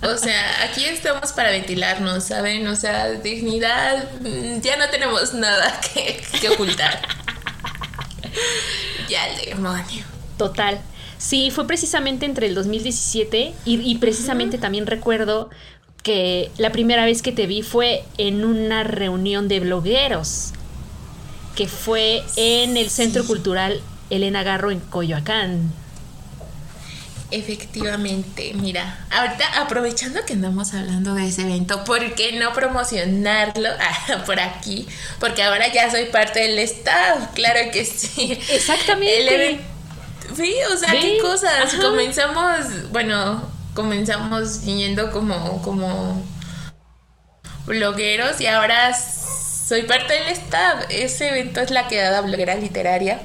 O 0.00 0.16
sea, 0.16 0.62
aquí 0.62 0.84
estamos 0.84 1.32
para 1.32 1.50
ventilarnos, 1.50 2.24
¿saben? 2.24 2.66
O 2.68 2.76
sea, 2.76 3.10
dignidad, 3.10 4.08
mm, 4.20 4.60
ya 4.60 4.76
no 4.76 4.88
tenemos 4.90 5.34
nada 5.34 5.78
que, 5.92 6.22
que 6.40 6.48
ocultar. 6.48 7.00
Ya 9.08 9.26
el 9.26 9.46
demonio. 9.46 10.04
Total. 10.36 10.80
Sí, 11.18 11.50
fue 11.50 11.66
precisamente 11.66 12.26
entre 12.26 12.46
el 12.46 12.54
2017 12.54 13.52
y, 13.64 13.98
precisamente 13.98 14.56
también 14.56 14.86
recuerdo 14.86 15.50
que 16.04 16.50
la 16.58 16.70
primera 16.70 17.04
vez 17.04 17.22
que 17.22 17.32
te 17.32 17.46
vi 17.46 17.62
fue 17.62 18.04
en 18.18 18.44
una 18.44 18.84
reunión 18.84 19.48
de 19.48 19.58
blogueros, 19.58 20.52
que 21.56 21.66
fue 21.66 22.22
en 22.36 22.76
el 22.76 22.88
Centro 22.88 23.26
Cultural 23.26 23.80
Elena 24.10 24.44
Garro 24.44 24.70
en 24.70 24.78
Coyoacán. 24.78 25.72
Efectivamente, 27.30 28.54
mira, 28.54 29.04
ahorita 29.10 29.60
aprovechando 29.60 30.24
que 30.24 30.32
andamos 30.32 30.72
hablando 30.72 31.14
de 31.14 31.26
ese 31.26 31.42
evento, 31.42 31.84
¿por 31.84 32.14
qué 32.14 32.38
no 32.38 32.54
promocionarlo 32.54 33.68
ah, 33.80 34.24
por 34.24 34.40
aquí? 34.40 34.86
Porque 35.20 35.42
ahora 35.42 35.70
ya 35.70 35.90
soy 35.90 36.06
parte 36.06 36.40
del 36.40 36.58
staff, 36.60 37.34
claro 37.34 37.70
que 37.70 37.84
sí. 37.84 38.38
Exactamente. 38.50 39.60
Sí, 40.36 40.54
o 40.72 40.76
sea, 40.76 40.90
qué 40.92 41.18
cosas. 41.20 41.74
Comenzamos, 41.74 42.90
bueno, 42.90 43.42
comenzamos 43.74 44.64
yendo 44.64 45.10
como, 45.10 45.62
como 45.62 46.22
blogueros 47.66 48.40
y 48.40 48.46
ahora 48.46 48.94
soy 48.94 49.82
parte 49.82 50.14
del 50.14 50.28
staff. 50.28 50.84
Ese 50.88 51.28
evento 51.28 51.60
es 51.60 51.70
la 51.70 51.88
quedada 51.88 52.20
bloguera 52.20 52.54
literaria 52.54 53.20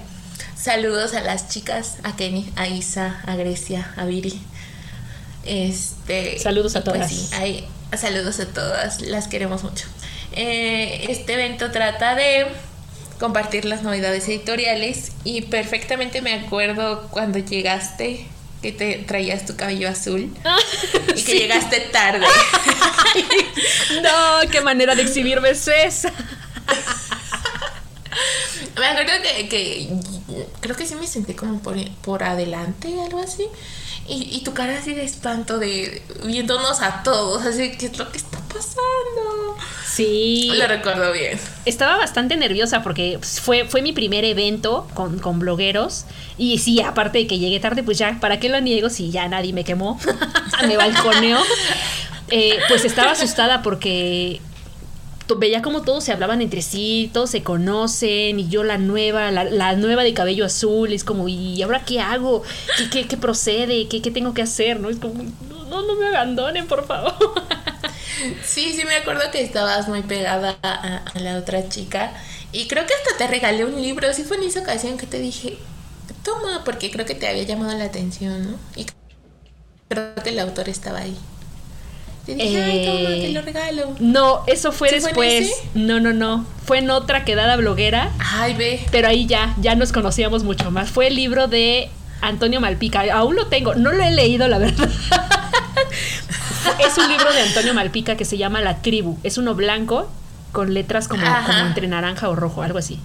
Saludos 0.64 1.14
a 1.14 1.20
las 1.20 1.50
chicas, 1.50 1.98
a 2.04 2.16
Kenny, 2.16 2.50
a 2.56 2.70
Isa, 2.70 3.22
a 3.28 3.36
Grecia, 3.36 3.92
a 3.98 4.06
Viri. 4.06 4.42
Este, 5.44 6.40
saludos 6.40 6.78
a 6.78 6.86
pues 6.86 7.34
todas. 7.34 8.00
saludos 8.00 8.40
a 8.40 8.46
todas, 8.46 9.02
las 9.02 9.28
queremos 9.28 9.64
mucho. 9.64 9.88
Eh, 10.32 11.08
este 11.10 11.34
evento 11.34 11.70
trata 11.72 12.16
de 12.16 12.48
compartir 13.20 13.66
las 13.66 13.84
novedades 13.84 14.28
editoriales 14.28 15.12
y 15.24 15.42
perfectamente 15.44 16.22
me 16.22 16.34
acuerdo 16.34 17.08
cuando 17.10 17.40
llegaste 17.40 18.26
que 18.62 18.72
te 18.72 18.96
traías 19.00 19.46
tu 19.46 19.56
cabello 19.56 19.90
azul 19.90 20.34
y 21.16 21.24
que 21.24 21.38
llegaste 21.38 21.80
tarde. 21.92 22.26
no, 24.02 24.50
qué 24.50 24.62
manera 24.62 24.96
de 24.96 25.04
exhibirme 25.04 25.50
es 25.50 25.68
esa. 25.68 26.12
me 28.80 28.86
acuerdo 28.88 29.12
que, 29.50 29.90
creo 30.62 30.76
que 30.76 30.86
sí 30.86 30.96
me 30.96 31.08
senté 31.08 31.36
como 31.36 31.60
por, 31.62 31.76
por 32.02 32.24
adelante, 32.24 32.88
algo 33.02 33.20
así. 33.20 33.48
Y, 34.08 34.42
tu 34.44 34.54
cara 34.54 34.78
así 34.78 34.94
de 34.94 35.06
espanto 35.06 35.60
de 35.60 36.02
viéndonos 36.26 36.82
a 36.82 37.04
todos, 37.04 37.46
así 37.46 37.72
que 37.72 37.86
es 37.86 37.98
lo 37.98 38.12
que 38.12 38.18
está 38.18 38.38
pasando. 38.40 39.56
Sí. 39.86 40.52
Lo 40.56 40.68
recuerdo 40.68 41.12
bien. 41.14 41.40
Estaba 41.66 41.98
bastante 41.98 42.36
nerviosa 42.36 42.84
porque 42.84 43.16
pues, 43.18 43.40
fue, 43.40 43.66
fue 43.66 43.82
mi 43.82 43.94
primer 43.94 44.26
evento 44.26 44.88
con, 44.94 45.20
con 45.20 45.40
blogueros. 45.40 46.06
Y 46.38 46.58
sí, 46.58 46.82
aparte 46.82 47.20
de 47.20 47.28
que 47.28 47.40
llegué 47.40 47.60
tarde, 47.60 47.84
pues 47.84 47.98
ya, 47.98 48.18
¿para 48.20 48.40
qué 48.40 48.50
lo 48.50 48.60
niego 48.60 48.90
si 48.90 49.10
ya 49.10 49.28
nadie 49.30 49.54
me 49.54 49.64
quemó? 49.64 50.00
me 50.68 50.76
balconeo. 50.76 51.40
Eh, 52.30 52.58
pues 52.68 52.84
estaba 52.84 53.12
asustada 53.12 53.62
porque 53.62 54.42
veía 55.38 55.62
como 55.62 55.82
todos 55.82 56.04
se 56.04 56.12
hablaban 56.12 56.42
entre 56.42 56.62
sí, 56.62 57.10
todos 57.14 57.30
se 57.30 57.44
conocen, 57.44 58.40
y 58.40 58.48
yo 58.48 58.64
la 58.64 58.78
nueva, 58.78 59.32
la, 59.32 59.76
nueva 59.76 60.04
de 60.04 60.14
cabello 60.14 60.46
azul, 60.46 60.94
es 60.94 61.04
como, 61.04 61.28
¿y 61.28 61.62
ahora 61.62 61.84
qué 61.86 62.00
hago? 62.00 62.44
¿Qué, 62.92 63.08
qué, 63.08 63.18
procede? 63.18 63.88
¿Qué, 63.88 64.02
¿Qué, 64.02 64.12
tengo 64.12 64.34
que 64.34 64.42
hacer? 64.42 64.80
¿No? 64.80 64.90
Es 64.90 64.98
como, 64.98 65.24
no, 65.70 65.82
no 65.86 65.96
me 65.96 66.08
abandonen, 66.08 66.68
por 66.68 66.86
favor. 66.86 67.14
Sí, 68.46 68.74
sí 68.74 68.86
me 68.86 68.96
acuerdo 68.96 69.24
que 69.32 69.42
estabas 69.42 69.90
muy 69.90 70.02
pegada 70.04 70.58
a, 70.62 71.04
la 71.20 71.38
otra 71.38 71.68
chica, 71.68 72.14
y 72.54 72.68
creo 72.68 72.86
que 72.86 72.94
hasta 72.94 73.18
te 73.18 73.28
regalé 73.28 73.66
un 73.66 73.82
libro, 73.82 74.14
sí 74.14 74.24
fue 74.24 74.38
en 74.38 74.44
esa 74.44 74.62
ocasión 74.62 74.98
que 74.98 75.08
te 75.08 75.20
dije, 75.20 75.58
toma, 76.24 76.64
porque 76.64 76.92
creo 76.92 77.06
que 77.06 77.16
te 77.16 77.28
había 77.28 77.44
llamado 77.44 77.78
la 77.78 77.86
atención, 77.86 78.52
¿no? 78.52 78.58
Y 78.76 78.86
creo 79.90 80.16
que 80.24 80.30
el 80.30 80.40
autor 80.40 80.70
estaba 80.70 81.00
ahí. 81.00 81.18
Te 82.26 82.36
dije, 82.36 82.52
te 82.52 83.30
lo 83.34 83.40
eh, 83.40 83.44
regalo. 83.44 83.96
No, 84.00 84.44
eso 84.48 84.72
fue 84.72 84.92
después. 84.92 85.52
no, 85.74 86.00
no, 86.00 86.14
no. 86.14 86.46
Fue 86.66 86.78
en 86.80 86.90
otra 86.90 87.26
quedada 87.26 87.58
bloguera. 87.58 88.12
Ay, 88.20 88.54
ve. 88.54 88.86
Pero 88.92 89.10
ahí 89.10 89.26
ya, 89.26 89.54
ya 89.60 89.76
nos 89.76 89.92
conocíamos 89.92 90.44
mucho 90.44 90.72
más. 90.72 90.90
Fue 90.90 91.08
el 91.08 91.16
libro 91.16 91.48
de 91.48 91.90
Antonio 92.22 92.62
Malpica. 92.62 93.04
Aún 93.14 93.36
lo 93.36 93.48
tengo. 93.48 93.76
No 93.76 93.92
lo 93.92 94.02
he 94.04 94.12
leído, 94.12 94.48
la 94.48 94.58
verdad. 94.58 94.90
es 96.80 96.98
un 96.98 97.10
libro 97.10 97.34
de 97.34 97.42
Antonio 97.42 97.74
Malpica 97.74 98.16
que 98.16 98.24
se 98.24 98.38
llama 98.38 98.62
La 98.62 98.82
Tribu. 98.82 99.18
Es 99.24 99.38
uno 99.38 99.54
blanco 99.54 100.10
con 100.54 100.74
letras 100.74 101.10
como, 101.10 101.24
entre 101.66 101.88
naranja 101.88 102.30
o 102.30 102.36
rojo, 102.36 102.62
algo 102.62 102.78
así. 102.78 103.00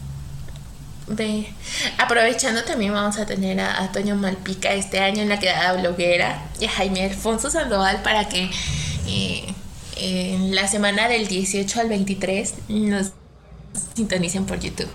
Ve, 1.09 1.53
aprovechando 1.97 2.63
también 2.65 2.93
vamos 2.93 3.19
a 3.19 3.25
tener 3.25 3.59
a 3.61 3.79
Antonio 3.79 4.15
Malpica 4.15 4.75
este 4.75 5.01
año 5.01 5.23
en 5.23 5.31
la 5.31 5.39
quedada 5.39 5.73
bloguera 5.73 6.43
y 6.61 6.67
a 6.67 6.71
Jaime 6.71 7.05
Alfonso 7.07 7.51
Sandoval 7.51 8.03
para 8.03 8.29
que 8.29 8.51
en 9.97 10.55
la 10.55 10.69
semana 10.69 11.09
del 11.09 11.29
18 11.29 11.81
al 11.81 11.89
23 11.89 12.55
nos 12.69 13.13
sintonicen 13.95 14.47
por 14.47 14.61
YouTube. 14.61 14.91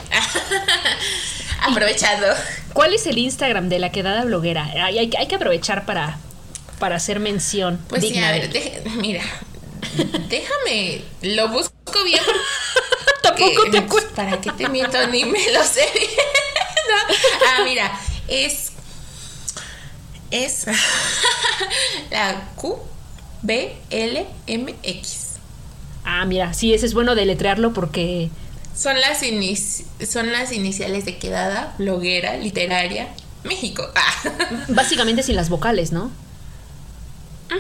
Aprovechando. 1.61 2.27
¿Cuál 2.73 2.93
es 2.93 3.05
el 3.07 3.17
Instagram 3.17 3.69
de 3.69 3.79
la 3.79 3.91
quedada 3.91 4.25
bloguera? 4.25 4.65
Hay, 4.85 5.09
que 5.09 5.35
aprovechar 5.35 5.85
para, 5.85 6.17
para 6.79 6.95
hacer 6.95 7.19
mención. 7.19 7.79
Pues 7.87 8.01
sí, 8.01 8.17
a 8.17 8.31
ver, 8.31 8.49
mira, 8.97 9.23
déjame, 10.29 11.03
lo 11.21 11.49
busco 11.49 12.03
bien. 12.03 12.21
Tampoco 13.23 13.69
te 13.71 13.81
¿Para 14.15 14.41
qué 14.41 14.51
te 14.51 14.67
miento? 14.67 15.07
Ni 15.07 15.23
me 15.23 15.51
lo 15.51 15.63
sé 15.63 15.87
Ah, 17.47 17.61
mira, 17.63 17.97
es. 18.27 18.71
Es. 20.29 20.65
la 22.11 22.49
Q 22.55 22.92
BLMX. 23.43 25.33
Ah, 26.05 26.25
mira, 26.25 26.53
sí, 26.53 26.73
ese 26.73 26.85
es 26.85 26.93
bueno 26.93 27.15
deletrearlo 27.15 27.73
porque... 27.73 28.29
Son 28.75 28.99
las, 28.99 29.21
son 30.09 30.31
las 30.31 30.51
iniciales 30.51 31.05
de 31.05 31.17
quedada, 31.17 31.75
bloguera, 31.77 32.37
literaria, 32.37 33.09
México. 33.43 33.87
Ah. 33.95 34.31
Básicamente 34.69 35.21
sin 35.23 35.35
las 35.35 35.49
vocales, 35.49 35.91
¿no? 35.91 36.09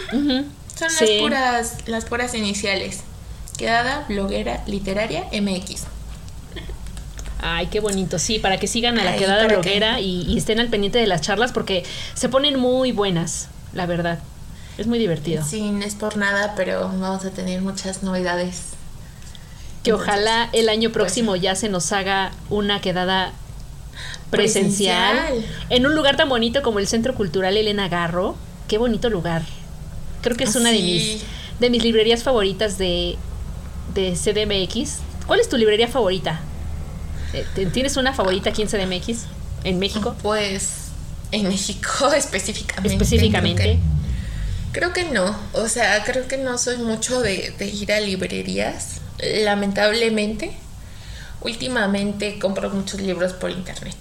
Son 0.09 0.47
las 0.79 1.09
puras, 1.19 1.77
las 1.85 2.05
puras 2.05 2.33
iniciales. 2.33 3.01
Quedada, 3.57 4.05
bloguera, 4.07 4.63
literaria, 4.65 5.25
MX. 5.31 5.83
Ay, 7.39 7.67
qué 7.67 7.79
bonito, 7.81 8.17
sí, 8.19 8.39
para 8.39 8.57
que 8.57 8.67
sigan 8.67 8.97
a 8.97 9.03
la 9.03 9.17
quedada 9.17 9.47
bloguera 9.47 9.99
y, 9.99 10.21
y, 10.21 10.37
estén 10.37 10.61
al 10.61 10.69
pendiente 10.69 10.97
de 10.97 11.07
las 11.07 11.21
charlas 11.21 11.51
porque 11.51 11.83
se 12.13 12.29
ponen 12.29 12.57
muy 12.57 12.93
buenas, 12.93 13.49
la 13.73 13.85
verdad. 13.85 14.19
Es 14.77 14.87
muy 14.87 14.99
divertido. 14.99 15.43
Sí, 15.43 15.69
no 15.69 15.85
es 15.85 15.95
por 15.95 16.17
nada, 16.17 16.53
pero 16.55 16.81
vamos 16.81 17.25
a 17.25 17.29
tener 17.29 17.61
muchas 17.61 18.03
novedades. 18.03 18.69
Que 19.83 19.93
ojalá 19.93 20.49
el 20.53 20.69
año 20.69 20.89
pues, 20.89 21.03
próximo 21.03 21.35
ya 21.35 21.55
se 21.55 21.69
nos 21.69 21.91
haga 21.91 22.31
una 22.49 22.79
quedada 22.81 23.33
presencial, 24.29 25.45
en 25.69 25.85
un 25.85 25.93
lugar 25.93 26.15
tan 26.17 26.29
bonito 26.29 26.61
como 26.63 26.79
el 26.79 26.87
Centro 26.87 27.13
Cultural 27.13 27.55
Elena 27.57 27.89
Garro. 27.89 28.35
Qué 28.67 28.77
bonito 28.77 29.09
lugar. 29.09 29.43
Creo 30.21 30.37
que 30.37 30.45
es 30.45 30.55
una 30.55 30.71
de 30.71 30.81
mis 30.81 31.23
de 31.59 31.69
mis 31.69 31.83
librerías 31.83 32.23
favoritas 32.23 32.77
de, 32.77 33.17
de 33.93 34.13
CDMX. 34.13 34.97
¿Cuál 35.27 35.39
es 35.39 35.49
tu 35.49 35.57
librería 35.57 35.87
favorita? 35.87 36.41
Eh, 37.33 37.67
¿Tienes 37.71 37.97
una 37.97 38.13
favorita 38.13 38.49
aquí 38.49 38.61
en 38.61 38.67
CDMX? 38.67 39.25
¿En 39.63 39.79
México? 39.79 40.15
Pues 40.21 40.89
en 41.31 41.47
México 41.47 42.11
específicamente. 42.15 42.93
Específicamente. 42.93 43.79
Creo 44.73 44.91
que 44.91 45.03
no, 45.03 45.39
o 45.53 45.69
sea, 45.69 46.03
creo 46.03 46.27
que 46.27 46.37
no 46.37 46.57
soy 46.57 46.77
mucho 46.77 47.21
de, 47.21 47.53
ir 47.59 47.93
a 47.93 47.99
librerías, 47.99 49.01
lamentablemente. 49.19 50.51
Últimamente 51.41 52.39
compro 52.39 52.71
muchos 52.71 52.99
libros 52.99 53.33
por 53.33 53.51
internet. 53.51 53.95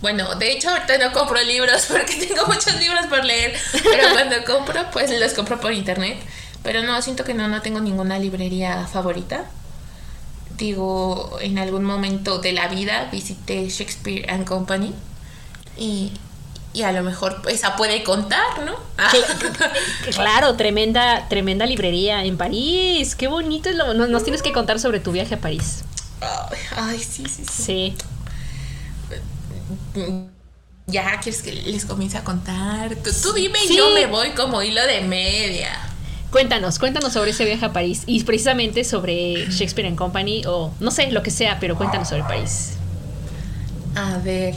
Bueno, 0.00 0.34
de 0.36 0.52
hecho 0.52 0.70
ahorita 0.70 0.96
no 0.96 1.12
compro 1.12 1.42
libros 1.42 1.86
porque 1.90 2.14
tengo 2.14 2.46
muchos 2.46 2.74
libros 2.80 3.06
por 3.08 3.22
leer, 3.22 3.54
pero 3.72 4.08
cuando 4.14 4.42
compro, 4.46 4.90
pues 4.90 5.10
los 5.20 5.34
compro 5.34 5.60
por 5.60 5.74
internet. 5.74 6.16
Pero 6.62 6.82
no, 6.82 7.00
siento 7.02 7.22
que 7.22 7.34
no, 7.34 7.46
no 7.46 7.60
tengo 7.60 7.80
ninguna 7.80 8.18
librería 8.18 8.86
favorita. 8.86 9.44
Digo, 10.56 11.38
en 11.42 11.58
algún 11.58 11.84
momento 11.84 12.38
de 12.38 12.52
la 12.52 12.68
vida 12.68 13.10
visité 13.12 13.68
Shakespeare 13.68 14.30
and 14.30 14.46
Company 14.46 14.94
y, 15.76 16.12
y 16.72 16.82
a 16.82 16.92
lo 16.92 17.02
mejor 17.02 17.42
esa 17.48 17.76
puede 17.76 18.04
contar, 18.04 18.64
¿no? 18.64 18.76
claro, 20.14 20.54
tremenda, 20.56 21.28
tremenda 21.28 21.66
librería 21.66 22.24
en 22.24 22.36
París. 22.36 23.16
Qué 23.16 23.26
bonito 23.26 23.68
es 23.68 23.76
lo. 23.76 23.92
Nos, 23.94 24.22
tienes 24.22 24.42
que 24.42 24.52
contar 24.52 24.78
sobre 24.78 25.00
tu 25.00 25.10
viaje 25.10 25.34
a 25.34 25.40
París. 25.40 25.82
Ay, 26.76 26.98
sí, 26.98 27.24
sí, 27.26 27.44
sí. 27.44 27.94
Ya 30.86 31.18
quieres 31.20 31.42
que 31.42 31.52
les 31.52 31.84
comience 31.84 32.18
a 32.18 32.24
contar. 32.24 32.96
Tú, 32.96 33.32
dime 33.32 33.58
y 33.68 33.76
yo 33.76 33.90
me 33.90 34.06
voy 34.06 34.30
como 34.30 34.62
hilo 34.62 34.84
de 34.86 35.00
media. 35.00 35.70
Cuéntanos, 36.30 36.78
cuéntanos 36.78 37.12
sobre 37.12 37.30
ese 37.30 37.44
viaje 37.44 37.64
a 37.64 37.72
París 37.72 38.04
y 38.06 38.22
precisamente 38.22 38.84
sobre 38.84 39.46
Shakespeare 39.50 39.88
and 39.88 39.96
Company 39.96 40.44
o 40.46 40.72
no 40.78 40.92
sé 40.92 41.10
lo 41.10 41.24
que 41.24 41.32
sea, 41.32 41.58
pero 41.58 41.76
cuéntanos 41.76 42.08
sobre 42.08 42.22
París. 42.22 42.74
A 43.96 44.18
ver, 44.18 44.54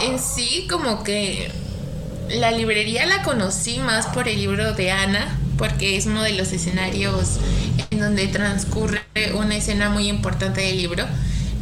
en 0.00 0.18
sí 0.18 0.66
como 0.70 1.02
que 1.02 1.50
la 2.30 2.50
librería 2.50 3.06
la 3.06 3.22
conocí 3.22 3.78
más 3.78 4.06
por 4.06 4.28
el 4.28 4.36
libro 4.36 4.72
de 4.72 4.90
Ana, 4.90 5.38
porque 5.58 5.96
es 5.96 6.06
uno 6.06 6.22
de 6.22 6.32
los 6.32 6.52
escenarios 6.52 7.38
en 7.90 8.00
donde 8.00 8.28
transcurre 8.28 9.00
una 9.34 9.56
escena 9.56 9.90
muy 9.90 10.08
importante 10.08 10.60
del 10.60 10.78
libro. 10.78 11.04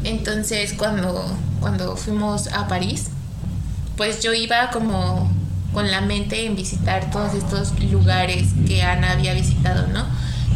Entonces 0.04 0.72
cuando, 0.74 1.24
cuando 1.60 1.96
fuimos 1.96 2.48
a 2.48 2.68
París, 2.68 3.06
pues 3.96 4.22
yo 4.22 4.32
iba 4.32 4.70
como 4.70 5.30
con 5.72 5.90
la 5.90 6.00
mente 6.00 6.46
en 6.46 6.56
visitar 6.56 7.10
todos 7.10 7.34
estos 7.34 7.78
lugares 7.90 8.48
que 8.66 8.82
Ana 8.82 9.12
había 9.12 9.34
visitado, 9.34 9.86
¿no? 9.88 10.04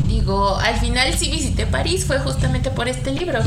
Digo, 0.06 0.56
al 0.56 0.76
final 0.76 1.12
sí 1.18 1.30
visité 1.30 1.66
París, 1.66 2.04
fue 2.06 2.18
justamente 2.18 2.70
por 2.70 2.88
este 2.88 3.12
libro. 3.12 3.40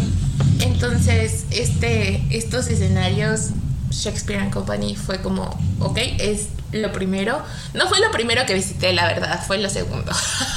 Entonces, 0.59 1.45
este, 1.49 2.23
estos 2.29 2.67
escenarios, 2.67 3.49
Shakespeare 3.91 4.39
and 4.41 4.51
Company, 4.51 4.95
fue 4.95 5.21
como, 5.21 5.43
ok, 5.79 5.97
es 6.17 6.47
lo 6.71 6.91
primero. 6.91 7.41
No 7.73 7.87
fue 7.87 7.99
lo 7.99 8.11
primero 8.11 8.45
que 8.45 8.53
visité, 8.53 8.93
la 8.93 9.05
verdad, 9.05 9.43
fue 9.45 9.57
lo 9.57 9.69
segundo. 9.69 10.11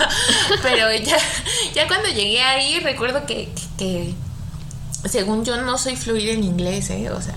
Pero 0.63 0.93
ya, 0.93 1.17
ya 1.75 1.87
cuando 1.89 2.09
llegué 2.09 2.43
ahí, 2.43 2.81
recuerdo 2.81 3.27
que, 3.27 3.53
que, 3.77 4.15
según 5.05 5.45
yo 5.45 5.61
no 5.61 5.77
soy 5.79 5.97
fluida 5.97 6.33
en 6.33 6.45
inglés, 6.45 6.91
¿eh? 6.91 7.11
O 7.11 7.21
sea, 7.21 7.35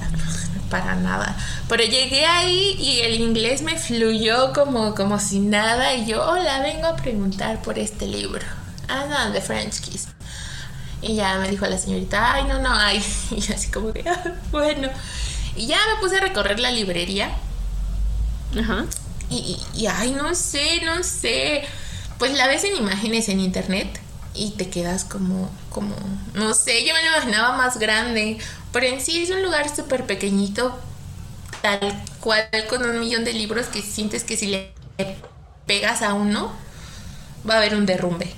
para 0.69 0.95
nada. 0.95 1.35
Pero 1.67 1.83
llegué 1.83 2.25
ahí 2.25 2.75
y 2.79 2.99
el 3.01 3.19
inglés 3.19 3.61
me 3.61 3.77
fluyó 3.77 4.53
como, 4.53 4.95
como 4.95 5.19
si 5.19 5.39
nada. 5.39 5.93
Y 5.95 6.05
yo, 6.05 6.23
hola, 6.23 6.61
vengo 6.61 6.87
a 6.87 6.95
preguntar 6.95 7.61
por 7.61 7.79
este 7.79 8.07
libro. 8.07 8.45
Ah, 8.87 9.05
no, 9.09 9.33
The 9.33 9.41
French 9.41 9.81
Kiss. 9.81 10.07
Y 11.01 11.15
ya 11.15 11.37
me 11.37 11.49
dijo 11.49 11.65
la 11.67 11.77
señorita, 11.77 12.33
ay, 12.33 12.45
no, 12.45 12.59
no, 12.59 12.73
ay. 12.73 13.03
Y 13.31 13.51
así 13.51 13.69
como 13.69 13.91
que, 13.93 14.07
ah, 14.07 14.33
bueno. 14.51 14.89
Y 15.57 15.67
ya 15.67 15.77
me 15.93 16.01
puse 16.01 16.17
a 16.17 16.21
recorrer 16.21 16.59
la 16.59 16.71
librería. 16.71 17.35
Ajá. 18.57 18.85
Y, 19.29 19.59
y, 19.73 19.87
ay, 19.87 20.11
no 20.11 20.33
sé, 20.35 20.81
no 20.85 21.03
sé. 21.03 21.63
Pues 22.17 22.33
la 22.35 22.47
ves 22.47 22.63
en 22.63 22.75
imágenes 22.75 23.29
en 23.29 23.39
internet 23.39 23.99
y 24.33 24.51
te 24.51 24.69
quedas 24.69 25.03
como, 25.03 25.49
como, 25.69 25.95
no 26.33 26.53
sé, 26.53 26.85
yo 26.85 26.93
me 26.93 27.01
lo 27.01 27.07
imaginaba 27.09 27.57
más 27.57 27.77
grande. 27.77 28.37
Pero 28.71 28.85
en 28.85 29.01
sí 29.01 29.23
es 29.23 29.29
un 29.31 29.43
lugar 29.43 29.73
súper 29.75 30.05
pequeñito, 30.05 30.77
tal 31.61 31.79
cual 32.19 32.47
con 32.69 32.85
un 32.85 32.99
millón 32.99 33.23
de 33.25 33.33
libros 33.33 33.67
que 33.67 33.81
sientes 33.81 34.23
que 34.23 34.37
si 34.37 34.47
le 34.47 34.71
pegas 35.65 36.01
a 36.01 36.13
uno, 36.13 36.51
va 37.49 37.55
a 37.55 37.57
haber 37.57 37.75
un 37.75 37.85
derrumbe. 37.85 38.33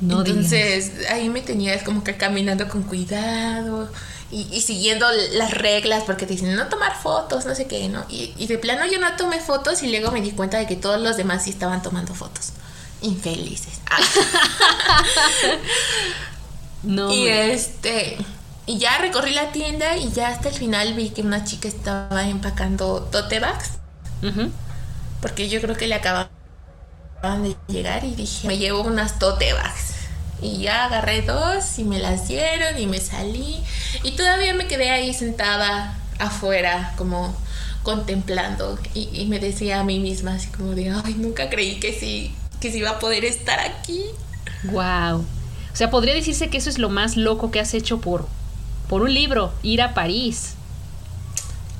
Entonces 0.00 0.92
ahí 1.10 1.28
me 1.28 1.40
tenías 1.40 1.82
como 1.82 2.04
que 2.04 2.16
caminando 2.16 2.68
con 2.68 2.82
cuidado 2.84 3.90
y, 4.30 4.60
siguiendo 4.60 5.06
las 5.32 5.52
reglas 5.52 6.04
porque 6.04 6.26
te 6.26 6.34
dicen 6.34 6.54
no 6.54 6.68
tomar 6.68 7.00
fotos, 7.00 7.46
no 7.46 7.54
sé 7.54 7.66
qué, 7.66 7.88
¿no? 7.88 8.04
Y, 8.10 8.34
y, 8.36 8.46
de 8.46 8.58
plano 8.58 8.84
yo 8.86 8.98
no 8.98 9.16
tomé 9.16 9.40
fotos 9.40 9.82
y 9.82 9.88
luego 9.88 10.10
me 10.10 10.20
di 10.20 10.32
cuenta 10.32 10.58
de 10.58 10.66
que 10.66 10.76
todos 10.76 11.00
los 11.00 11.16
demás 11.16 11.44
sí 11.44 11.50
estaban 11.50 11.82
tomando 11.82 12.14
fotos. 12.14 12.52
Infelices. 13.00 13.80
no. 16.82 17.12
Y 17.12 17.28
este... 17.28 18.18
Y 18.66 18.76
ya 18.76 18.98
recorrí 18.98 19.32
la 19.32 19.50
tienda 19.50 19.96
y 19.96 20.12
ya 20.12 20.28
hasta 20.28 20.50
el 20.50 20.54
final 20.54 20.92
vi 20.92 21.08
que 21.08 21.22
una 21.22 21.42
chica 21.42 21.68
estaba 21.68 22.28
empacando 22.28 23.08
tote 23.10 23.40
bags. 23.40 23.70
Porque 25.22 25.48
yo 25.48 25.62
creo 25.62 25.74
que 25.74 25.86
le 25.86 25.94
acababan 25.94 26.28
de 27.42 27.56
llegar 27.66 28.04
y 28.04 28.14
dije, 28.14 28.46
me 28.46 28.58
llevo 28.58 28.82
unas 28.82 29.18
tote 29.18 29.54
bags. 29.54 29.94
Y 30.42 30.58
ya 30.58 30.84
agarré 30.84 31.22
dos 31.22 31.78
y 31.78 31.84
me 31.84 31.98
las 31.98 32.28
dieron 32.28 32.78
y 32.78 32.86
me 32.86 33.00
salí. 33.00 33.64
Y 34.02 34.12
todavía 34.12 34.54
me 34.54 34.66
quedé 34.66 34.90
ahí 34.90 35.12
sentada 35.14 35.98
afuera, 36.18 36.94
como 36.96 37.36
contemplando. 37.82 38.78
Y, 38.94 39.26
me 39.26 39.38
decía 39.38 39.80
a 39.80 39.84
mí 39.84 39.98
misma, 39.98 40.34
así 40.34 40.48
como 40.48 40.74
de, 40.74 40.90
ay, 40.90 41.14
nunca 41.14 41.48
creí 41.48 41.80
que 41.80 41.92
sí, 41.92 42.34
que 42.60 42.70
sí 42.70 42.78
iba 42.78 42.90
a 42.90 42.98
poder 42.98 43.24
estar 43.24 43.58
aquí. 43.60 44.04
Wow. 44.64 45.24
O 45.72 45.76
sea, 45.76 45.90
podría 45.90 46.14
decirse 46.14 46.48
que 46.48 46.58
eso 46.58 46.70
es 46.70 46.78
lo 46.78 46.88
más 46.88 47.16
loco 47.16 47.50
que 47.50 47.60
has 47.60 47.72
hecho 47.74 48.00
por, 48.00 48.28
por 48.88 49.02
un 49.02 49.14
libro, 49.14 49.52
ir 49.62 49.80
a 49.80 49.94
París. 49.94 50.54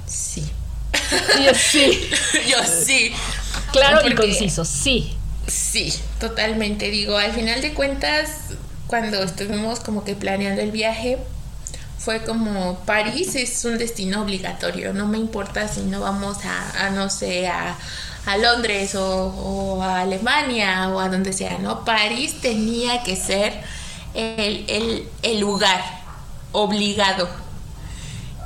Sí. 0.06 0.44
Yo 1.44 1.54
sí. 1.54 2.08
Yo 2.48 2.58
sí. 2.64 3.12
Claro 3.72 4.06
y 4.08 4.14
conciso, 4.14 4.64
sí. 4.64 5.14
Sí, 5.46 5.92
totalmente. 6.20 6.90
Digo, 6.90 7.16
al 7.16 7.32
final 7.32 7.60
de 7.60 7.74
cuentas, 7.74 8.30
cuando 8.86 9.22
estuvimos 9.22 9.80
como 9.80 10.04
que 10.04 10.14
planeando 10.14 10.62
el 10.62 10.70
viaje, 10.70 11.18
fue 12.08 12.24
como 12.24 12.78
París 12.86 13.34
es 13.34 13.66
un 13.66 13.76
destino 13.76 14.22
obligatorio. 14.22 14.94
No 14.94 15.06
me 15.06 15.18
importa 15.18 15.68
si 15.68 15.82
no 15.82 16.00
vamos 16.00 16.38
a, 16.46 16.88
no 16.88 17.10
sé, 17.10 17.48
a, 17.48 17.76
Londres 18.40 18.94
o, 18.94 19.26
o, 19.26 19.82
a 19.82 20.00
Alemania 20.00 20.88
o 20.88 21.00
a 21.00 21.10
donde 21.10 21.34
sea, 21.34 21.58
¿no? 21.58 21.84
París 21.84 22.40
tenía 22.40 23.02
que 23.02 23.14
ser 23.14 23.60
el, 24.14 24.64
el, 24.68 25.08
el 25.22 25.38
lugar 25.38 25.82
obligado. 26.52 27.28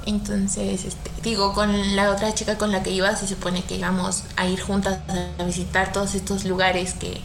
Entonces, 0.07 0.85
este, 0.85 1.13
digo, 1.23 1.53
con 1.55 1.95
la 1.95 2.11
otra 2.11 2.35
chica 2.35 2.59
con 2.59 2.73
la 2.73 2.83
que 2.83 2.91
iba, 2.91 3.15
se 3.15 3.29
supone 3.29 3.63
que 3.63 3.77
íbamos 3.77 4.25
a 4.35 4.49
ir 4.49 4.61
juntas 4.61 4.99
a 5.39 5.45
visitar 5.45 5.93
todos 5.93 6.17
estos 6.17 6.45
lugares 6.47 6.95
que, 6.95 7.21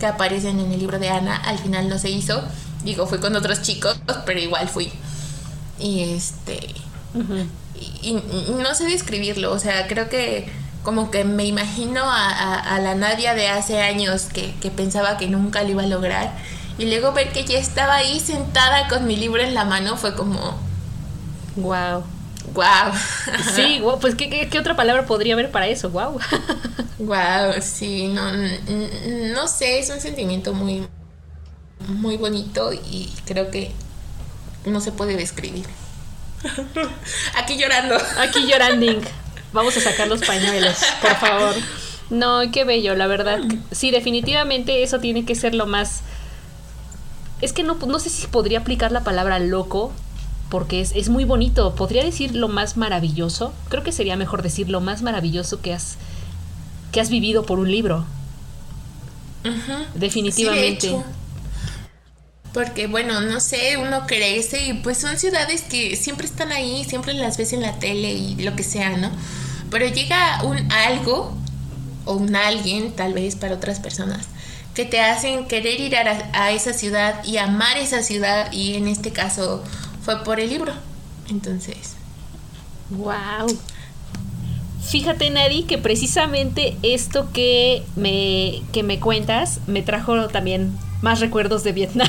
que 0.00 0.06
aparecen 0.06 0.58
en 0.58 0.72
el 0.72 0.78
libro 0.78 0.98
de 0.98 1.10
Ana. 1.10 1.36
Al 1.36 1.58
final 1.58 1.90
no 1.90 1.98
se 1.98 2.08
hizo. 2.08 2.42
Digo, 2.82 3.06
fui 3.06 3.18
con 3.18 3.36
otros 3.36 3.60
chicos, 3.60 4.00
pero 4.24 4.40
igual 4.40 4.70
fui. 4.70 4.90
Y 5.78 6.02
este. 6.14 6.58
y, 8.02 8.22
no 8.62 8.74
sé 8.74 8.84
describirlo, 8.84 9.52
o 9.52 9.58
sea, 9.58 9.86
creo 9.86 10.08
que 10.08 10.48
como 10.82 11.10
que 11.10 11.24
me 11.24 11.44
imagino 11.44 12.02
a, 12.04 12.78
la 12.80 12.94
Nadia 12.94 13.34
de 13.34 13.48
hace 13.48 13.82
años 13.82 14.26
que, 14.32 14.54
que 14.60 14.70
pensaba 14.70 15.16
que 15.16 15.26
nunca 15.26 15.62
lo 15.64 15.70
iba 15.70 15.82
a 15.82 15.86
lograr 15.86 16.32
y 16.78 16.86
luego 16.86 17.12
ver 17.12 17.32
que 17.32 17.44
ya 17.44 17.58
estaba 17.58 17.96
ahí 17.96 18.20
sentada 18.20 18.88
con 18.88 19.06
mi 19.06 19.16
libro 19.16 19.42
en 19.42 19.54
la 19.54 19.64
mano 19.64 19.96
fue 19.96 20.14
como... 20.14 20.58
Wow. 21.56 22.04
Wow. 22.52 22.92
Sí, 23.54 23.80
wow. 23.82 23.98
Pues 23.98 24.14
¿qué, 24.14 24.48
¿qué, 24.50 24.58
otra 24.58 24.76
palabra 24.76 25.06
podría 25.06 25.34
haber 25.34 25.50
para 25.50 25.66
eso? 25.68 25.88
Wow. 25.90 26.20
Wow, 26.98 27.52
sí, 27.60 28.08
no, 28.08 28.32
no 28.32 29.48
sé, 29.48 29.78
es 29.78 29.90
un 29.90 30.00
sentimiento 30.00 30.54
muy, 30.54 30.86
muy 31.88 32.16
bonito 32.16 32.72
y 32.72 33.12
creo 33.26 33.50
que 33.50 33.72
no 34.66 34.80
se 34.80 34.92
puede 34.92 35.16
describir. 35.16 35.66
Aquí 37.36 37.56
llorando. 37.56 37.96
Aquí 38.18 38.46
llorando. 38.46 39.00
Vamos 39.52 39.76
a 39.76 39.80
sacar 39.80 40.08
los 40.08 40.20
pañuelos, 40.20 40.76
por 41.00 41.14
favor. 41.16 41.54
No, 42.10 42.40
qué 42.52 42.64
bello, 42.64 42.94
la 42.94 43.06
verdad. 43.06 43.40
Sí, 43.72 43.90
definitivamente 43.90 44.82
eso 44.82 45.00
tiene 45.00 45.24
que 45.24 45.34
ser 45.34 45.54
lo 45.54 45.66
más 45.66 46.02
es 47.40 47.52
que 47.52 47.62
no, 47.62 47.74
no 47.74 47.98
sé 47.98 48.08
si 48.08 48.26
podría 48.26 48.60
aplicar 48.60 48.92
la 48.92 49.04
palabra 49.04 49.38
loco, 49.38 49.92
porque 50.48 50.80
es, 50.80 50.92
es, 50.94 51.08
muy 51.08 51.24
bonito. 51.24 51.74
Podría 51.74 52.04
decir 52.04 52.34
lo 52.34 52.48
más 52.48 52.76
maravilloso. 52.76 53.52
Creo 53.68 53.82
que 53.82 53.92
sería 53.92 54.16
mejor 54.16 54.42
decir 54.42 54.70
lo 54.70 54.80
más 54.80 55.02
maravilloso 55.02 55.60
que 55.60 55.74
has, 55.74 55.96
que 56.92 57.00
has 57.00 57.10
vivido 57.10 57.44
por 57.44 57.58
un 57.58 57.70
libro. 57.70 58.04
Definitivamente. 59.94 60.96
Porque 62.56 62.86
bueno, 62.86 63.20
no 63.20 63.38
sé, 63.38 63.76
uno 63.76 64.06
crece 64.06 64.68
y 64.68 64.72
pues 64.72 64.96
son 64.96 65.18
ciudades 65.18 65.60
que 65.60 65.94
siempre 65.94 66.26
están 66.26 66.52
ahí, 66.52 66.84
siempre 66.84 67.12
las 67.12 67.36
ves 67.36 67.52
en 67.52 67.60
la 67.60 67.78
tele 67.78 68.14
y 68.14 68.34
lo 68.36 68.56
que 68.56 68.62
sea, 68.62 68.96
¿no? 68.96 69.10
Pero 69.70 69.86
llega 69.86 70.42
un 70.42 70.72
algo 70.72 71.36
o 72.06 72.14
un 72.14 72.34
alguien, 72.34 72.92
tal 72.92 73.12
vez 73.12 73.36
para 73.36 73.56
otras 73.56 73.78
personas, 73.78 74.28
que 74.72 74.86
te 74.86 75.00
hacen 75.00 75.46
querer 75.48 75.78
ir 75.80 75.96
a, 75.96 76.50
esa 76.50 76.72
ciudad 76.72 77.22
y 77.24 77.36
amar 77.36 77.76
esa 77.76 78.02
ciudad 78.02 78.50
y 78.50 78.72
en 78.76 78.88
este 78.88 79.10
caso 79.10 79.62
fue 80.00 80.24
por 80.24 80.40
el 80.40 80.48
libro. 80.48 80.72
Entonces. 81.28 81.96
Wow. 82.88 83.54
Fíjate, 84.82 85.28
Nadi, 85.28 85.64
que 85.64 85.76
precisamente 85.76 86.74
esto 86.82 87.30
que 87.34 87.82
me, 87.96 88.62
que 88.72 88.82
me 88.82 88.98
cuentas 88.98 89.60
me 89.66 89.82
trajo 89.82 90.28
también 90.28 90.72
más 91.02 91.20
recuerdos 91.20 91.64
de 91.64 91.72
Vietnam. 91.72 92.08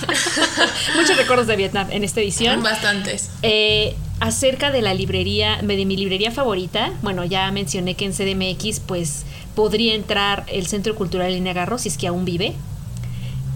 Muchos 0.96 1.16
recuerdos 1.16 1.46
de 1.46 1.56
Vietnam 1.56 1.88
en 1.90 2.04
esta 2.04 2.20
edición. 2.20 2.62
Bastantes. 2.62 3.30
Eh, 3.42 3.94
acerca 4.20 4.70
de 4.70 4.82
la 4.82 4.94
librería, 4.94 5.58
de 5.62 5.84
mi 5.84 5.96
librería 5.96 6.30
favorita, 6.30 6.92
bueno, 7.02 7.24
ya 7.24 7.50
mencioné 7.52 7.94
que 7.94 8.04
en 8.04 8.12
CDMX, 8.12 8.80
pues 8.80 9.24
podría 9.54 9.94
entrar 9.94 10.44
el 10.48 10.66
Centro 10.66 10.94
Cultural 10.94 11.32
Línea 11.32 11.52
Garro 11.52 11.78
si 11.78 11.88
es 11.88 11.98
que 11.98 12.06
aún 12.06 12.24
vive. 12.24 12.54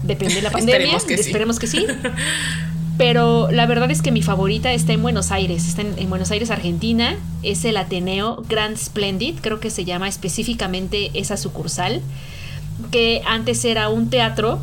Depende 0.03 0.35
de 0.35 0.41
la 0.41 0.51
pandemia. 0.51 0.97
esperemos 0.97 1.59
que 1.59 1.67
sí. 1.67 1.85
Pero 2.97 3.49
la 3.51 3.65
verdad 3.65 3.89
es 3.89 4.01
que 4.01 4.11
mi 4.11 4.21
favorita 4.21 4.71
está 4.71 4.93
en 4.93 5.01
Buenos 5.01 5.31
Aires, 5.31 5.67
está 5.67 5.81
en, 5.81 6.09
Buenos 6.09 6.29
Aires, 6.29 6.51
Argentina. 6.51 7.17
Es 7.41 7.65
el 7.65 7.77
Ateneo 7.77 8.43
Grand 8.47 8.77
Splendid, 8.77 9.35
creo 9.41 9.59
que 9.59 9.71
se 9.71 9.83
llama 9.83 10.07
específicamente 10.07 11.09
esa 11.15 11.35
sucursal, 11.35 12.01
que 12.91 13.21
antes 13.25 13.63
era 13.65 13.89
un 13.89 14.09
teatro 14.09 14.59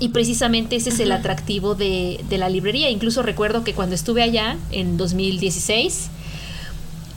y 0.00 0.10
precisamente 0.10 0.76
ese 0.76 0.90
es 0.90 1.00
el 1.00 1.12
atractivo 1.12 1.74
de, 1.74 2.24
de, 2.28 2.38
la 2.38 2.48
librería. 2.48 2.88
Incluso 2.90 3.22
recuerdo 3.22 3.64
que 3.64 3.74
cuando 3.74 3.94
estuve 3.94 4.22
allá 4.22 4.56
en 4.70 4.96
2016, 4.96 6.10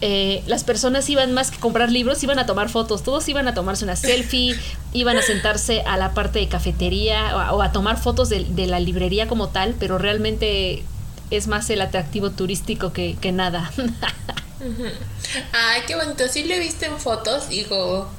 eh, 0.04 0.44
las 0.48 0.64
personas 0.64 1.08
iban 1.12 1.32
más 1.32 1.52
que 1.52 1.60
comprar 1.60 1.92
libros, 1.92 2.24
iban 2.24 2.40
a 2.40 2.48
tomar 2.48 2.70
fotos, 2.70 3.04
todos 3.04 3.30
iban 3.30 3.48
a 3.48 3.54
tomarse 3.54 3.84
una 3.84 3.96
selfie, 3.96 4.60
iban 4.94 5.16
a 5.16 5.22
sentarse 5.22 5.82
a 5.82 5.96
la 5.96 6.16
parte 6.16 6.40
de 6.40 6.48
cafetería 6.48 7.38
o 7.54 7.62
a, 7.62 7.72
tomar 7.72 8.02
fotos 8.02 8.30
de, 8.30 8.68
la 8.68 8.80
librería 8.80 9.28
como 9.28 9.50
tal, 9.50 9.76
pero 9.80 10.00
realmente 10.00 10.84
es 11.30 11.48
más 11.48 11.70
el 11.70 11.82
atractivo 11.82 12.32
turístico 12.32 12.92
que, 12.94 13.16
nada. 13.32 13.72
Ay, 15.54 15.82
qué 15.86 15.96
bonito. 15.96 16.28
Sí 16.28 16.46
lo 16.46 16.56
he 16.56 16.60
visto 16.60 16.86
en 16.86 16.98
fotos, 16.98 17.50
digo, 17.50 18.10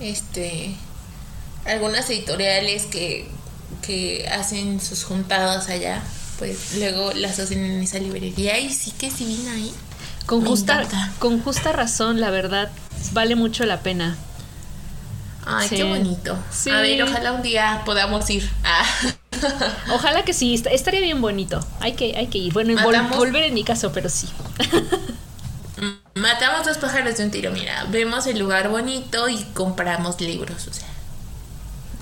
este, 0.00 0.74
algunas 1.64 2.08
editoriales 2.10 2.86
que, 2.86 3.28
que 3.82 4.28
hacen 4.28 4.80
sus 4.80 5.04
juntadas 5.04 5.68
allá, 5.68 6.02
pues 6.38 6.76
luego 6.76 7.12
las 7.12 7.38
hacen 7.38 7.64
en 7.64 7.82
esa 7.82 7.98
librería 7.98 8.58
y 8.58 8.70
sí 8.70 8.92
que 8.92 9.10
sí 9.10 9.24
vino 9.24 9.50
ahí. 9.50 9.72
Con 10.26 10.44
justa, 10.44 10.86
con 11.18 11.42
justa 11.42 11.72
razón, 11.72 12.20
la 12.20 12.30
verdad, 12.30 12.70
vale 13.12 13.34
mucho 13.34 13.64
la 13.66 13.80
pena. 13.80 14.16
Ay, 15.44 15.68
qué 15.68 15.84
bonito. 15.84 16.38
A 16.72 16.80
ver, 16.80 17.02
ojalá 17.02 17.32
un 17.32 17.42
día 17.42 17.82
podamos 17.84 18.28
ir. 18.30 18.48
Ah. 18.62 18.84
Ojalá 19.92 20.22
que 20.22 20.34
sí, 20.34 20.62
estaría 20.70 21.00
bien 21.00 21.22
bonito. 21.22 21.64
Hay 21.80 21.94
que, 21.94 22.14
hay 22.16 22.26
que 22.26 22.38
ir. 22.38 22.52
Bueno, 22.52 22.74
volver 23.16 23.44
en 23.44 23.54
mi 23.54 23.64
caso, 23.64 23.90
pero 23.90 24.10
sí. 24.10 24.28
Matamos 26.14 26.66
dos 26.66 26.76
pájaros 26.76 27.16
de 27.16 27.24
un 27.24 27.30
tiro, 27.30 27.50
mira. 27.50 27.86
Vemos 27.88 28.26
el 28.26 28.38
lugar 28.38 28.68
bonito 28.68 29.28
y 29.28 29.38
compramos 29.54 30.20
libros, 30.20 30.66
o 30.66 30.72
sea. 30.72 30.89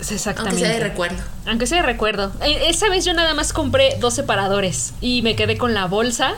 Exactamente. 0.01 0.51
Aunque 0.51 0.67
sea 0.67 0.75
de 0.75 0.81
recuerdo. 0.81 1.17
Aunque 1.47 1.67
sea 1.67 1.81
de 1.81 1.87
recuerdo. 1.87 2.33
E, 2.41 2.71
esa 2.71 2.89
vez 2.89 3.05
yo 3.05 3.15
nada 3.15 3.35
más 3.35 3.53
compré 3.53 3.97
dos 4.01 4.15
separadores 4.15 4.95
y 5.01 5.23
me 5.23 5.37
quedé 5.37 5.57
con 5.59 5.75
la 5.75 5.87
bolsa, 5.87 6.35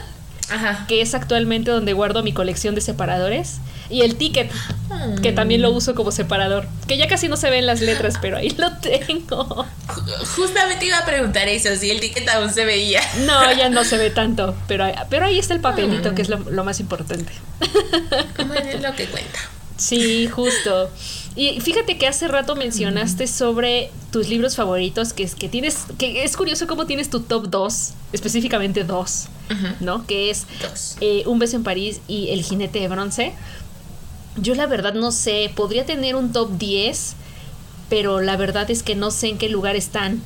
Ajá. 0.49 0.85
que 0.87 1.01
es 1.01 1.13
actualmente 1.13 1.71
donde 1.71 1.93
guardo 1.93 2.23
mi 2.23 2.33
colección 2.33 2.75
de 2.75 2.81
separadores. 2.81 3.59
Y 3.89 4.03
el 4.03 4.15
ticket, 4.15 4.49
que 5.21 5.33
también 5.33 5.61
lo 5.61 5.69
uso 5.71 5.95
como 5.95 6.13
separador. 6.13 6.65
Que 6.87 6.97
ya 6.97 7.09
casi 7.09 7.27
no 7.27 7.35
se 7.35 7.49
ven 7.49 7.65
las 7.65 7.81
letras, 7.81 8.15
pero 8.21 8.37
ahí 8.37 8.49
lo 8.57 8.71
tengo. 8.77 9.65
Justamente 10.37 10.85
iba 10.85 10.97
a 10.97 11.05
preguntar 11.05 11.49
eso, 11.49 11.75
si 11.75 11.91
el 11.91 11.99
ticket 11.99 12.27
aún 12.29 12.53
se 12.53 12.63
veía. 12.63 13.01
No, 13.25 13.51
ya 13.51 13.67
no 13.67 13.83
se 13.83 13.97
ve 13.97 14.09
tanto, 14.09 14.55
pero, 14.67 14.85
pero 15.09 15.25
ahí 15.25 15.37
está 15.37 15.53
el 15.53 15.59
papelito, 15.59 16.15
que 16.15 16.21
es 16.21 16.29
lo, 16.29 16.63
más 16.63 16.79
importante. 16.79 17.33
es 17.59 18.81
lo 18.81 18.95
que 18.95 19.07
cuenta. 19.07 19.39
Sí, 19.75 20.27
justo. 20.27 20.89
Y 21.35 21.59
fíjate 21.61 21.97
que 21.97 22.07
hace 22.07 22.27
rato 22.27 22.55
mencionaste 22.55 23.25
sobre 23.25 23.89
tus 24.11 24.27
libros 24.27 24.55
favoritos, 24.55 25.13
que 25.13 25.23
es 25.23 25.33
que 25.33 25.47
tienes, 25.47 25.85
que 25.97 26.23
es 26.23 26.35
curioso 26.35 26.67
cómo 26.67 26.85
tienes 26.85 27.09
tu 27.09 27.21
top 27.21 27.49
2, 27.49 27.93
específicamente 28.11 28.83
dos, 28.83 29.27
¿no? 29.79 30.05
Que 30.05 30.29
es 30.29 30.45
eh, 30.99 31.23
Un 31.25 31.39
beso 31.39 31.55
en 31.55 31.63
París 31.63 32.01
y 32.07 32.29
El 32.29 32.43
jinete 32.43 32.79
de 32.79 32.87
bronce. 32.89 33.33
Yo 34.35 34.55
la 34.55 34.65
verdad 34.65 34.93
no 34.93 35.11
sé, 35.11 35.51
podría 35.55 35.85
tener 35.85 36.15
un 36.15 36.33
top 36.33 36.57
10, 36.57 37.15
pero 37.89 38.19
la 38.19 38.35
verdad 38.35 38.69
es 38.69 38.83
que 38.83 38.95
no 38.95 39.11
sé 39.11 39.29
en 39.29 39.37
qué 39.37 39.47
lugar 39.47 39.75
están. 39.75 40.21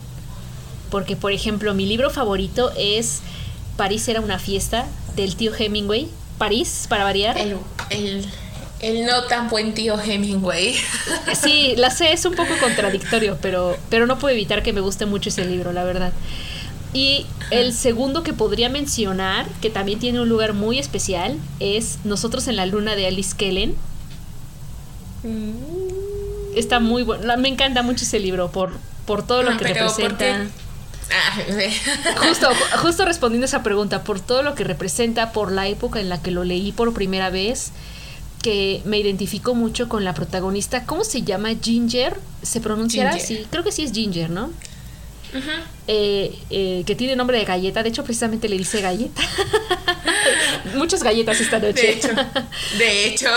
Porque, 0.90 1.16
por 1.16 1.32
ejemplo, 1.32 1.74
mi 1.74 1.86
libro 1.86 2.10
favorito 2.10 2.72
es 2.78 3.22
París 3.78 4.08
era 4.08 4.22
una 4.22 4.40
fiesta 4.40 4.88
del 5.16 5.36
tío 5.36 5.52
Hemingway. 5.58 6.08
París, 6.38 6.86
para 6.90 7.04
variar. 7.04 7.38
El, 7.38 7.58
el, 7.90 8.26
no 8.94 9.24
tan 9.26 9.50
buen 9.50 9.74
tío 9.74 10.00
Hemingway. 10.00 10.76
Sí, 11.34 11.76
la 11.78 11.92
sé, 11.92 12.14
es 12.14 12.26
un 12.26 12.34
poco 12.34 12.54
contradictorio, 12.60 13.38
pero, 13.42 13.78
pero 13.90 14.08
no 14.08 14.18
puedo 14.18 14.34
evitar 14.34 14.64
que 14.64 14.74
me 14.74 14.82
guste 14.82 15.06
mucho 15.06 15.30
ese 15.30 15.46
libro, 15.46 15.74
la 15.74 15.84
verdad. 15.84 16.14
Y 16.94 17.26
el 17.52 17.74
segundo 17.74 18.24
que 18.24 18.34
podría 18.34 18.70
mencionar, 18.70 19.48
que 19.62 19.70
también 19.70 20.00
tiene 20.00 20.22
un 20.22 20.30
lugar 20.30 20.54
muy 20.54 20.80
especial, 20.80 21.38
es 21.60 22.00
Nosotros 22.04 22.48
en 22.48 22.56
la 22.56 22.66
Luna 22.66 22.96
de 22.96 23.08
Alice 23.08 23.36
Kellen 23.36 23.76
Mm. 25.26 26.56
Está 26.56 26.80
muy 26.80 27.04
bueno. 27.04 27.36
Me 27.38 27.50
encanta 27.50 27.82
mucho 27.82 28.04
ese 28.06 28.20
libro 28.20 28.52
por, 28.52 28.72
por 29.06 29.26
todo 29.26 29.44
lo 29.44 29.52
ah, 29.52 29.58
que 29.58 29.66
representa. 29.66 30.46
Ah, 31.12 31.38
justo, 32.28 32.50
justo 32.82 33.06
respondiendo 33.06 33.46
a 33.46 33.48
esa 33.48 33.64
pregunta, 33.64 34.04
por 34.04 34.20
todo 34.20 34.44
lo 34.44 34.56
que 34.56 34.64
representa, 34.64 35.32
por 35.32 35.52
la 35.52 35.68
época 35.68 36.00
en 36.00 36.10
la 36.10 36.22
que 36.22 36.32
lo 36.32 36.44
leí 36.44 36.72
por 36.72 36.94
primera 36.94 37.30
vez, 37.30 37.72
que 38.46 38.84
me 38.86 39.00
identifico 39.00 39.56
mucho 39.56 39.90
con 39.90 40.04
la 40.04 40.14
protagonista. 40.14 40.86
¿Cómo 40.86 41.04
se 41.04 41.24
llama? 41.24 41.50
Ginger. 41.60 42.16
¿Se 42.44 42.62
pronunciará 42.62 43.16
así? 43.16 43.44
Creo 43.50 43.64
que 43.64 43.72
sí 43.72 43.82
es 43.82 43.92
Ginger, 43.92 44.30
¿no? 44.30 44.52
Eh, 45.88 46.38
eh, 46.52 46.84
que 46.86 46.94
tiene 46.94 47.16
nombre 47.16 47.40
de 47.40 47.46
galleta. 47.46 47.82
De 47.82 47.90
hecho, 47.90 48.04
precisamente 48.04 48.48
le 48.48 48.60
dice 48.60 48.82
galleta. 48.82 49.20
Muchas 50.76 51.02
galletas 51.02 51.42
esta 51.42 51.58
noche. 51.58 51.82
De 51.82 51.90
hecho. 51.90 52.10
De 52.78 53.08
hecho. 53.08 53.30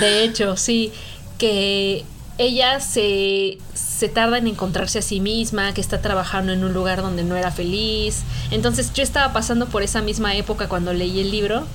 de 0.00 0.24
hecho, 0.24 0.56
sí 0.56 0.90
que 1.36 2.06
ella 2.38 2.80
se, 2.80 3.58
se 3.74 4.08
tarda 4.08 4.38
en 4.38 4.46
encontrarse 4.46 5.00
a 5.00 5.02
sí 5.02 5.20
misma, 5.20 5.74
que 5.74 5.82
está 5.82 6.00
trabajando 6.00 6.52
en 6.52 6.64
un 6.64 6.72
lugar 6.72 7.02
donde 7.02 7.24
no 7.24 7.36
era 7.36 7.50
feliz. 7.50 8.22
Entonces 8.50 8.94
yo 8.94 9.02
estaba 9.02 9.34
pasando 9.34 9.66
por 9.66 9.82
esa 9.82 10.00
misma 10.00 10.34
época 10.34 10.66
cuando 10.66 10.94
leí 10.94 11.20
el 11.20 11.30
libro, 11.30 11.66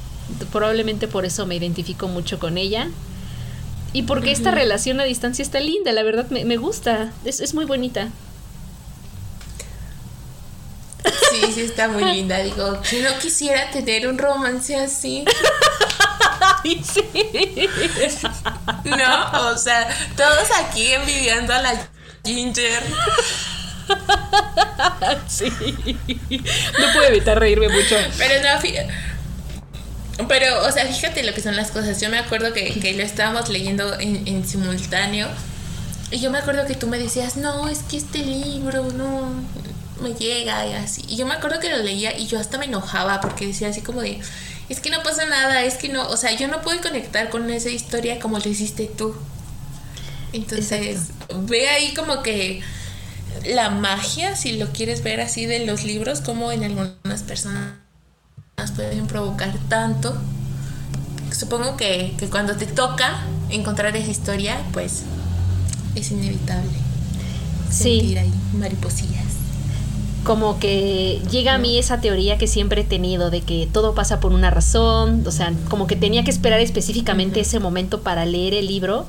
probablemente 0.51 1.07
por 1.07 1.25
eso 1.25 1.45
me 1.45 1.55
identifico 1.55 2.07
mucho 2.07 2.39
con 2.39 2.57
ella. 2.57 2.89
Y 3.93 4.03
porque 4.03 4.31
esta 4.31 4.51
relación 4.51 4.99
a 4.99 5.05
distancia 5.05 5.41
está 5.41 5.61
linda, 5.61 5.93
la 5.93 6.03
verdad 6.03 6.29
me, 6.29 6.43
me 6.43 6.57
gusta, 6.57 7.13
es, 7.23 7.39
es, 7.39 7.53
muy 7.53 7.63
bonita. 7.63 8.09
Sí, 11.31 11.53
sí, 11.53 11.61
está 11.61 11.87
muy 11.87 12.03
linda. 12.03 12.39
Digo, 12.39 12.81
yo 12.81 13.09
no 13.09 13.17
quisiera 13.19 13.69
tener 13.71 14.07
un 14.07 14.17
romance 14.17 14.75
así. 14.75 15.23
sí. 16.83 17.69
No, 18.83 19.49
o 19.51 19.57
sea, 19.57 19.87
todos 20.17 20.49
aquí 20.59 20.91
envidiando 20.91 21.53
a 21.53 21.61
la 21.61 21.87
Ginger. 22.25 22.83
Sí. 25.27 25.45
No 26.79 26.93
puedo 26.93 27.07
evitar 27.07 27.39
reírme 27.39 27.69
mucho. 27.69 27.95
Pero 28.17 28.41
no, 28.41 28.59
pero, 30.27 30.65
o 30.65 30.71
sea, 30.71 30.85
fíjate 30.85 31.23
lo 31.23 31.33
que 31.33 31.41
son 31.41 31.55
las 31.55 31.71
cosas. 31.71 31.99
Yo 31.99 32.09
me 32.09 32.17
acuerdo 32.17 32.53
que, 32.53 32.93
lo 32.95 33.03
estábamos 33.03 33.49
leyendo 33.49 33.99
en, 33.99 34.27
en, 34.27 34.47
simultáneo. 34.47 35.27
Y 36.11 36.19
yo 36.19 36.31
me 36.31 36.37
acuerdo 36.37 36.65
que 36.65 36.75
tú 36.75 36.87
me 36.87 36.97
decías, 36.97 37.35
no, 37.35 37.67
es 37.67 37.79
que 37.79 37.97
este 37.97 38.19
libro 38.19 38.91
no 38.91 39.29
me 40.01 40.13
llega 40.13 40.65
y 40.67 40.73
así. 40.73 41.03
Y 41.07 41.17
yo 41.17 41.25
me 41.25 41.33
acuerdo 41.33 41.59
que 41.59 41.69
lo 41.69 41.77
leía 41.77 42.17
y 42.17 42.27
yo 42.27 42.39
hasta 42.39 42.57
me 42.57 42.65
enojaba 42.65 43.19
porque 43.21 43.47
decía 43.47 43.69
así 43.69 43.81
como 43.81 44.01
de, 44.01 44.19
es 44.69 44.79
que 44.79 44.89
no 44.89 45.03
pasa 45.03 45.25
nada, 45.25 45.63
es 45.63 45.75
que 45.75 45.89
no, 45.89 46.07
o 46.07 46.17
sea, 46.17 46.31
yo 46.31 46.47
no 46.47 46.61
puedo 46.61 46.81
conectar 46.81 47.29
con 47.29 47.49
esa 47.49 47.69
historia 47.69 48.19
como 48.19 48.39
lo 48.39 48.47
hiciste 48.47 48.85
tú. 48.85 49.15
Entonces, 50.33 51.09
ve 51.33 51.69
ahí 51.69 51.93
como 51.93 52.21
que 52.23 52.61
la 53.45 53.69
magia, 53.69 54.35
si 54.35 54.53
lo 54.53 54.71
quieres 54.71 55.03
ver 55.03 55.21
así 55.21 55.45
de 55.45 55.65
los 55.65 55.83
libros, 55.83 56.21
como 56.21 56.51
en 56.51 56.63
algunas 56.63 57.23
personas 57.23 57.73
pueden 58.75 59.07
provocar 59.07 59.53
tanto. 59.69 60.15
Supongo 61.31 61.75
que, 61.77 62.13
que 62.17 62.29
cuando 62.29 62.55
te 62.55 62.65
toca 62.65 63.21
encontrar 63.49 63.95
esa 63.95 64.09
historia, 64.11 64.57
pues 64.71 65.03
es 65.95 66.11
inevitable. 66.11 66.71
Sí. 67.69 67.99
Sentir 67.99 68.19
ahí 68.19 68.33
mariposillas 68.53 69.25
como 70.25 70.57
que 70.57 71.21
llega 71.29 71.53
a 71.53 71.57
mí 71.59 71.77
esa 71.77 72.01
teoría 72.01 72.39
que 72.39 72.47
siempre 72.47 72.81
he 72.81 72.83
tenido 72.83 73.29
de 73.29 73.41
que 73.41 73.69
todo 73.71 73.93
pasa 73.93 74.19
por 74.19 74.33
una 74.33 74.49
razón, 74.49 75.23
o 75.27 75.31
sea, 75.31 75.53
como 75.69 75.85
que 75.85 75.95
tenía 75.95 76.23
que 76.23 76.31
esperar 76.31 76.59
específicamente 76.61 77.41
ese 77.41 77.59
momento 77.59 78.01
para 78.01 78.25
leer 78.25 78.55
el 78.55 78.65
libro, 78.65 79.05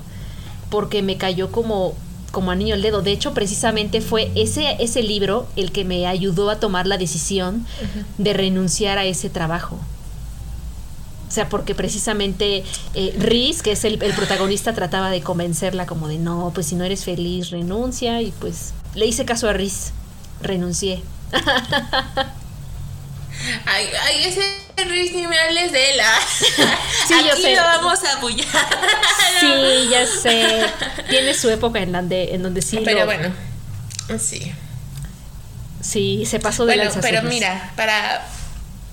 porque 0.68 1.02
me 1.02 1.16
cayó 1.16 1.50
como 1.50 1.94
como 2.36 2.50
anillo 2.50 2.74
al 2.74 2.82
dedo. 2.82 3.00
De 3.00 3.12
hecho, 3.12 3.32
precisamente 3.32 4.02
fue 4.02 4.30
ese, 4.34 4.76
ese 4.78 5.02
libro 5.02 5.48
el 5.56 5.72
que 5.72 5.86
me 5.86 6.06
ayudó 6.06 6.50
a 6.50 6.60
tomar 6.60 6.86
la 6.86 6.98
decisión 6.98 7.64
de 8.18 8.34
renunciar 8.34 8.98
a 8.98 9.06
ese 9.06 9.30
trabajo. 9.30 9.78
O 11.26 11.30
sea, 11.30 11.48
porque 11.48 11.74
precisamente 11.74 12.62
eh, 12.92 13.16
Riz, 13.18 13.62
que 13.62 13.72
es 13.72 13.86
el, 13.86 14.02
el, 14.02 14.12
protagonista, 14.12 14.74
trataba 14.74 15.08
de 15.08 15.22
convencerla 15.22 15.86
como 15.86 16.08
de, 16.08 16.18
no, 16.18 16.52
pues 16.54 16.66
si 16.66 16.74
no 16.74 16.84
eres 16.84 17.06
feliz, 17.06 17.48
renuncia. 17.48 18.20
Y 18.20 18.34
pues 18.38 18.74
le 18.94 19.06
hice 19.06 19.24
caso 19.24 19.48
a 19.48 19.54
Riz 19.54 19.92
renuncié. 20.42 21.02
Ay, 23.64 23.88
ay, 24.02 24.24
ese 24.24 24.40
Riz 24.84 25.12
ni 25.12 25.26
me 25.26 25.38
hables 25.38 25.72
de 25.72 25.90
él. 25.90 26.00
Sí, 27.06 27.14
Aquí 27.14 27.28
yo 27.28 27.36
sé. 27.36 27.56
lo 27.56 27.62
vamos 27.62 28.04
a 28.04 28.16
apoyar. 28.16 28.46
Sí, 29.40 29.88
ya 29.90 30.06
sé. 30.06 30.66
Tiene 31.08 31.34
su 31.34 31.48
época 31.50 31.80
en 31.80 31.92
donde, 31.92 32.34
en 32.34 32.42
donde 32.42 32.62
sí. 32.62 32.80
Pero 32.84 33.04
bueno, 33.06 33.32
sí. 34.18 34.52
Sí, 35.80 36.24
se 36.26 36.40
pasó 36.40 36.66
de 36.66 36.76
bueno, 36.76 36.90
Pero 37.00 37.22
mira, 37.22 37.72
para, 37.76 38.26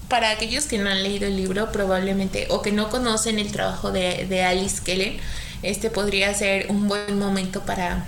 para 0.10 0.30
aquellos 0.30 0.66
que 0.66 0.78
no 0.78 0.89
han 0.89 1.01
leído 1.01 1.28
el 1.28 1.38
libro, 1.38 1.72
probablemente, 1.72 2.47
o 2.49 2.62
que 2.62 2.72
no 2.72 2.89
conocen 2.89 3.39
el 3.39 3.51
trabajo 3.51 3.91
de, 3.91 4.28
de 4.28 4.43
Alice 4.43 4.82
Kellen, 4.84 5.20
este 5.64 5.89
podría 5.89 6.34
ser 6.34 6.68
un 6.70 6.88
buen 6.88 7.18
momento 7.18 7.62
para 7.62 8.06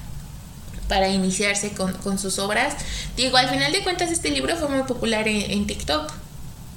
para 0.87 1.09
iniciarse 1.09 1.73
con, 1.73 2.19
sus 2.19 2.39
obras. 2.39 2.75
Digo, 3.15 3.37
al 3.37 3.49
final 3.49 3.71
de 3.71 3.83
cuentas 3.83 4.11
este 4.11 4.29
libro 4.29 4.55
fue 4.55 4.69
muy 4.69 4.83
popular 4.83 5.27
en, 5.27 5.65
TikTok. 5.65 6.11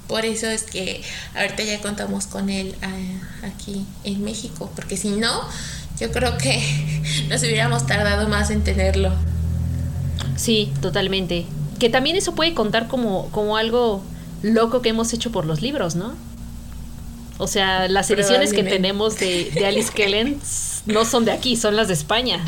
Por 0.09 0.25
eso 0.25 0.47
es 0.47 0.63
que 0.63 1.03
ahorita 1.35 1.63
ya 1.63 1.79
contamos 1.81 2.25
con 2.25 2.49
él 2.49 2.73
ah, 2.81 3.47
aquí 3.47 3.85
en 4.03 4.23
México. 4.23 4.71
Porque 4.75 4.97
si 4.97 5.09
no, 5.09 5.43
yo 5.99 6.11
creo 6.11 6.35
que 6.39 6.59
nos 7.29 7.43
hubiéramos 7.43 7.85
tardado 7.85 8.27
más 8.27 8.49
en 8.49 8.63
tenerlo. 8.63 9.11
Sí, 10.35 10.73
totalmente. 10.81 11.45
Que 11.77 11.89
también 11.89 12.15
eso 12.15 12.33
puede 12.33 12.55
contar 12.55 12.87
como, 12.87 13.29
como 13.29 13.55
algo 13.55 14.01
loco 14.41 14.81
que 14.81 14.89
hemos 14.89 15.13
hecho 15.13 15.31
por 15.31 15.45
los 15.45 15.61
libros, 15.61 15.95
¿no? 15.95 16.15
O 17.37 17.45
sea, 17.45 17.87
las 17.87 18.09
ediciones 18.09 18.51
que 18.51 18.63
tenemos 18.63 19.19
de, 19.19 19.51
de 19.53 19.67
Alice 19.67 19.91
Kellen 19.95 20.41
no 20.87 21.05
son 21.05 21.23
de 21.23 21.33
aquí, 21.33 21.55
son 21.55 21.75
las 21.75 21.87
de 21.87 21.93
España. 21.93 22.43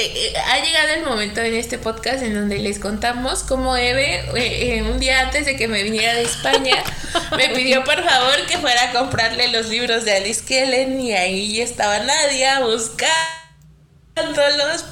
Eh, 0.00 0.12
eh, 0.14 0.32
ha 0.38 0.64
llegado 0.64 0.90
el 0.90 1.04
momento 1.04 1.40
en 1.40 1.54
este 1.54 1.76
podcast 1.76 2.22
en 2.22 2.32
donde 2.32 2.60
les 2.60 2.78
contamos 2.78 3.42
cómo 3.42 3.76
Eve, 3.76 4.30
eh, 4.36 4.80
un 4.82 5.00
día 5.00 5.22
antes 5.22 5.44
de 5.44 5.56
que 5.56 5.66
me 5.66 5.82
viniera 5.82 6.14
de 6.14 6.22
España, 6.22 6.84
me 7.36 7.48
pidió 7.48 7.82
por 7.82 8.04
favor 8.04 8.46
que 8.46 8.58
fuera 8.58 8.90
a 8.90 8.92
comprarle 8.92 9.48
los 9.48 9.66
libros 9.66 10.04
de 10.04 10.14
Alice 10.14 10.44
Kellen 10.44 11.00
y 11.00 11.14
ahí 11.14 11.60
estaba 11.60 11.98
Nadia 11.98 12.60
buscándolos 12.60 13.08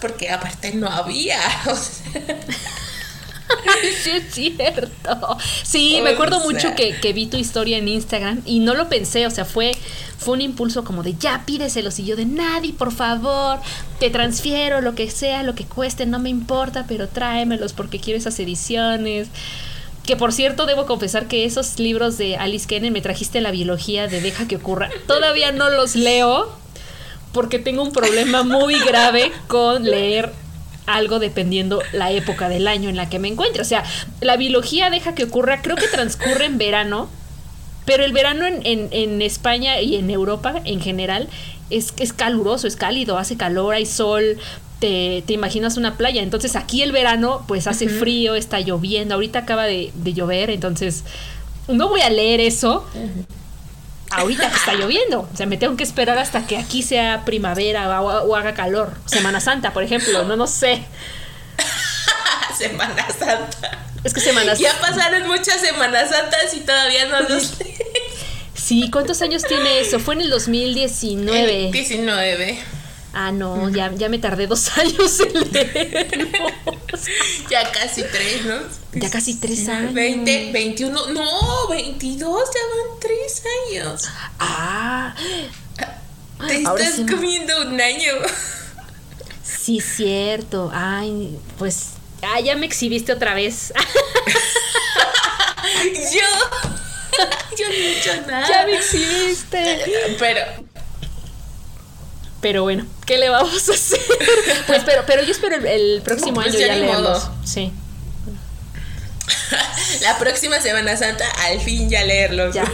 porque 0.01 0.29
aparte 0.29 0.73
no 0.75 0.89
había. 0.89 1.39
sí, 4.03 4.11
es 4.11 4.35
cierto. 4.35 5.39
Sí, 5.63 6.01
me 6.03 6.11
acuerdo 6.11 6.41
mucho 6.41 6.75
que, 6.75 6.99
que, 7.01 7.13
vi 7.13 7.27
tu 7.27 7.37
historia 7.37 7.79
en 7.79 7.89
Instagram 7.89 8.43
y 8.45 8.61
no 8.61 8.75
lo 8.75 8.89
pensé, 8.89 9.27
o 9.27 9.31
sea, 9.31 9.45
fue, 9.45 9.73
fue 10.19 10.35
un 10.35 10.41
impulso 10.41 10.85
como 10.85 11.03
de 11.03 11.15
ya 11.15 11.45
pídeselos 11.47 11.99
y 11.99 12.05
yo 12.05 12.17
de 12.17 12.27
nadie, 12.27 12.73
por 12.73 12.93
favor, 12.93 13.61
te 13.99 14.11
transfiero 14.11 14.81
lo 14.81 14.95
que 14.95 15.11
sea, 15.11 15.43
lo 15.43 15.55
que 15.55 15.65
cueste, 15.65 16.07
no 16.07 16.19
me 16.19 16.29
importa, 16.29 16.85
pero 16.89 17.09
tráemelos 17.09 17.73
porque 17.73 18.01
quiero 18.01 18.19
esas 18.19 18.39
ediciones. 18.39 19.29
Que 20.05 20.17
por 20.17 20.33
cierto, 20.33 20.67
debo 20.67 20.87
confesar 20.87 21.27
que 21.27 21.45
esos 21.45 21.81
libros 21.81 22.17
de 22.17 22.37
Alice 22.37 22.69
Kennedy 22.69 22.93
me 22.93 23.01
trajiste 23.01 23.41
la 23.41 23.51
biología 23.51 24.07
de 24.07 24.21
Deja 24.21 24.47
que 24.47 24.55
ocurra. 24.55 24.89
Todavía 25.09 25.51
no 25.51 25.69
los 25.69 25.97
leo 25.97 26.57
porque 27.33 27.59
tengo 27.59 27.83
un 27.83 27.93
problema 27.93 28.45
muy 28.45 28.79
grave 28.79 29.33
con 29.49 29.83
leer 29.83 30.33
algo 30.87 31.19
dependiendo 31.19 31.83
la 31.93 32.11
época 32.13 32.49
del 32.49 32.69
año 32.69 32.89
en 32.89 32.97
la 32.97 33.09
que 33.09 33.19
me 33.19 33.29
encuentre. 33.29 33.63
O 33.63 33.65
sea, 33.65 33.85
la 34.21 34.37
biología 34.37 34.91
deja 34.91 35.15
que 35.15 35.25
ocurra, 35.25 35.63
creo 35.63 35.77
que 35.77 35.89
transcurre 35.89 36.47
en 36.47 36.59
verano, 36.59 37.09
pero 37.85 38.05
el 38.05 38.13
verano 38.13 38.47
en, 38.47 38.61
en, 38.65 39.23
España 39.23 39.81
y 39.81 39.97
en 39.97 40.11
Europa 40.11 40.61
en 40.65 40.81
general 40.81 41.29
es, 41.71 41.95
es 41.99 42.13
caluroso, 42.13 42.67
es 42.67 42.77
cálido, 42.77 43.19
hace 43.19 43.37
calor, 43.37 43.75
hay 43.75 43.87
sol, 43.87 44.39
te, 44.81 45.23
te, 45.27 45.33
imaginas 45.33 45.77
una 45.77 45.97
playa. 45.97 46.23
Entonces 46.23 46.57
aquí 46.57 46.83
el 46.83 46.93
verano 46.93 47.45
pues 47.47 47.67
hace 47.67 47.89
frío, 47.89 48.35
está 48.35 48.61
lloviendo, 48.61 49.15
ahorita 49.15 49.41
acaba 49.41 49.65
de, 49.65 49.93
de, 49.95 50.13
llover, 50.15 50.51
entonces 50.51 51.05
no 51.69 51.89
voy 51.89 52.01
a 52.01 52.11
leer 52.11 52.41
eso 52.41 52.85
ahorita 54.17 54.51
que 54.51 54.57
está 54.57 54.75
lloviendo. 54.75 55.29
O 55.33 55.37
sea, 55.37 55.47
me 55.47 55.57
tengo 55.57 55.77
que 55.77 55.85
esperar 55.85 56.19
hasta 56.19 56.47
que 56.47 56.57
aquí 56.57 56.83
sea 56.83 57.25
primavera 57.25 58.01
o, 58.01 58.35
haga 58.37 58.55
calor. 58.55 58.93
Semana 59.07 59.41
Santa, 59.41 59.73
por 59.73 59.83
ejemplo, 59.83 60.25
no, 60.25 60.37
no 60.37 60.47
sé. 60.47 60.83
Semana 62.59 63.07
Santa. 63.11 63.87
Es 64.05 64.15
que 64.15 64.21
Semana 64.21 64.57
Santa. 64.57 64.71
Ya 64.73 64.81
pasaron 64.81 65.27
muchas 65.27 65.61
Semanas 65.61 66.11
Santas 66.11 66.55
y 66.55 66.61
todavía 66.61 67.07
no 67.07 67.21
los 67.21 67.55
Sí, 68.55 68.91
¿cuántos 68.91 69.23
años 69.23 69.45
tiene 69.45 69.81
eso? 69.81 70.01
Fue 70.01 70.15
en 70.15 70.23
el 70.23 70.31
2019. 70.31 71.71
19. 71.73 72.59
Ah, 73.19 73.33
no, 73.33 73.71
ya, 73.71 73.91
ya 73.95 74.11
me 74.11 74.19
tardé 74.19 74.47
dos 74.47 74.69
años 74.77 75.21
en 75.21 75.51
leerlos. 75.51 76.31
ya 77.49 77.73
casi 77.73 78.03
tres, 78.03 78.45
¿no? 78.45 78.57
Ya 78.93 79.11
casi 79.11 79.37
tres 79.37 79.67
años. 79.71 79.95
20, 79.95 80.53
21, 80.53 81.07
no, 81.13 81.67
22, 81.69 82.51
ya 82.55 82.61
van 82.61 83.01
tres 83.01 83.43
años. 83.73 84.05
Ah. 84.39 85.15
Te 86.47 86.59
estás 86.59 87.01
comiendo 87.09 87.63
un 87.63 87.81
año. 87.81 88.13
Sí, 89.43 89.81
cierto. 89.81 90.71
Ay, 90.75 91.39
pues. 91.59 91.93
Ah, 92.21 92.41
ya 92.41 92.55
me 92.55 92.67
exhibiste 92.67 93.13
otra 93.13 93.33
vez. 93.33 93.73
yo. 96.13 96.21
Yo 97.59 97.67
no 97.67 97.73
he 97.73 97.99
hecho 97.99 98.13
nada. 98.27 98.47
Ya 98.47 98.67
me 98.67 98.77
exhibiste. 98.77 100.17
Pero, 100.19 100.66
pero 102.47 102.63
bueno, 102.63 102.87
¿qué 103.05 103.19
le 103.19 103.29
vamos 103.29 103.69
a 103.69 103.73
hacer? 103.73 103.99
Pues 104.69 104.85
pero, 104.85 105.03
pero 105.05 105.25
yo 105.25 105.33
espero 105.33 105.57
el, 105.57 106.01
próximo 106.03 106.35
pues 106.35 106.55
año 106.55 106.61
ya, 106.61 106.77
leerlos. 106.77 107.29
Sí. 107.45 107.73
La 110.03 110.17
próxima 110.17 110.61
Semana 110.61 110.97
Santa, 110.97 111.25
al 111.41 111.61
fin 111.61 111.91
ya 111.91 112.05
leerlos. 112.05 112.55
Ya. 112.55 112.65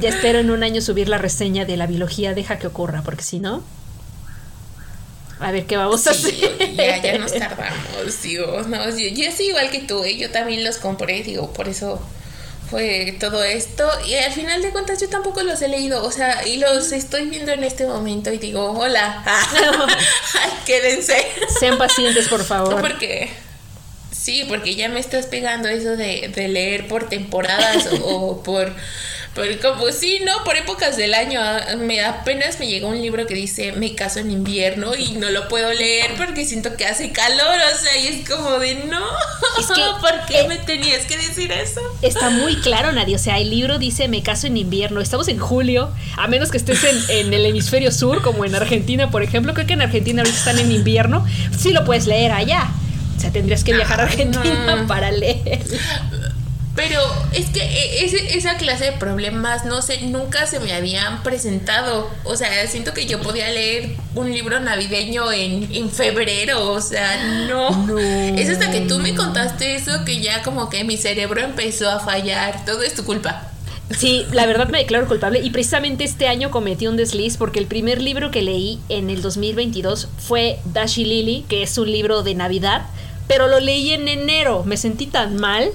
Ya 0.00 0.08
espero 0.08 0.40
en 0.40 0.50
un 0.50 0.64
año 0.64 0.80
subir 0.80 1.08
la 1.08 1.18
reseña 1.18 1.64
de 1.64 1.76
la 1.76 1.86
biología, 1.86 2.34
deja 2.34 2.58
que 2.58 2.66
ocurra, 2.66 3.02
porque 3.02 3.22
si 3.22 3.38
no. 3.38 3.62
A 5.38 5.52
ver 5.52 5.66
qué 5.66 5.76
vamos 5.76 6.04
a 6.08 6.10
hacer. 6.10 6.34
Ya, 6.74 7.00
ya 7.00 7.16
nos 7.18 7.32
tardamos, 7.32 8.22
digo. 8.24 8.62
No, 8.62 8.88
yo, 8.90 9.06
yo 9.06 9.30
soy 9.30 9.50
igual 9.50 9.70
que 9.70 9.82
tú, 9.82 10.02
¿eh? 10.02 10.16
yo 10.16 10.32
también 10.32 10.64
los 10.64 10.78
compré, 10.78 11.22
digo, 11.22 11.52
por 11.52 11.68
eso 11.68 12.02
fue 12.70 13.16
todo 13.20 13.44
esto 13.44 13.88
y 14.06 14.14
al 14.14 14.32
final 14.32 14.62
de 14.62 14.70
cuentas 14.70 15.00
yo 15.00 15.08
tampoco 15.08 15.42
los 15.42 15.62
he 15.62 15.68
leído, 15.68 16.04
o 16.04 16.10
sea, 16.10 16.46
y 16.46 16.58
los 16.58 16.92
estoy 16.92 17.26
viendo 17.26 17.52
en 17.52 17.64
este 17.64 17.86
momento 17.86 18.32
y 18.32 18.38
digo, 18.38 18.72
hola, 18.72 19.24
quédense. 20.66 21.26
Sean 21.58 21.78
pacientes, 21.78 22.28
por 22.28 22.44
favor. 22.44 22.80
Porque, 22.80 23.30
sí, 24.10 24.44
porque 24.48 24.74
ya 24.74 24.88
me 24.88 25.00
estás 25.00 25.26
pegando 25.26 25.68
eso 25.68 25.96
de, 25.96 26.32
de 26.34 26.48
leer 26.48 26.88
por 26.88 27.08
temporadas 27.08 27.88
o 28.02 28.42
por 28.42 28.72
porque 29.36 29.58
como 29.58 29.92
sí, 29.92 30.20
¿no? 30.24 30.42
Por 30.44 30.56
épocas 30.56 30.96
del 30.96 31.12
año, 31.12 31.40
ah, 31.42 31.76
me 31.76 32.02
apenas 32.02 32.58
me 32.58 32.66
llegó 32.66 32.88
un 32.88 33.00
libro 33.00 33.26
que 33.26 33.34
dice 33.34 33.72
Me 33.72 33.94
caso 33.94 34.18
en 34.18 34.30
invierno 34.30 34.94
y 34.96 35.12
no 35.12 35.28
lo 35.28 35.46
puedo 35.48 35.72
leer 35.74 36.12
porque 36.16 36.46
siento 36.46 36.74
que 36.74 36.86
hace 36.86 37.12
calor, 37.12 37.56
o 37.72 37.78
sea, 37.78 37.96
y 37.98 38.06
es 38.06 38.28
como 38.28 38.58
de 38.58 38.86
no. 38.86 39.04
Es 39.60 39.66
que, 39.66 39.82
¿Por 40.00 40.26
qué 40.26 40.48
me 40.48 40.56
tenías 40.56 41.04
que 41.04 41.18
decir 41.18 41.52
eso? 41.52 41.80
Está 42.00 42.30
muy 42.30 42.56
claro, 42.56 42.92
nadie. 42.92 43.14
O 43.14 43.18
sea, 43.18 43.38
el 43.38 43.50
libro 43.50 43.78
dice 43.78 44.08
Me 44.08 44.22
caso 44.22 44.46
en 44.46 44.56
invierno. 44.56 45.02
Estamos 45.02 45.28
en 45.28 45.38
julio, 45.38 45.92
a 46.16 46.26
menos 46.28 46.50
que 46.50 46.56
estés 46.56 46.82
en, 46.84 46.96
en 47.08 47.34
el 47.34 47.44
hemisferio 47.44 47.92
sur, 47.92 48.22
como 48.22 48.46
en 48.46 48.54
Argentina, 48.54 49.10
por 49.10 49.22
ejemplo. 49.22 49.52
Creo 49.52 49.66
que 49.66 49.74
en 49.74 49.82
Argentina 49.82 50.22
ahorita 50.22 50.38
están 50.38 50.58
en 50.58 50.72
invierno. 50.72 51.26
Sí 51.56 51.72
lo 51.72 51.84
puedes 51.84 52.06
leer 52.06 52.32
allá. 52.32 52.70
O 53.16 53.20
sea, 53.20 53.30
tendrías 53.30 53.64
que 53.64 53.74
viajar 53.74 54.00
a 54.00 54.04
Argentina 54.04 54.84
para 54.88 55.10
leer. 55.10 55.60
Pero 56.76 57.00
es 57.32 57.46
que 57.46 57.60
e, 57.62 58.04
esa 58.36 58.56
clase 58.58 58.84
de 58.84 58.92
problemas, 58.92 59.64
no 59.64 59.80
sé, 59.80 60.02
nunca 60.02 60.46
se 60.46 60.60
me 60.60 60.74
habían 60.74 61.22
presentado. 61.22 62.10
O 62.24 62.36
sea, 62.36 62.66
siento 62.68 62.92
que 62.92 63.06
yo 63.06 63.20
podía 63.20 63.48
leer 63.48 63.96
un 64.14 64.30
libro 64.30 64.60
navideño 64.60 65.32
en, 65.32 65.74
en 65.74 65.90
febrero, 65.90 66.70
o 66.70 66.80
sea, 66.82 67.24
no. 67.48 67.98
Es 67.98 68.50
hasta 68.50 68.70
que 68.70 68.82
tú 68.82 68.98
me 68.98 69.14
contaste 69.14 69.74
eso 69.74 70.04
que 70.04 70.20
ya 70.20 70.42
como 70.42 70.68
que 70.68 70.84
mi 70.84 70.98
cerebro 70.98 71.40
empezó 71.40 71.90
a 71.90 71.98
fallar. 71.98 72.64
Todo 72.66 72.82
es 72.82 72.94
tu 72.94 73.04
culpa. 73.04 73.50
Sí, 73.90 74.26
la 74.32 74.46
verdad 74.46 74.68
me 74.68 74.78
declaro 74.78 75.06
culpable 75.06 75.40
y 75.40 75.50
precisamente 75.50 76.04
este 76.04 76.26
año 76.26 76.50
cometí 76.50 76.88
un 76.88 76.96
desliz 76.96 77.36
porque 77.36 77.60
el 77.60 77.66
primer 77.66 78.02
libro 78.02 78.32
que 78.32 78.42
leí 78.42 78.80
en 78.88 79.10
el 79.10 79.22
2022 79.22 80.08
fue 80.18 80.58
Dashi 80.64 81.04
Lily, 81.04 81.44
que 81.48 81.62
es 81.62 81.78
un 81.78 81.90
libro 81.90 82.22
de 82.22 82.34
Navidad, 82.34 82.86
pero 83.28 83.46
lo 83.46 83.60
leí 83.60 83.92
en 83.92 84.08
enero. 84.08 84.64
Me 84.64 84.76
sentí 84.76 85.06
tan 85.06 85.36
mal 85.36 85.70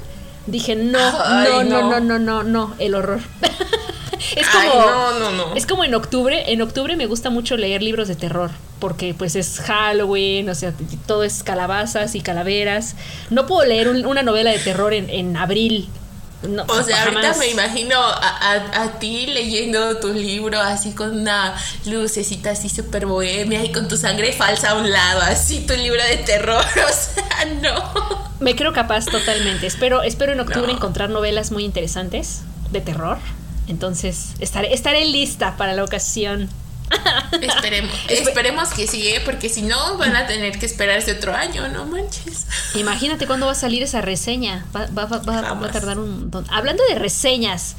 dije, 0.48 0.76
no, 0.76 1.12
no, 1.44 1.64
no, 1.64 1.82
no, 1.82 2.00
no, 2.00 2.20
no, 2.20 2.44
no, 2.44 2.76
el 2.80 2.96
horror. 2.96 3.22
es 4.36 4.48
como, 4.48 5.56
es 5.56 5.66
como 5.66 5.84
en 5.84 5.96
octubre, 5.96 6.52
en 6.52 6.62
octubre 6.62 6.96
me 6.96 7.08
gusta 7.08 7.30
mucho 7.30 7.58
leer 7.58 7.82
libros 7.82 8.08
de 8.08 8.16
terror, 8.16 8.52
porque 8.80 9.14
pues 9.14 9.36
es 9.36 9.60
Halloween, 9.60 10.50
o 10.50 10.56
sea, 10.56 10.74
todo 11.06 11.24
es 11.24 11.44
calabazas 11.44 12.16
y 12.16 12.22
calaveras. 12.22 12.96
No 13.30 13.46
puedo 13.46 13.66
leer 13.66 13.90
una 13.90 14.24
novela 14.24 14.52
de 14.52 14.60
terror 14.60 14.94
en, 14.94 15.10
en 15.10 15.38
abril, 15.38 15.90
o 16.44 16.84
sea, 16.84 17.04
ahorita 17.04 17.36
me 17.36 17.50
imagino 17.50 18.00
a, 18.00 18.98
ti 19.00 19.28
leyendo 19.28 19.98
tu 19.98 20.12
libro 20.12 20.60
así 20.60 20.92
con 20.92 21.20
una 21.20 21.56
lucecita 21.86 22.52
así 22.52 22.68
súper 22.68 23.06
bohemia 23.06 23.64
y 23.64 23.72
con 23.72 23.88
tu 23.88 23.96
sangre 23.96 24.34
falsa 24.34 24.72
a 24.72 24.76
un 24.76 24.90
lado, 24.90 25.22
así 25.22 25.66
tu 25.68 25.76
libro 25.76 26.04
de 26.04 26.18
terror, 26.18 26.66
o 26.90 26.94
sea, 26.94 27.46
no. 27.62 28.31
Me 28.42 28.56
creo 28.56 28.74
capaz 28.74 29.06
totalmente. 29.06 29.68
Espero, 29.68 30.02
espero 30.02 30.32
en 30.32 30.40
octubre 30.40 30.72
encontrar 30.72 31.12
novelas 31.12 31.52
muy 31.52 31.64
interesantes 31.64 32.42
de 32.72 32.82
terror. 32.82 33.20
Entonces, 33.68 34.34
estaré, 34.40 34.74
estaré 34.74 35.06
lista 35.06 35.56
para 35.58 35.74
la 35.74 35.84
ocasión. 35.84 36.50
Esperemos, 37.42 37.94
esperemos 38.10 38.70
que 38.70 38.88
sí, 38.88 39.08
¿eh? 39.08 39.22
porque 39.24 39.48
si 39.48 39.62
no 39.62 39.98
van 39.98 40.16
a 40.16 40.28
tener 40.28 40.60
que 40.60 40.66
esperarse 40.66 41.14
otro 41.14 41.34
año, 41.34 41.70
no 41.70 41.86
manches. 41.86 42.48
Imagínate 42.76 43.28
cuándo 43.28 43.46
va 43.46 43.54
a 43.54 43.56
salir 43.56 43.84
esa 43.84 44.02
reseña. 44.02 44.66
Va, 44.76 45.04
a 45.04 45.72
tardar 45.72 46.00
un 46.00 46.20
montón. 46.20 46.46
Hablando 46.50 46.84
de 46.90 46.96
reseñas, 46.96 47.76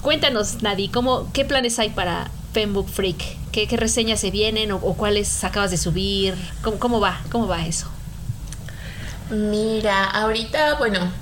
cuéntanos, 0.00 0.62
Nadi, 0.62 0.88
¿cómo, 0.88 1.32
¿qué 1.32 1.44
planes 1.44 1.78
hay 1.80 1.88
para 1.88 2.30
Fembook 2.52 2.88
Freak? 2.88 3.20
¿Qué, 3.50 3.66
reseñas 3.72 4.20
se 4.20 4.30
vienen 4.30 4.70
o, 4.70 4.78
cuáles 4.78 5.42
acabas 5.42 5.72
de 5.72 5.78
subir? 5.78 6.36
¿Cómo, 6.62 6.78
¿Cómo 6.78 7.00
va? 7.00 7.20
¿Cómo 7.30 7.48
va 7.48 7.66
eso? 7.66 7.90
Mira, 9.30 10.04
ahorita, 10.04 10.74
bueno, 10.74 11.12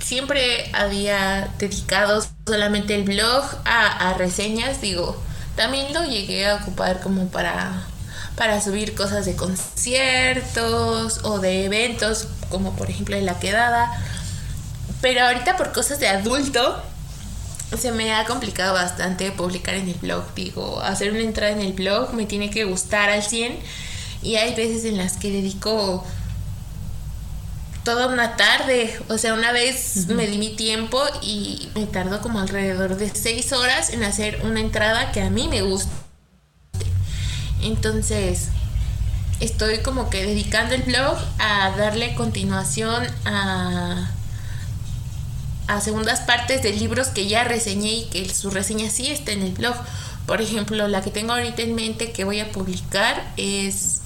siempre 0.00 0.70
había 0.72 1.52
dedicado 1.58 2.24
solamente 2.46 2.94
el 2.94 3.04
blog 3.04 3.44
a, 3.64 4.14
reseñas, 4.14 4.80
digo 4.80 5.16
también 5.56 5.92
lo 5.92 6.02
llegué 6.04 6.46
a 6.46 6.56
ocupar 6.56 7.00
como 7.00 7.28
para, 7.28 7.84
para 8.36 8.60
subir 8.62 8.94
cosas 8.94 9.26
de 9.26 9.36
conciertos 9.36 11.20
o 11.24 11.40
de 11.40 11.66
eventos, 11.66 12.26
como 12.48 12.74
por 12.74 12.88
ejemplo 12.88 13.16
en 13.16 13.26
la 13.26 13.38
quedada. 13.38 13.92
Pero 15.02 15.26
ahorita 15.26 15.58
por 15.58 15.72
cosas 15.72 16.00
de 16.00 16.08
adulto, 16.08 16.82
se 17.78 17.92
me 17.92 18.14
ha 18.14 18.24
complicado 18.24 18.72
bastante 18.72 19.30
publicar 19.30 19.74
en 19.74 19.88
el 19.88 19.94
blog. 19.94 20.24
Digo, 20.34 20.80
hacer 20.80 21.10
una 21.10 21.20
entrada 21.20 21.52
en 21.52 21.60
el 21.60 21.74
blog 21.74 22.14
me 22.14 22.24
tiene 22.24 22.48
que 22.48 22.64
gustar 22.64 23.10
al 23.10 23.22
100 23.22 23.58
y 24.22 24.36
hay 24.36 24.54
veces 24.54 24.86
en 24.86 24.96
las 24.96 25.18
que 25.18 25.30
dedico 25.30 26.02
toda 27.84 28.06
una 28.06 28.36
tarde. 28.36 28.98
O 29.08 29.18
sea, 29.18 29.34
una 29.34 29.52
vez 29.52 30.06
me 30.08 30.26
di 30.26 30.38
mi 30.38 30.54
tiempo 30.56 31.02
y 31.20 31.68
me 31.74 31.86
tardó 31.86 32.20
como 32.20 32.40
alrededor 32.40 32.96
de 32.96 33.10
6 33.14 33.52
horas 33.52 33.90
en 33.90 34.02
hacer 34.04 34.40
una 34.44 34.60
entrada 34.60 35.12
que 35.12 35.22
a 35.22 35.30
mí 35.30 35.48
me 35.48 35.62
gusta. 35.62 35.90
Entonces, 37.62 38.48
estoy 39.40 39.78
como 39.78 40.10
que 40.10 40.24
dedicando 40.24 40.74
el 40.74 40.82
blog 40.82 41.16
a 41.38 41.70
darle 41.76 42.14
continuación 42.14 43.06
a 43.24 44.10
a 45.68 45.80
segundas 45.80 46.20
partes 46.20 46.62
de 46.62 46.72
libros 46.72 47.08
que 47.08 47.26
ya 47.28 47.44
reseñé 47.44 47.92
y 47.94 48.04
que 48.06 48.28
su 48.32 48.50
reseña 48.50 48.90
sí 48.90 49.08
está 49.08 49.32
en 49.32 49.42
el 49.42 49.52
blog. 49.52 49.74
Por 50.26 50.40
ejemplo, 50.40 50.86
la 50.88 51.02
que 51.02 51.10
tengo 51.10 51.32
ahorita 51.32 51.62
en 51.62 51.74
mente 51.74 52.12
que 52.12 52.24
voy 52.24 52.40
a 52.40 52.52
publicar 52.52 53.32
es 53.36 54.00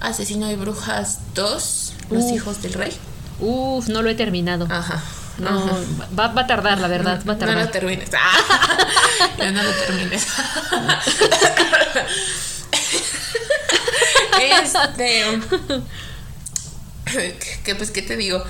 Asesino 0.00 0.46
de 0.46 0.56
Brujas 0.56 1.18
2, 1.34 1.85
Los 2.10 2.24
Hijos 2.32 2.62
del 2.62 2.74
Rey. 2.74 2.92
Uf, 3.40 3.88
no 3.88 4.02
lo 4.02 4.10
he 4.10 4.14
terminado. 4.14 4.66
Ajá. 4.70 5.02
No, 5.38 5.66
Va, 6.18 6.28
va, 6.28 6.42
a 6.42 6.46
tardar, 6.46 6.78
la 6.78 6.88
verdad, 6.88 7.22
va 7.28 7.34
a 7.34 7.38
tardar. 7.38 7.56
No 7.58 7.64
lo 7.64 7.70
termines. 7.70 8.08
no, 9.38 9.50
no 9.52 9.62
lo 9.62 9.70
termines. 9.70 10.26
este. 14.40 15.40
que 17.64 17.74
pues, 17.74 17.90
¿qué 17.90 18.02
te 18.02 18.16
digo? 18.16 18.42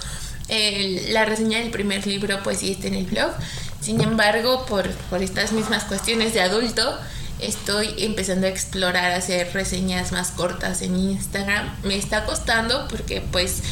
la 1.09 1.24
reseña 1.24 1.59
del 1.59 1.70
primer 1.70 2.07
libro 2.07 2.38
pues 2.44 2.61
sí 2.61 2.72
está 2.72 2.86
en 2.86 2.94
el 2.94 3.07
blog. 3.07 3.32
Sin 3.80 4.00
embargo, 4.00 4.64
por, 4.66 4.88
por 4.90 5.22
estas 5.22 5.52
mismas 5.52 5.84
cuestiones 5.84 6.34
de 6.34 6.40
adulto, 6.40 6.98
estoy 7.41 7.95
empezando 7.99 8.47
a 8.47 8.51
explorar 8.51 9.12
hacer 9.12 9.53
reseñas 9.53 10.12
más 10.12 10.30
cortas 10.30 10.82
en 10.82 10.97
Instagram. 10.97 11.74
Me 11.82 11.97
está 11.97 12.24
costando 12.24 12.89
porque 12.89 13.20
pues 13.20 13.62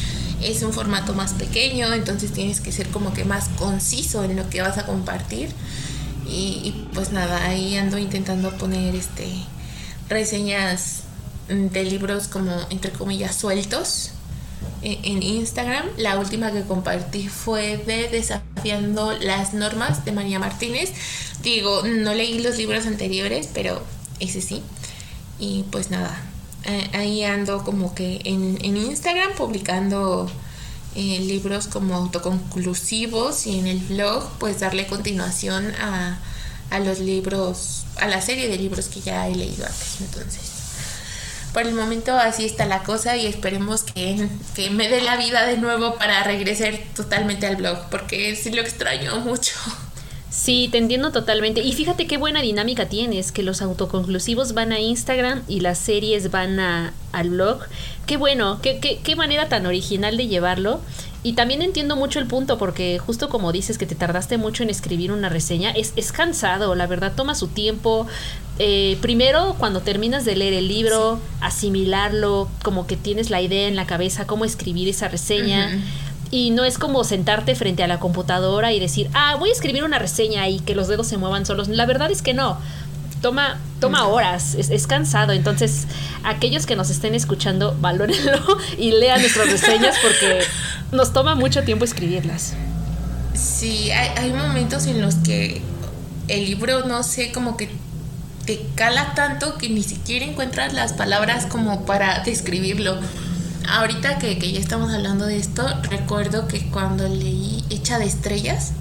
es 0.41 0.61
un 0.63 0.73
formato 0.73 1.13
más 1.13 1.33
pequeño, 1.33 1.93
entonces 1.93 2.31
tienes 2.31 2.61
que 2.61 2.71
ser 2.71 2.87
como 2.89 3.13
que 3.13 3.25
más 3.25 3.49
conciso 3.57 4.23
en 4.23 4.35
lo 4.35 4.49
que 4.49 4.61
vas 4.61 4.77
a 4.77 4.85
compartir. 4.85 5.49
Y, 6.27 6.61
y 6.63 6.89
pues 6.93 7.11
nada, 7.11 7.45
ahí 7.45 7.77
ando 7.77 7.97
intentando 7.97 8.51
poner 8.57 8.95
este 8.95 9.27
reseñas 10.09 11.01
de 11.47 11.83
libros 11.83 12.27
como 12.27 12.51
entre 12.69 12.91
comillas 12.91 13.35
sueltos 13.35 14.11
en 14.81 15.23
Instagram. 15.23 15.85
La 15.97 16.19
última 16.19 16.51
que 16.51 16.63
compartí 16.63 17.27
fue 17.27 17.77
de 17.77 18.07
Desafiando 18.09 19.13
las 19.13 19.53
Normas 19.53 20.05
de 20.05 20.11
María 20.11 20.39
Martínez. 20.39 20.91
Digo, 21.41 21.83
no 21.83 22.13
leí 22.13 22.39
los 22.39 22.57
libros 22.57 22.85
anteriores, 22.85 23.49
pero 23.53 23.81
ese 24.19 24.41
sí. 24.41 24.61
Y 25.39 25.63
pues 25.71 25.89
nada, 25.89 26.17
ahí 26.93 27.23
ando 27.23 27.63
como 27.63 27.93
que 27.93 28.21
en, 28.23 28.77
Instagram 28.77 29.33
publicando 29.33 30.29
eh, 30.95 31.19
libros 31.19 31.67
como 31.67 31.95
autoconclusivos 31.95 33.47
y 33.47 33.59
en 33.59 33.67
el 33.67 33.79
blog 33.79 34.29
pues 34.39 34.59
darle 34.59 34.87
continuación 34.87 35.73
a, 35.75 36.19
a 36.69 36.79
los 36.79 36.99
libros, 36.99 37.85
a 37.97 38.07
la 38.07 38.21
serie 38.21 38.47
de 38.47 38.57
libros 38.57 38.87
que 38.87 39.01
ya 39.01 39.27
he 39.27 39.35
leído 39.35 39.65
antes. 39.65 39.97
Entonces 39.99 40.54
por 41.55 41.65
el 41.65 41.73
momento 41.73 42.11
así 42.17 42.43
está 42.43 42.65
la 42.65 42.83
cosa 42.83 43.15
y 43.15 43.25
esperemos 43.25 43.83
que, 43.83 44.27
me 44.71 44.89
dé 44.89 44.99
la 44.99 45.15
vida 45.15 45.45
de 45.45 45.55
nuevo 45.55 45.95
para 45.95 46.21
regresar 46.21 46.73
totalmente 46.93 47.47
al 47.47 47.55
blog, 47.55 47.77
porque 47.89 48.35
sí 48.35 48.51
lo 48.51 48.61
extraño 48.61 49.21
mucho. 49.21 49.53
Sí, 50.29 50.67
te 50.69 50.79
entiendo 50.79 51.13
totalmente. 51.13 51.61
Y 51.61 51.71
fíjate 51.71 52.07
qué 52.07 52.17
buena 52.17 52.41
dinámica 52.41 52.89
tienes, 52.89 53.31
que 53.31 53.41
los 53.41 53.61
autoconclusivos 53.61 54.53
van 54.53 54.73
a 54.73 54.81
Instagram 54.81 55.43
y 55.47 55.61
las 55.61 55.77
series 55.77 56.29
van 56.29 56.59
a, 56.59 56.93
al 57.13 57.29
blog. 57.29 57.61
Qué 58.05 58.17
bueno, 58.17 58.59
qué, 58.61 58.81
qué, 58.81 58.99
qué 59.01 59.15
manera 59.15 59.47
tan 59.47 59.65
original 59.65 60.17
de 60.17 60.27
llevarlo. 60.27 60.81
Y 61.25 61.33
también 61.33 61.63
entiendo 61.63 61.95
mucho 61.95 62.19
el 62.19 62.27
punto, 62.27 62.59
porque 62.59 62.99
justo 62.99 63.29
como 63.29 63.51
dices 63.51 63.79
que 63.79 63.87
te 63.87 63.95
tardaste 63.95 64.37
mucho 64.37 64.61
en 64.61 64.69
escribir 64.69 65.11
una 65.11 65.27
reseña, 65.27 65.71
es, 65.71 65.91
es 65.95 66.11
cansado, 66.11 66.75
la 66.75 66.85
verdad, 66.85 67.13
toma 67.15 67.33
su 67.33 67.47
tiempo. 67.47 68.05
Eh, 68.59 68.99
primero, 69.01 69.55
cuando 69.57 69.79
terminas 69.81 70.23
de 70.23 70.35
leer 70.35 70.53
el 70.53 70.67
libro, 70.67 71.19
asimilarlo, 71.41 72.47
como 72.61 72.85
que 72.85 72.95
tienes 72.95 73.31
la 73.31 73.41
idea 73.41 73.67
en 73.67 73.75
la 73.75 73.87
cabeza, 73.87 74.27
cómo 74.27 74.45
escribir 74.45 74.87
esa 74.87 75.07
reseña. 75.07 75.81
Y 76.29 76.51
no 76.51 76.63
es 76.63 76.77
como 76.77 77.03
sentarte 77.03 77.55
frente 77.55 77.81
a 77.81 77.87
la 77.87 77.99
computadora 77.99 78.71
y 78.71 78.79
decir, 78.79 79.09
ah, 79.15 79.35
voy 79.39 79.49
a 79.49 79.53
escribir 79.53 79.83
una 79.83 79.97
reseña 79.97 80.47
y 80.47 80.59
que 80.59 80.75
los 80.75 80.87
dedos 80.87 81.07
se 81.07 81.17
muevan 81.17 81.47
solos. 81.47 81.69
La 81.69 81.87
verdad 81.87 82.11
es 82.11 82.21
que 82.21 82.35
no 82.35 82.59
toma, 83.25 83.57
toma 83.79 84.05
horas, 84.05 84.53
es, 84.53 84.85
cansado. 84.85 85.33
Entonces, 85.33 85.87
aquellos 86.23 86.67
que 86.67 86.75
nos 86.75 86.91
estén 86.91 87.15
escuchando, 87.15 87.75
valórenlo 87.81 88.39
y 88.77 88.91
lean 88.91 89.19
nuestras 89.19 89.49
reseñas 89.49 89.95
porque 89.99 90.41
nos 90.91 91.11
toma 91.11 91.33
mucho 91.33 91.63
tiempo 91.63 91.85
escribirlas. 91.85 92.53
Sí, 93.33 93.89
hay, 93.89 94.09
hay 94.15 94.31
momentos 94.31 94.85
en 94.85 95.01
los 95.01 95.15
que 95.15 95.63
el 96.27 96.45
libro, 96.45 96.85
no 96.85 97.01
sé, 97.01 97.31
como 97.31 97.57
que 97.57 97.67
te 98.45 98.63
cala 98.75 99.15
tanto 99.15 99.57
que 99.57 99.69
ni 99.69 99.81
siquiera 99.81 100.23
encuentras 100.23 100.73
las 100.73 100.93
palabras 100.93 101.47
como 101.47 101.83
para 101.87 102.19
describirlo. 102.19 102.99
Ahorita 103.67 104.19
que, 104.19 104.37
que, 104.37 104.51
ya 104.51 104.59
estamos 104.59 104.93
hablando 104.93 105.25
de 105.25 105.39
esto, 105.39 105.65
recuerdo 105.89 106.47
que 106.47 106.67
cuando 106.69 107.09
leí 107.09 107.65
Hecha 107.71 107.97
de 107.97 108.05
Estrellas, 108.05 108.73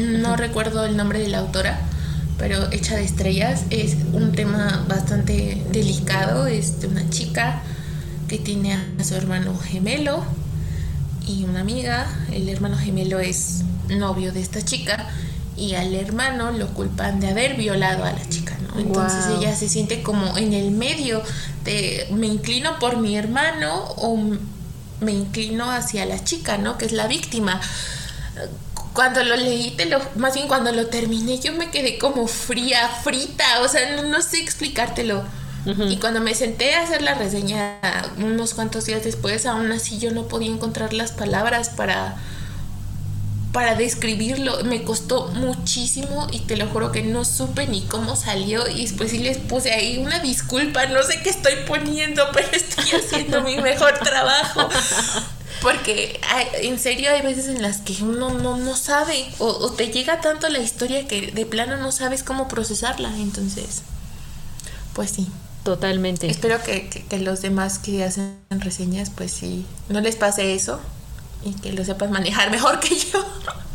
no 0.00 0.36
recuerdo 0.36 0.84
el 0.84 0.96
nombre 0.96 1.18
de 1.18 1.26
la 1.26 1.38
autora, 1.38 1.89
pero 2.40 2.72
Hecha 2.72 2.96
de 2.96 3.04
Estrellas 3.04 3.64
es 3.68 3.96
un 4.14 4.32
tema 4.32 4.86
bastante 4.88 5.62
delicado. 5.70 6.46
Es 6.46 6.80
de 6.80 6.88
una 6.88 7.08
chica 7.10 7.62
que 8.28 8.38
tiene 8.38 8.72
a 8.98 9.04
su 9.04 9.14
hermano 9.14 9.56
gemelo 9.58 10.24
y 11.28 11.44
una 11.44 11.60
amiga. 11.60 12.06
El 12.32 12.48
hermano 12.48 12.78
gemelo 12.78 13.20
es 13.20 13.62
novio 13.90 14.32
de 14.32 14.40
esta 14.40 14.64
chica 14.64 15.06
y 15.54 15.74
al 15.74 15.94
hermano 15.94 16.50
lo 16.50 16.68
culpan 16.68 17.20
de 17.20 17.28
haber 17.28 17.56
violado 17.56 18.04
a 18.04 18.12
la 18.12 18.28
chica, 18.30 18.56
¿no? 18.66 18.80
Entonces 18.80 19.26
ella 19.38 19.54
se 19.54 19.68
siente 19.68 20.02
como 20.02 20.38
en 20.38 20.54
el 20.54 20.70
medio 20.70 21.22
de 21.64 22.06
me 22.10 22.26
inclino 22.26 22.78
por 22.78 22.96
mi 22.96 23.16
hermano 23.16 23.84
o 23.98 24.16
me 25.00 25.12
inclino 25.12 25.70
hacia 25.70 26.06
la 26.06 26.24
chica, 26.24 26.56
¿no? 26.56 26.78
Que 26.78 26.86
es 26.86 26.92
la 26.92 27.06
víctima 27.06 27.60
cuando 28.92 29.22
lo 29.22 29.36
leí, 29.36 29.70
te 29.72 29.86
lo, 29.86 30.00
más 30.16 30.34
bien 30.34 30.48
cuando 30.48 30.72
lo 30.72 30.86
terminé, 30.86 31.38
yo 31.38 31.52
me 31.52 31.70
quedé 31.70 31.98
como 31.98 32.26
fría, 32.26 32.88
frita, 32.88 33.60
o 33.60 33.68
sea, 33.68 34.02
no, 34.02 34.22
sé 34.22 34.40
explicártelo. 34.40 35.22
Y 35.90 35.98
cuando 35.98 36.20
me 36.20 36.34
senté 36.34 36.74
a 36.74 36.82
hacer 36.82 37.02
la 37.02 37.12
reseña 37.14 37.78
unos 38.16 38.54
cuantos 38.54 38.86
días 38.86 39.04
después, 39.04 39.44
aún 39.44 39.70
así 39.70 39.98
yo 39.98 40.10
no 40.10 40.26
podía 40.26 40.50
encontrar 40.50 40.94
las 40.94 41.12
palabras 41.12 41.68
para, 41.68 42.16
para 43.52 43.74
describirlo. 43.74 44.64
Me 44.64 44.84
costó 44.84 45.28
muchísimo 45.28 46.28
y 46.32 46.40
te 46.40 46.56
lo 46.56 46.66
juro 46.68 46.92
que 46.92 47.02
no 47.02 47.26
supe 47.26 47.66
ni 47.66 47.82
cómo 47.82 48.16
salió. 48.16 48.66
Y 48.68 48.86
después 48.86 49.10
sí 49.10 49.18
les 49.18 49.36
puse 49.36 49.70
ahí 49.72 49.98
una 49.98 50.20
disculpa, 50.20 50.86
no 50.86 51.02
sé 51.02 51.20
qué 51.22 51.28
estoy 51.28 51.56
poniendo, 51.66 52.24
pero 52.32 52.48
estoy 52.52 52.98
haciendo 52.98 53.42
mi 53.42 53.58
mejor 53.58 53.98
trabajo. 53.98 54.66
Porque 55.90 56.20
en 56.62 56.78
serio 56.78 57.10
hay 57.10 57.22
veces 57.22 57.48
en 57.48 57.62
las 57.62 57.78
que 57.78 57.96
uno 58.02 58.30
no, 58.30 58.56
no 58.56 58.76
sabe 58.76 59.26
o, 59.38 59.70
te 59.72 59.88
llega 59.88 60.20
tanto 60.20 60.48
la 60.48 60.58
historia 60.58 61.08
que 61.08 61.32
de 61.32 61.46
plano 61.46 61.76
no 61.76 61.90
sabes 61.90 62.22
cómo 62.22 62.48
procesarla. 62.48 63.10
Entonces, 63.16 63.82
pues 64.94 65.10
sí. 65.10 65.26
Totalmente. 65.64 66.30
Espero 66.30 66.62
que, 66.62 66.88
que, 66.88 67.18
los 67.18 67.42
demás 67.42 67.78
que 67.78 68.02
hacen 68.02 68.38
reseñas, 68.50 69.10
pues 69.10 69.30
sí, 69.30 69.66
no 69.90 70.00
les 70.00 70.16
pase 70.16 70.54
eso 70.54 70.80
y 71.44 71.52
que 71.52 71.72
lo 71.72 71.84
sepas 71.84 72.10
manejar 72.10 72.50
mejor 72.52 72.80
que 72.80 72.96
yo. 72.96 73.24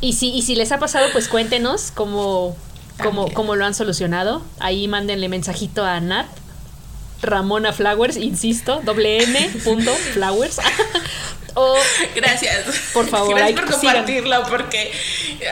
Y 0.01 0.13
si, 0.13 0.31
y 0.31 0.41
si 0.41 0.55
les 0.55 0.71
ha 0.71 0.79
pasado, 0.79 1.07
pues 1.11 1.27
cuéntenos 1.27 1.91
cómo, 1.91 2.55
cómo, 3.03 3.31
cómo 3.33 3.55
lo 3.55 3.65
han 3.65 3.75
solucionado. 3.75 4.41
Ahí 4.59 4.87
mándenle 4.87 5.29
mensajito 5.29 5.83
a 5.83 5.99
Nat 5.99 6.27
Ramona 7.21 7.73
Flowers, 7.73 8.17
insisto, 8.17 8.81
doble 8.83 9.23
N 9.23 9.49
punto 9.63 9.91
Flowers. 10.13 10.57
Gracias. 12.15 12.65
Por 12.93 13.07
favor, 13.07 13.35
Gracias 13.35 13.61
por 13.61 13.71
compartirlo 13.71 14.43
porque 14.49 14.91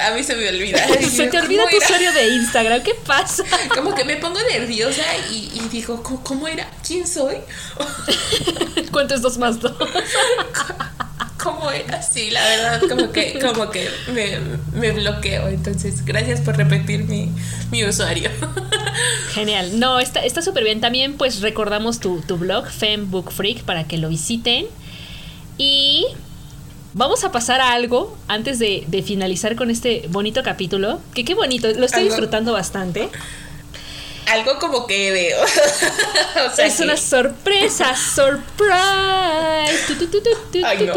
a 0.01 0.11
mí 0.11 0.23
se 0.23 0.35
me 0.35 0.49
olvida. 0.49 0.85
se 1.09 1.27
te 1.27 1.39
olvida 1.39 1.63
tu 1.69 1.77
usuario 1.77 2.11
de 2.11 2.29
Instagram, 2.29 2.83
¿qué 2.83 2.93
pasa? 3.05 3.43
Como 3.73 3.95
que 3.95 4.03
me 4.03 4.17
pongo 4.17 4.39
nerviosa 4.51 5.03
y, 5.31 5.61
digo, 5.71 6.03
¿cómo, 6.03 6.47
era? 6.47 6.69
¿Quién 6.85 7.07
soy? 7.07 7.37
¿Cuántos 8.91 9.21
dos 9.21 9.37
más 9.37 9.59
dos? 9.59 9.73
¿Cómo 11.41 11.71
era? 11.71 12.01
Sí, 12.01 12.31
la 12.31 12.41
verdad, 12.41 12.81
como 12.87 13.11
que, 13.11 13.37
como 13.39 13.69
que 13.69 13.89
me, 14.73 14.91
bloqueo. 14.91 15.47
Entonces, 15.47 16.05
gracias 16.05 16.39
por 16.39 16.55
repetir 16.55 17.03
mi, 17.03 17.31
mi 17.69 17.83
usuario. 17.83 18.29
Genial. 19.33 19.77
No, 19.77 19.99
está 19.99 20.41
súper 20.41 20.63
bien. 20.63 20.79
También, 20.79 21.17
pues, 21.17 21.41
recordamos 21.41 21.99
tu, 21.99 22.21
tu 22.21 22.37
blog, 22.37 22.69
Fembook 22.69 23.31
Freak, 23.31 23.63
para 23.63 23.85
que 23.85 23.97
lo 23.97 24.07
visiten. 24.09 24.67
Y 25.57 26.05
vamos 26.93 27.23
a 27.23 27.31
pasar 27.31 27.61
a 27.61 27.73
algo 27.73 28.17
antes 28.27 28.59
de, 28.59 29.03
finalizar 29.05 29.55
con 29.55 29.69
este 29.69 30.05
bonito 30.09 30.43
capítulo. 30.43 30.99
Que 31.13 31.25
qué 31.25 31.33
bonito, 31.33 31.67
lo 31.71 31.85
estoy 31.85 32.03
disfrutando 32.05 32.53
bastante. 32.53 33.09
Algo 34.27 34.57
como 34.57 34.87
que 34.87 35.11
de. 35.11 35.35
es 36.65 36.79
una 36.79 36.95
sorpresa, 36.97 37.95
surprise. 37.95 38.73
Ay, 40.63 40.85
no. 40.85 40.93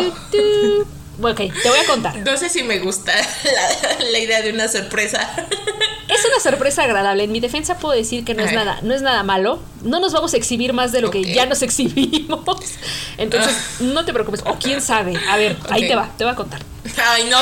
Ok, 1.22 1.36
te 1.36 1.68
voy 1.68 1.78
a 1.78 1.86
contar. 1.86 2.16
No 2.18 2.36
sé 2.36 2.48
si 2.48 2.62
me 2.62 2.78
gusta 2.78 3.12
la, 4.12 4.18
idea 4.18 4.42
de 4.42 4.52
una 4.52 4.68
sorpresa. 4.68 5.34
Es 6.16 6.24
una 6.24 6.40
sorpresa 6.40 6.84
agradable. 6.84 7.24
En 7.24 7.32
mi 7.32 7.40
defensa 7.40 7.78
puedo 7.78 7.94
decir 7.94 8.24
que 8.24 8.34
no 8.34 8.42
es 8.42 8.52
nada, 8.52 8.78
no 8.82 8.94
es 8.94 9.02
nada 9.02 9.22
malo. 9.22 9.60
No 9.82 10.00
nos 10.00 10.12
vamos 10.12 10.32
a 10.34 10.36
exhibir 10.36 10.72
más 10.72 10.92
de 10.92 11.00
lo 11.02 11.10
que 11.10 11.22
ya 11.22 11.46
nos 11.46 11.62
exhibimos. 11.62 12.40
Entonces, 13.18 13.54
ah. 13.54 13.76
no 13.80 14.04
te 14.04 14.12
preocupes. 14.12 14.42
O 14.46 14.54
quién 14.54 14.80
sabe. 14.80 15.14
A 15.28 15.36
ver, 15.36 15.56
ahí 15.70 15.86
te 15.86 15.94
va, 15.94 16.10
te 16.16 16.24
voy 16.24 16.32
a 16.32 16.36
contar. 16.36 16.62
Ay, 17.04 17.24
no. 17.30 17.38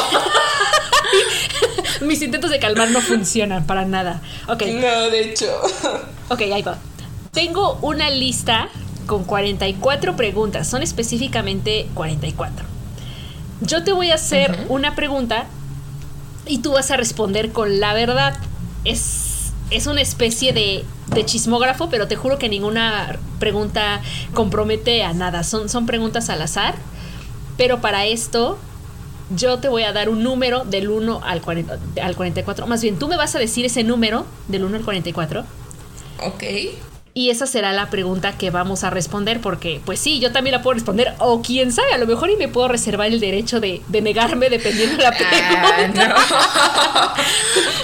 Mis 2.07 2.21
intentos 2.23 2.51
de 2.51 2.59
calmar 2.59 2.91
no 2.91 3.01
funcionan 3.01 3.67
para 3.67 3.85
nada. 3.85 4.21
Ok. 4.49 4.63
No, 4.63 5.11
de 5.11 5.31
hecho. 5.31 5.47
Ok, 6.29 6.41
ahí 6.41 6.63
va. 6.63 6.79
Tengo 7.33 7.79
una 7.83 8.11
lista 8.11 8.69
con 9.07 9.25
44 9.25 10.17
preguntas. 10.17 10.69
Son 10.69 10.83
específicamente 10.83 11.87
44. 11.95 12.67
Yo 13.61 13.85
te 13.85 13.93
voy 13.93 14.11
a 14.11 14.15
hacer 14.15 14.67
una 14.69 14.95
pregunta 14.95 15.47
y 16.47 16.59
tú 16.59 16.73
vas 16.73 16.91
a 16.91 16.97
responder 16.97 17.53
con 17.53 17.81
la 17.81 17.95
verdad. 17.95 18.37
Es, 18.85 19.53
es 19.71 19.87
una 19.87 20.01
especie 20.01 20.53
de, 20.53 20.85
de, 21.15 21.25
chismógrafo, 21.25 21.89
pero 21.89 22.09
te 22.09 22.17
juro 22.17 22.39
que 22.39 22.49
ninguna 22.49 23.19
pregunta 23.39 24.01
compromete 24.35 25.03
a 25.03 25.13
nada. 25.13 25.45
Son, 25.45 25.69
son 25.69 25.87
preguntas 25.87 26.29
al 26.31 26.43
azar. 26.43 26.75
Pero 27.57 27.81
para 27.81 28.05
esto, 28.05 28.59
yo 29.35 29.59
te 29.59 29.69
voy 29.69 29.85
a 29.85 29.93
dar 29.93 30.09
un 30.09 30.23
número 30.23 30.65
del 30.65 30.89
1 30.89 31.21
al, 31.25 31.43
al 32.03 32.17
44. 32.17 32.67
Más 32.67 32.83
bien, 32.83 32.99
tú 32.99 33.09
me 33.09 33.17
vas 33.17 33.35
a 33.35 33.39
decir 33.39 33.65
ese 33.65 33.85
número 33.85 34.27
del 34.49 34.65
1 34.65 34.77
al 34.77 34.85
44. 34.85 35.45
Ok. 36.21 36.45
Y 37.17 37.31
esa 37.31 37.47
será 37.47 37.73
la 37.73 37.91
pregunta 37.91 38.37
que 38.37 38.51
vamos 38.51 38.83
a 38.83 38.91
responder, 38.91 39.41
porque 39.41 39.81
pues 39.85 40.01
sí, 40.01 40.19
yo 40.19 40.33
también 40.33 40.51
la 40.51 40.63
puedo 40.63 40.75
responder, 40.75 41.15
o 41.19 41.43
quién 41.43 41.71
sabe, 41.71 41.93
a 41.93 41.99
lo 41.99 42.09
mejor 42.09 42.29
y 42.29 42.37
me 42.37 42.49
puedo 42.49 42.67
reservar 42.67 43.07
el 43.07 43.21
derecho 43.21 43.61
de, 43.61 43.83
negarme 43.89 44.51
dependiendo 44.51 44.97
de 44.97 45.03
la 45.05 45.11
ah, 45.11 45.77
pregunta. 45.77 46.17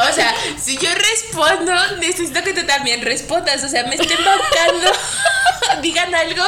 o 0.10 0.12
sea, 0.12 0.34
si 0.60 0.76
yo 0.78 0.88
respondo, 0.92 1.72
necesito 2.00 2.42
que 2.42 2.52
tú 2.52 2.66
también 2.66 3.02
respondas, 3.02 3.62
o 3.62 3.68
sea, 3.68 3.84
me 3.84 3.94
estén 3.94 4.18
buscando, 4.18 4.90
digan 5.82 6.12
algo. 6.12 6.42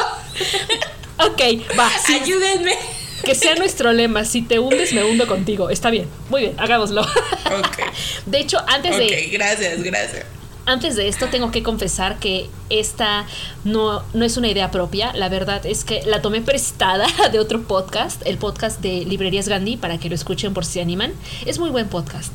Ok, 1.19 1.41
va. 1.79 1.89
Ayúdenme. 2.21 2.75
Que 3.23 3.33
sea 3.33 3.55
nuestro 3.55 3.93
lema, 3.93 4.25
si 4.25 4.41
te 4.41 4.59
hundes, 4.59 4.91
me 4.91 5.05
hundo 5.05 5.25
contigo. 5.25 5.69
Está 5.69 5.89
bien, 5.89 6.09
muy 6.29 6.41
bien, 6.41 6.55
hagámoslo. 6.59 7.03
Ok. 7.03 7.77
De 8.25 8.39
hecho, 8.39 8.61
antes 8.67 8.97
de... 8.97 9.05
Ok, 9.05 9.31
gracias, 9.31 9.81
gracias. 9.81 10.42
Antes 10.65 10.95
de 10.95 11.09
esto 11.09 11.27
tengo 11.27 11.51
que 11.51 11.61
confesar 11.61 12.19
que 12.19 12.49
esta 12.69 13.25
no, 13.65 14.01
no, 14.13 14.23
es 14.23 14.37
una 14.37 14.47
idea 14.47 14.71
propia, 14.71 15.11
la 15.13 15.27
verdad 15.27 15.65
es 15.65 15.83
que 15.83 16.03
la 16.05 16.21
tomé 16.21 16.41
prestada 16.41 17.05
de 17.31 17.39
otro 17.39 17.63
podcast, 17.63 18.21
el 18.25 18.37
podcast 18.37 18.79
de 18.81 19.03
Librerías 19.03 19.49
Gandhi, 19.49 19.75
para 19.75 19.97
que 19.97 20.07
lo 20.07 20.15
escuchen 20.15 20.53
por 20.53 20.63
si 20.63 20.73
se 20.73 20.81
animan. 20.81 21.11
Es 21.45 21.59
muy 21.59 21.69
buen 21.69 21.89
podcast. 21.89 22.31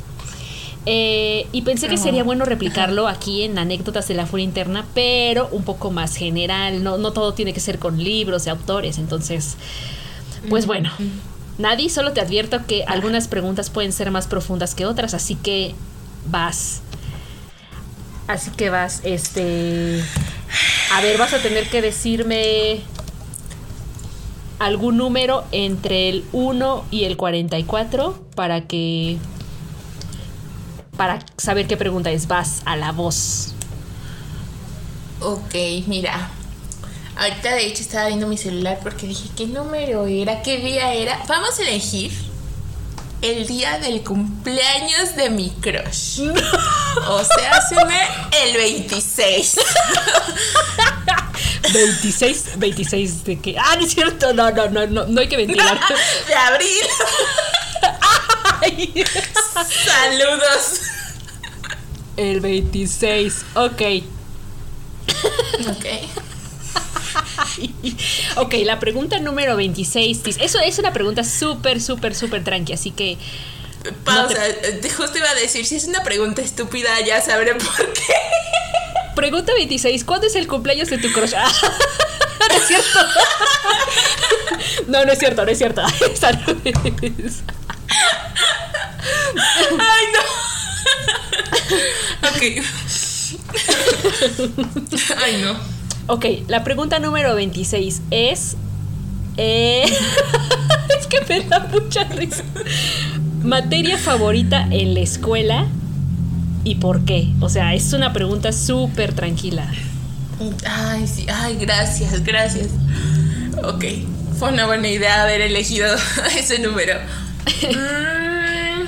Eh, 0.85 1.47
y 1.53 1.63
pensé 1.63 1.89
que 1.89 1.97
sería 1.97 2.25
bueno 2.25 2.45
replicarlo 2.45 3.09
aquí 3.09 3.43
en 3.43 3.59
anécdotas 3.59 4.09
de 4.09 4.15
la 4.15 4.27
furia 4.27 4.45
interna, 4.45 4.87
pero 4.95 5.49
un 5.53 5.63
poco 5.63 5.91
más 5.91 6.17
general, 6.17 6.83
no, 6.83 6.97
no 6.99 7.13
todo 7.13 7.35
tiene 7.35 7.53
que 7.53 7.61
ser 7.61 7.79
con 7.79 8.03
libros 8.03 8.45
de 8.45 8.51
autores, 8.51 8.99
entonces, 8.99 9.57
pues 10.49 10.67
bueno. 10.67 10.91
Nadie, 11.59 11.91
solo 11.91 12.13
te 12.13 12.21
advierto 12.21 12.65
que 12.67 12.85
algunas 12.85 13.27
preguntas 13.27 13.69
pueden 13.69 13.93
ser 13.93 14.13
más 14.13 14.29
profundas 14.29 14.77
que 14.77 14.87
otras, 14.87 15.13
así 15.13 15.35
que 15.35 15.75
vas. 16.31 16.83
Así 18.29 18.51
que 18.51 18.69
vas, 18.69 19.01
este... 19.05 20.05
A 20.93 21.01
ver, 21.01 21.19
vas 21.19 21.33
a 21.33 21.39
tener 21.39 21.69
que 21.69 21.83
decirme 21.83 22.81
algún 24.59 24.99
número 24.99 25.45
entre 25.51 26.11
el 26.11 26.25
1 26.33 26.85
y 26.91 27.05
el 27.05 27.17
44 27.17 28.23
para 28.35 28.67
que... 28.67 29.17
Para 30.97 31.25
saber 31.39 31.67
qué 31.67 31.77
pregunta 31.77 32.11
es. 32.11 32.29
Vas 32.29 32.63
a 32.67 32.77
la 32.77 32.93
voz. 32.93 33.55
Ok, 35.21 35.55
mira. 35.87 36.31
Ahorita 37.17 37.55
de 37.55 37.67
hecho 37.67 37.83
estaba 37.83 38.09
viendo 38.09 38.27
mi 38.27 38.37
celular 38.37 38.79
porque 38.83 39.07
dije, 39.07 39.31
¿qué 39.37 39.47
número 39.47 40.07
era? 40.07 40.43
¿Qué 40.43 40.59
día 40.59 40.93
era? 40.93 41.19
Vamos 41.29 41.59
a 41.59 41.63
elegir 41.63 42.28
el 43.23 43.47
día 43.47 43.79
del 43.79 44.03
cumpleaños 44.03 45.17
de 45.17 45.31
mi 45.31 45.51
crush. 45.51 46.21
O 47.09 47.25
sea, 47.25 47.61
se 47.63 47.85
me 47.85 48.01
el 48.45 48.57
26. 48.57 49.57
26, 51.73 52.45
26 52.57 53.25
de 53.25 53.41
qué? 53.41 53.57
Ah, 53.59 53.77
no 53.77 53.85
es 53.85 53.93
cierto, 53.93 54.33
no, 54.33 54.51
no, 54.51 54.69
no, 54.69 54.87
no, 54.87 55.07
no 55.07 55.21
hay 55.21 55.29
que 55.29 55.37
ventilar. 55.37 55.79
De 56.29 56.35
abril. 56.35 56.87
Ay. 58.61 59.05
Saludos. 59.85 60.81
El 62.17 62.41
26, 62.41 63.45
ok. 63.55 63.83
Ok. 65.69 65.87
Ok, 68.37 68.55
la 68.65 68.79
pregunta 68.79 69.19
número 69.19 69.57
26. 69.57 70.23
Eso 70.41 70.61
es 70.61 70.79
una 70.79 70.93
pregunta 70.93 71.25
súper, 71.25 71.81
súper, 71.81 72.15
súper 72.15 72.45
tranqui, 72.45 72.73
así 72.73 72.91
que... 72.91 73.19
Pausa, 74.05 74.41
justo 74.97 75.19
iba 75.19 75.31
a 75.31 75.35
decir, 75.35 75.65
si 75.65 75.77
es 75.77 75.85
una 75.85 76.03
pregunta 76.03 76.43
estúpida, 76.43 77.01
ya 77.07 77.21
sabré 77.23 77.55
por 77.55 77.93
qué. 77.93 78.15
Pregunta 79.15 79.53
26, 79.55 80.05
¿cuándo 80.05 80.27
es 80.27 80.35
el 80.37 80.47
cumpleaños 80.47 80.91
de 80.91 80.99
tu 80.99 81.13
crush? 81.13 81.33
no 82.49 82.55
es 82.55 82.67
cierto. 82.67 82.99
no, 84.89 85.05
no 85.05 85.13
es 85.13 85.19
cierto, 85.19 85.45
no 85.45 85.51
es 85.51 85.59
cierto. 85.59 85.83
Ay, 89.79 90.05
no. 90.13 90.21
ok. 92.29 92.43
Ay, 95.17 95.43
no. 95.43 95.78
Ok, 96.11 96.25
la 96.49 96.65
pregunta 96.65 96.99
número 97.01 97.35
26 97.35 98.01
es... 98.11 98.57
Eh, 99.37 99.85
es 100.99 101.07
que 101.07 101.21
me 101.29 101.47
da 101.47 101.69
mucha 101.71 102.05
risa. 102.05 102.43
Materia 103.43 103.99
favorita 103.99 104.67
en 104.71 104.95
la 104.95 105.01
escuela 105.01 105.67
y 106.65 106.77
por 106.77 107.05
qué. 107.05 107.29
O 107.41 107.51
sea, 107.51 107.75
es 107.75 107.93
una 107.93 108.15
pregunta 108.15 108.53
súper 108.53 109.13
tranquila. 109.13 109.71
Ay, 110.67 111.07
sí, 111.07 111.27
ay, 111.29 111.57
gracias, 111.57 112.25
gracias. 112.25 112.69
Ok, 113.63 113.85
fue 114.39 114.51
una 114.51 114.65
buena 114.65 114.89
idea 114.89 115.25
haber 115.25 115.43
elegido 115.43 115.95
ese 116.39 116.59
número. 116.59 116.95
Mm, 117.71 118.87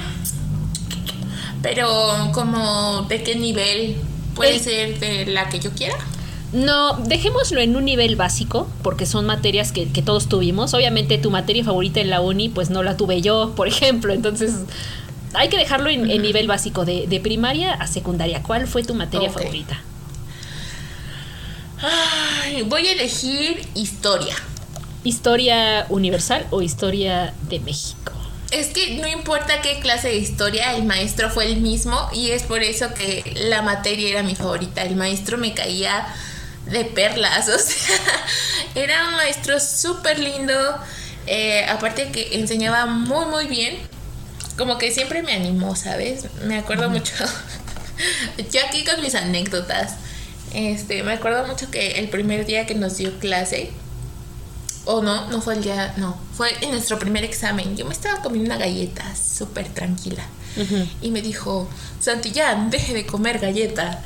pero, 1.61 2.31
como, 2.33 3.03
¿de 3.11 3.23
qué 3.23 3.35
nivel? 3.35 3.97
¿Puede 4.35 4.59
ser 4.59 4.99
de 5.01 5.27
la 5.27 5.51
que 5.51 5.61
yo 5.61 5.71
quiera? 5.73 5.99
No, 6.53 6.95
dejémoslo 6.97 7.61
en 7.61 7.77
un 7.77 7.85
nivel 7.85 8.17
básico, 8.17 8.69
porque 8.83 9.07
son 9.07 9.25
materias 9.25 9.71
que, 9.71 9.87
todos 9.87 10.29
tuvimos. 10.29 10.75
Obviamente 10.75 11.19
tu 11.19 11.31
materia 11.31 11.65
favorita 11.65 12.01
en 12.01 12.11
la 12.11 12.21
uni, 12.21 12.49
pues 12.49 12.71
no 12.71 12.83
la 12.83 12.97
tuve 12.97 13.21
yo, 13.21 13.53
por 13.55 13.69
ejemplo. 13.69 14.13
Entonces, 14.13 14.53
hay 15.35 15.49
que 15.49 15.57
dejarlo 15.57 15.91
en, 15.91 16.03
nivel 16.23 16.49
básico, 16.49 16.85
de, 16.85 17.21
primaria 17.23 17.73
a 17.73 17.87
secundaria. 17.87 18.43
¿Cuál 18.43 18.67
fue 18.67 18.83
tu 18.83 18.95
materia 18.95 19.31
favorita? 19.31 19.81
voy 22.67 22.87
a 22.89 22.93
elegir 22.93 23.67
historia. 23.75 24.35
¿Historia 25.05 25.87
universal 25.89 26.47
o 26.51 26.61
historia 26.61 27.33
de 27.49 27.61
México? 27.61 28.13
Es 28.51 28.69
que 28.69 28.97
no 28.97 29.07
importa 29.07 29.63
qué 29.63 29.79
clase 29.79 30.09
de 30.09 30.17
historia, 30.17 30.75
el 30.75 30.85
maestro 30.85 31.31
fue 31.31 31.47
el 31.47 31.59
mismo 31.59 31.97
y 32.13 32.33
es 32.33 32.43
por 32.43 32.63
eso 32.63 32.93
que 32.95 33.23
la 33.49 33.63
materia 33.63 34.11
era 34.11 34.23
mi 34.25 34.35
favorita. 34.35 34.83
El 34.83 34.97
maestro 34.97 35.39
me 35.39 35.55
caía 35.55 36.07
de 36.71 36.85
perlas, 36.85 37.49
o 37.55 37.59
sea, 37.59 37.97
era 38.75 39.09
un 39.09 39.17
maestro 39.17 39.61
súper 39.61 40.19
lindo, 40.19 40.55
eh, 41.27 41.67
aparte 41.69 42.11
que 42.11 42.39
enseñaba 42.39 42.87
muy, 42.87 43.27
muy 43.27 43.47
bien, 43.47 43.79
como 44.57 44.79
que 44.79 44.91
siempre 44.91 45.23
me 45.23 45.33
animó, 45.33 45.77
¿sabes? 45.77 46.27
Me 46.45 46.59
acuerdo 46.59 46.91
mucho, 46.91 47.15
yo 48.53 48.61
aquí 48.67 48.85
con 48.85 49.01
mis 49.03 49.15
anécdotas, 49.15 49.95
este, 50.53 51.03
me 51.03 51.13
acuerdo 51.13 51.47
mucho 51.47 51.71
que 51.71 51.93
el 51.93 52.09
primer 52.09 52.47
día 52.47 52.67
que 52.67 52.75
nos 52.75 52.97
dio 52.97 53.19
clase, 53.19 53.71
o 54.87 55.03
no, 55.03 55.29
no 55.29 55.41
fue 55.41 55.55
el 55.55 55.63
día, 55.63 55.95
no, 55.99 56.19
fue 56.35 56.51
en 56.63 56.71
nuestro 56.71 56.99
primer 56.99 57.23
examen, 57.25 57.77
yo 57.77 57.85
me 57.85 57.93
estaba 57.93 58.23
comiendo 58.23 58.55
una 58.55 58.59
galleta 58.59 59.05
súper 59.15 59.69
tranquila. 59.69 60.25
Y 61.01 61.13
me 61.13 61.23
dijo, 61.23 61.69
Santillán, 62.01 62.71
deje 62.71 62.93
de 62.93 63.07
comer 63.07 63.39
galleta 63.39 64.03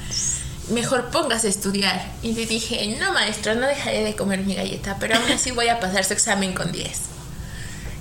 mejor 0.70 1.10
póngase 1.10 1.48
a 1.48 1.50
estudiar. 1.50 2.12
Y 2.22 2.32
le 2.32 2.46
dije, 2.46 2.96
no 2.98 3.12
maestro, 3.12 3.54
no 3.54 3.66
dejaré 3.66 4.04
de 4.04 4.16
comer 4.16 4.40
mi 4.40 4.54
galleta, 4.54 4.96
pero 4.98 5.16
aún 5.16 5.30
así 5.30 5.50
voy 5.50 5.68
a 5.68 5.80
pasar 5.80 6.04
su 6.04 6.12
examen 6.12 6.52
con 6.52 6.72
10. 6.72 7.00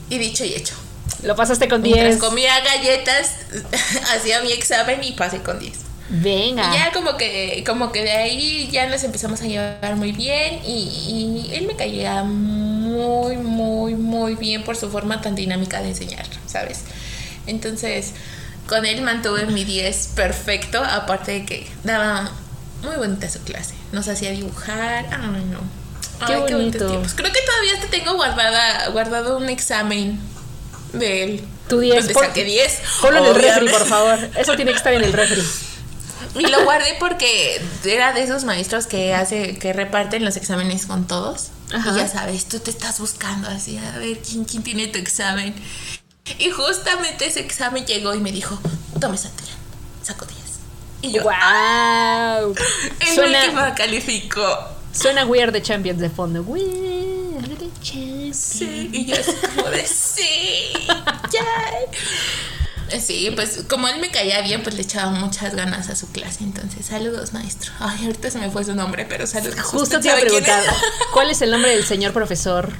Y 0.09 0.17
dicho 0.17 0.45
y 0.45 0.53
hecho. 0.53 0.75
Lo 1.23 1.35
pasaste 1.35 1.67
con 1.67 1.81
Mientras 1.81 2.19
10. 2.19 2.19
comía 2.19 2.59
galletas, 2.61 3.35
hacía 4.15 4.41
mi 4.41 4.51
examen 4.51 5.03
y 5.03 5.13
pasé 5.13 5.39
con 5.39 5.59
10. 5.59 5.73
Venga. 6.09 6.69
Y 6.69 6.77
ya 6.77 6.91
como 6.91 7.17
que, 7.17 7.63
como 7.65 7.91
que 7.91 8.03
de 8.03 8.11
ahí 8.11 8.69
ya 8.71 8.87
nos 8.87 9.03
empezamos 9.03 9.41
a 9.41 9.45
llevar 9.45 9.95
muy 9.95 10.11
bien 10.11 10.59
y, 10.65 11.47
y 11.47 11.55
él 11.55 11.65
me 11.65 11.75
caía 11.75 12.23
muy, 12.23 13.37
muy, 13.37 13.95
muy 13.95 14.35
bien 14.35 14.63
por 14.63 14.75
su 14.75 14.89
forma 14.91 15.21
tan 15.21 15.33
dinámica 15.33 15.81
de 15.81 15.89
enseñar, 15.89 16.25
¿sabes? 16.45 16.81
Entonces, 17.47 18.11
con 18.67 18.85
él 18.85 19.01
mantuve 19.01 19.45
mi 19.47 19.63
10 19.63 20.09
perfecto, 20.15 20.83
aparte 20.83 21.31
de 21.31 21.45
que 21.45 21.67
daba 21.83 22.31
muy 22.83 22.95
bonita 22.95 23.29
su 23.29 23.39
clase. 23.39 23.73
Nos 23.91 24.07
hacía 24.07 24.31
dibujar, 24.31 25.05
ay 25.11 25.43
no. 25.51 25.59
Qué 26.27 26.33
Ay, 26.33 26.39
bonitos 26.41 26.59
bonito. 26.59 26.87
tiempos. 26.87 27.13
Creo 27.15 27.31
que 27.31 27.39
todavía 27.41 27.79
te 27.81 27.87
tengo 27.87 28.13
guardada, 28.15 28.87
guardado 28.89 29.37
un 29.37 29.49
examen 29.49 30.19
de 30.93 31.23
él. 31.23 31.43
Tu 31.67 31.79
10. 31.79 31.95
Donde 31.95 32.13
pon- 32.13 32.25
saqué 32.25 32.43
10. 32.43 32.79
Ponlo 33.01 33.19
en 33.19 33.25
el 33.25 33.35
refri, 33.35 33.67
por 33.69 33.85
favor. 33.85 34.19
Eso 34.37 34.55
tiene 34.55 34.71
que 34.71 34.77
estar 34.77 34.93
en 34.93 35.03
el 35.03 35.13
refri. 35.13 35.41
Y 36.35 36.47
lo 36.47 36.63
guardé 36.63 36.95
porque 36.99 37.61
era 37.85 38.11
de 38.13 38.23
esos 38.23 38.43
maestros 38.43 38.87
que 38.87 39.13
hace, 39.13 39.59
que 39.59 39.71
reparten 39.71 40.25
los 40.25 40.35
exámenes 40.35 40.87
con 40.87 41.05
todos. 41.05 41.49
Ajá. 41.71 41.91
Y 41.91 41.97
ya 41.97 42.07
sabes, 42.07 42.45
tú 42.45 42.59
te 42.59 42.71
estás 42.71 42.99
buscando 42.99 43.47
así, 43.49 43.77
a 43.77 43.97
ver 43.99 44.17
quién, 44.17 44.43
quién 44.45 44.63
tiene 44.63 44.87
tu 44.87 44.97
examen. 44.97 45.53
Y 46.39 46.49
justamente 46.49 47.27
ese 47.27 47.41
examen 47.41 47.85
llegó 47.85 48.15
y 48.15 48.19
me 48.19 48.31
dijo, 48.31 48.57
tome 48.99 49.15
Santillán, 49.17 49.57
saco 50.01 50.25
10. 50.25 50.39
Y 51.03 51.11
yo, 51.11 51.21
¡Wow! 51.23 52.55
el 53.01 53.07
Suena, 53.15 53.43
último 53.43 53.61
calificó. 53.75 54.57
suena 54.93 55.25
We 55.25 55.43
Are 55.43 55.51
the 55.51 55.61
Champions 55.61 55.99
de 55.99 56.09
fondo. 56.09 56.41
We 56.41 56.61
Are 57.39 57.55
the 57.55 57.69
Champions. 57.81 58.37
Sí, 58.37 58.89
y 58.91 59.05
yo 59.05 59.15
así 59.15 59.31
como 59.55 59.69
de 59.69 59.85
sí, 59.85 60.71
ya. 61.31 62.99
Sí, 62.99 63.31
pues 63.35 63.63
como 63.69 63.87
él 63.87 63.99
me 63.99 64.09
caía 64.11 64.41
bien, 64.41 64.61
pues 64.63 64.75
le 64.75 64.81
echaba 64.83 65.11
muchas 65.11 65.55
ganas 65.55 65.89
a 65.89 65.95
su 65.95 66.07
clase. 66.11 66.43
Entonces, 66.43 66.85
saludos, 66.85 67.33
maestro. 67.33 67.71
Ay, 67.79 68.05
ahorita 68.05 68.29
se 68.31 68.37
me 68.39 68.49
fue 68.51 68.63
su 68.63 68.73
nombre, 68.75 69.05
pero 69.09 69.25
saludos. 69.27 69.59
Justo 69.61 69.97
¿Usted 69.97 69.99
te 70.01 70.07
iba 70.07 70.17
a 70.17 70.21
preguntar? 70.21 70.63
¿cuál 71.11 71.29
es 71.31 71.41
el 71.41 71.51
nombre 71.51 71.71
del 71.75 71.85
señor 71.85 72.13
profesor? 72.13 72.71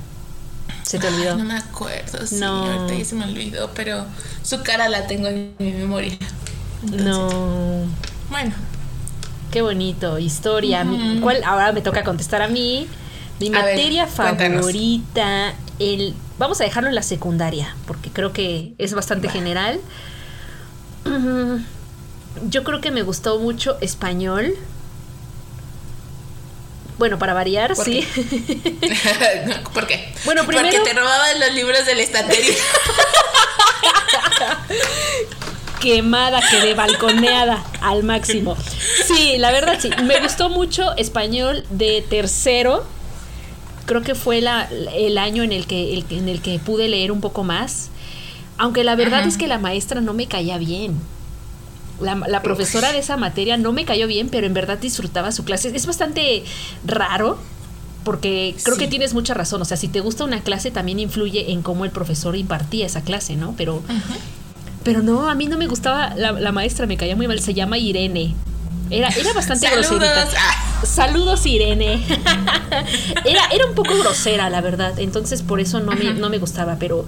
¿Se 0.84 1.00
te 1.00 1.08
Ay, 1.08 1.14
olvidó? 1.14 1.36
no 1.38 1.44
me 1.46 1.58
acuerdo, 1.58 2.26
sí, 2.28 2.36
No. 2.36 2.64
ahorita 2.72 3.00
ya 3.00 3.06
se 3.06 3.16
me 3.16 3.26
olvidó, 3.26 3.72
pero 3.74 4.06
su 4.44 4.62
cara 4.64 4.88
la 4.88 5.08
tengo 5.08 5.28
en 5.28 5.56
mi 5.60 5.72
memoria. 5.72 6.18
Entonces, 6.84 7.02
No. 7.06 7.88
Bueno, 8.30 8.54
Qué 9.52 9.62
bonito, 9.62 10.18
historia. 10.18 10.84
¿Cuál? 11.22 11.44
Ahora 11.44 11.72
me 11.74 11.82
toca 11.82 12.04
contestar 12.04 12.42
a 12.42 12.48
mí. 12.48 12.88
Mi 13.40 13.50
A 13.50 13.52
materia 13.52 14.08
favorita, 14.08 15.54
el, 15.78 16.16
vamos 16.40 16.60
a 16.60 16.64
dejarlo 16.64 16.90
en 16.90 16.96
la 16.96 17.04
secundaria, 17.04 17.76
porque 17.86 18.10
creo 18.10 18.34
que 18.34 18.74
es 18.80 18.96
bastante 18.96 19.30
general. 19.30 19.80
Yo 22.50 22.64
creo 22.64 22.82
que 22.82 22.90
me 22.90 23.04
gustó 23.04 23.40
mucho 23.40 23.78
español. 23.80 24.56
Bueno, 26.98 27.20
para 27.20 27.34
variar, 27.36 27.76
¿Por 27.76 27.86
sí. 27.86 28.02
¿por 29.74 29.86
qué? 29.86 30.14
Bueno, 30.26 30.46
primero- 30.46 30.68
Porque 30.72 30.90
te 30.90 31.00
robaban 31.00 31.40
los 31.40 31.54
libros 31.54 31.86
de 31.86 31.94
la 31.94 32.02
estantería. 32.02 32.56
quemada, 35.84 36.40
quedé 36.50 36.74
balconeada 36.74 37.64
al 37.82 38.04
máximo. 38.04 38.56
Sí, 39.08 39.34
la 39.38 39.52
verdad 39.52 39.78
sí. 39.82 39.90
Me 40.06 40.22
gustó 40.22 40.50
mucho 40.50 40.96
español 40.96 41.66
de 41.70 42.06
tercero. 42.10 42.86
Creo 43.86 44.02
que 44.02 44.16
fue 44.16 44.40
la, 44.40 44.70
el 44.96 45.18
año 45.18 45.44
en 45.44 45.52
el, 45.52 45.68
que, 45.68 45.94
el- 45.94 46.06
en 46.10 46.30
el 46.30 46.42
que 46.42 46.58
pude 46.60 46.88
leer 46.88 47.12
un 47.12 47.20
poco 47.20 47.44
más. 47.44 47.90
Aunque 48.58 48.84
la 48.86 48.96
verdad 48.96 49.20
Ajá. 49.22 49.28
es 49.28 49.36
que 49.38 49.48
la 49.48 49.58
maestra 49.60 50.00
no 50.00 50.14
me 50.14 50.28
caía 50.28 50.58
bien. 50.58 50.96
La, 52.00 52.16
la 52.16 52.42
profesora 52.42 52.94
de 52.94 53.00
esa 53.00 53.18
materia 53.18 53.58
no 53.58 53.74
me 53.74 53.84
cayó 53.84 54.08
bien, 54.08 54.30
pero 54.30 54.48
en 54.48 54.54
verdad 54.54 54.78
disfrutaba 54.78 55.32
su 55.34 55.44
clase. 55.44 55.72
Es 55.76 55.86
bastante 55.86 56.44
raro, 56.86 57.38
porque 58.06 58.56
creo 58.64 58.78
que 58.78 58.88
tienes 58.88 59.14
mucha 59.14 59.34
razón. 59.34 59.62
O 59.62 59.66
sea, 59.66 59.76
si 59.76 59.90
te 59.90 60.00
gusta 60.00 60.24
una 60.24 60.42
clase, 60.42 60.72
también 60.72 61.00
influye 61.00 61.52
en 61.52 61.62
cómo 61.62 61.84
el 61.84 61.92
profesor 61.92 62.38
impartía 62.38 62.86
esa 62.86 63.02
clase, 63.02 63.36
¿no? 63.36 63.54
Pero 63.58 63.82
pero 64.84 65.02
no, 65.02 65.30
a 65.30 65.36
mí 65.36 65.48
no 65.48 65.58
me 65.58 65.68
gustaba 65.68 66.14
la, 66.16 66.32
la 66.34 66.52
maestra, 66.52 66.86
me 66.86 66.98
caía 66.98 67.16
muy 67.16 67.28
mal. 67.28 67.40
Se 67.40 67.54
llama 67.54 67.78
Irene. 67.78 68.36
Era, 68.90 69.08
era 69.10 69.34
bastante 69.34 69.66
groserita. 69.76 70.28
Saludos, 70.86 71.46
Irene. 71.46 72.04
era, 73.26 73.46
era 73.52 73.66
un 73.68 73.76
poco 73.76 73.98
grosera, 73.98 74.50
la 74.50 74.62
verdad. 74.62 75.00
Entonces, 75.00 75.42
por 75.42 75.60
eso 75.60 75.80
no 75.80 75.92
me, 75.94 76.14
no 76.14 76.30
me 76.30 76.38
gustaba. 76.38 76.76
Pero 76.80 77.06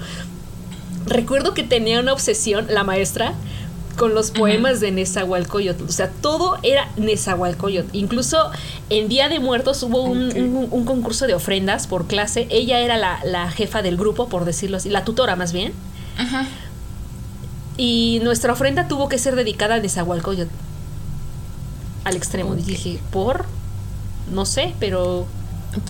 recuerdo 1.06 1.54
que 1.54 1.64
tenía 1.64 2.00
una 2.00 2.14
obsesión, 2.14 2.68
la 2.70 2.84
maestra, 2.84 3.34
con 3.98 4.14
los 4.16 4.32
poemas 4.32 4.80
de 4.80 4.92
Nezahualcóyotl. 4.92 5.84
O 5.84 5.92
sea, 5.92 6.10
todo 6.10 6.58
era 6.64 6.90
Nezahualcóyotl. 6.98 7.96
Incluso 7.96 8.52
en 8.90 9.08
Día 9.08 9.30
de 9.30 9.40
Muertos 9.40 9.84
hubo 9.84 10.04
un- 10.04 10.68
un 10.72 10.86
concurso 10.86 11.28
de 11.28 11.34
ofrendas 11.34 11.88
por 11.88 12.08
clase. 12.08 12.48
Ella 12.50 12.80
era 12.80 12.98
la, 12.98 13.20
la 13.26 13.50
jefa 13.52 13.82
del 13.82 13.96
grupo, 13.98 14.28
por 14.28 14.46
decirlo 14.46 14.78
así, 14.78 14.90
la 14.90 15.04
tutora 15.06 15.36
más 15.36 15.54
bien. 15.54 15.74
Ajá. 16.18 16.46
Y 17.78 18.20
nuestra 18.24 18.54
ofrenda 18.54 18.88
tuvo 18.88 19.10
que 19.10 19.18
ser 19.18 19.36
dedicada 19.36 19.76
a 19.76 19.80
Nezahualcóyotl. 19.80 20.52
Al 22.04 22.16
extremo. 22.16 22.52
Ok. 22.52 22.60
Y 22.60 22.62
dije, 22.64 23.00
¿por? 23.12 23.46
No 24.32 24.46
sé, 24.46 24.74
pero. 24.80 25.28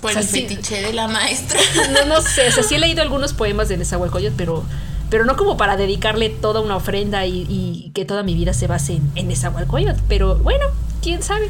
Por 0.01 0.09
O 0.11 0.13
sea, 0.13 0.21
el 0.21 0.27
sí. 0.27 0.41
fetiche 0.41 0.81
de 0.81 0.93
la 0.93 1.07
maestra. 1.07 1.59
No, 1.91 2.05
no 2.05 2.21
sé. 2.21 2.47
O 2.47 2.51
sea, 2.51 2.63
sí 2.63 2.75
he 2.75 2.79
leído 2.79 3.01
algunos 3.01 3.33
poemas 3.33 3.69
de 3.69 3.77
Nezahualcóyotl, 3.77 4.35
pero. 4.35 4.63
Pero 5.09 5.23
no 5.23 5.37
como 5.37 5.55
para 5.55 5.77
dedicarle 5.77 6.29
toda 6.29 6.61
una 6.61 6.75
ofrenda 6.75 7.27
y, 7.27 7.45
y 7.47 7.91
que 7.93 8.05
toda 8.05 8.23
mi 8.23 8.33
vida 8.33 8.53
se 8.53 8.65
base 8.65 8.93
en, 8.93 9.11
en 9.15 9.27
Nezahualcóyotl. 9.27 10.01
Pero 10.07 10.35
bueno, 10.37 10.65
quién 11.03 11.21
sabe. 11.21 11.49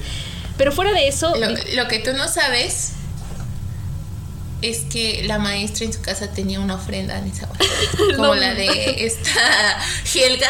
Pero 0.57 0.73
fuera 0.73 0.91
de 0.91 1.07
eso. 1.07 1.33
Lo, 1.37 1.47
lo 1.49 1.87
que 1.87 1.99
tú 1.99 2.11
no 2.17 2.27
sabes 2.27 2.91
es 4.69 4.79
que 4.91 5.23
la 5.25 5.39
maestra 5.39 5.85
en 5.85 5.93
su 5.93 6.01
casa 6.01 6.31
tenía 6.31 6.59
una 6.59 6.75
ofrenda 6.75 7.17
en 7.17 7.27
esa 7.27 7.47
como 8.15 8.27
No. 8.27 8.35
la 8.35 8.53
de 8.53 9.05
esta 9.05 9.79
Helga, 10.13 10.49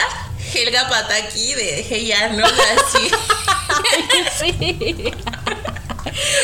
Helga 0.53 0.87
Pataki 0.89 1.53
de 1.53 1.79
Heyano, 1.89 2.45
así. 2.77 3.09
sí. 4.39 5.11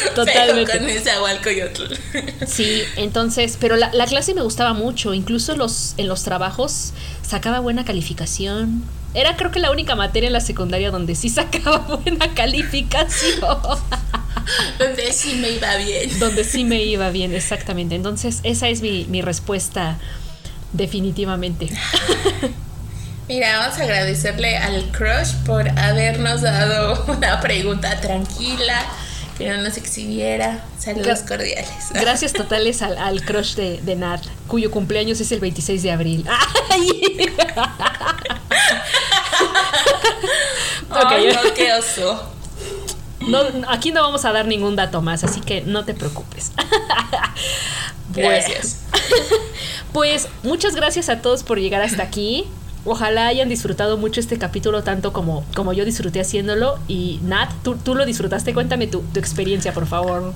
Pero 0.03 0.13
Totalmente. 0.15 0.77
con 0.77 0.89
esa 0.89 1.21
Hualcoyotl. 1.21 1.93
Sí, 2.47 2.83
entonces, 2.97 3.57
pero 3.59 3.75
la, 3.77 3.91
la 3.93 4.05
clase 4.05 4.33
me 4.33 4.41
gustaba 4.41 4.73
mucho, 4.73 5.13
incluso 5.13 5.55
los, 5.55 5.93
en 5.97 6.07
los 6.07 6.23
trabajos 6.23 6.91
sacaba 7.27 7.59
buena 7.59 7.85
calificación. 7.85 8.83
Era 9.13 9.35
creo 9.35 9.51
que 9.51 9.59
la 9.59 9.71
única 9.71 9.95
materia 9.95 10.27
en 10.27 10.33
la 10.33 10.39
secundaria 10.41 10.89
donde 10.91 11.15
sí 11.15 11.29
sacaba 11.29 11.77
buena 12.03 12.33
calificación, 12.33 13.39
Donde 14.79 15.11
sí 15.13 15.35
me 15.35 15.49
iba 15.51 15.75
bien. 15.75 16.19
donde 16.19 16.43
sí 16.43 16.63
me 16.63 16.83
iba 16.83 17.09
bien, 17.09 17.33
exactamente. 17.35 17.95
Entonces, 17.95 18.39
esa 18.43 18.69
es 18.69 18.81
mi, 18.81 19.05
mi 19.09 19.21
respuesta 19.21 19.97
definitivamente. 20.73 21.69
Mira, 23.27 23.59
vamos 23.59 23.77
a 23.79 23.83
agradecerle 23.83 24.57
al 24.57 24.83
crush 24.91 25.33
por 25.45 25.67
habernos 25.79 26.41
dado 26.41 27.05
una 27.07 27.39
pregunta 27.39 27.99
tranquila, 28.01 28.85
que 29.37 29.49
no 29.49 29.61
nos 29.61 29.77
exhibiera. 29.77 30.65
Saludos 30.79 31.23
Gra- 31.23 31.27
cordiales. 31.27 31.69
Gracias 31.93 32.33
totales 32.33 32.81
al, 32.81 32.97
al 32.97 33.23
crush 33.23 33.55
de, 33.55 33.79
de 33.81 33.95
Nat, 33.95 34.21
cuyo 34.47 34.69
cumpleaños 34.71 35.21
es 35.21 35.31
el 35.31 35.39
26 35.39 35.83
de 35.83 35.91
abril. 35.91 36.25
¡Ay! 36.71 36.89
Ay, 40.93 41.27
no, 41.33 41.53
qué 41.53 41.73
oso. 41.73 42.23
No, 43.27 43.39
aquí 43.67 43.91
no 43.91 44.01
vamos 44.01 44.25
a 44.25 44.31
dar 44.31 44.47
ningún 44.47 44.75
dato 44.75 45.01
más, 45.01 45.23
así 45.23 45.41
que 45.41 45.61
no 45.61 45.85
te 45.85 45.93
preocupes. 45.93 46.51
Gracias. 48.13 48.81
Pues 49.93 50.29
muchas 50.43 50.73
gracias 50.73 51.09
a 51.09 51.21
todos 51.21 51.43
por 51.43 51.59
llegar 51.59 51.81
hasta 51.81 52.01
aquí. 52.01 52.45
Ojalá 52.85 53.27
hayan 53.27 53.49
disfrutado 53.49 53.97
mucho 53.97 54.21
este 54.21 54.37
capítulo 54.37 54.83
tanto 54.83 55.11
como, 55.11 55.45
como 55.53 55.73
yo 55.73 55.83
disfruté 55.83 56.21
haciéndolo. 56.21 56.79
Y 56.87 57.19
Nat, 57.23 57.51
¿tú, 57.61 57.75
tú 57.75 57.93
lo 57.93 58.05
disfrutaste? 58.05 58.53
Cuéntame 58.53 58.87
tu, 58.87 59.01
tu 59.01 59.19
experiencia, 59.19 59.73
por 59.73 59.87
favor. 59.87 60.33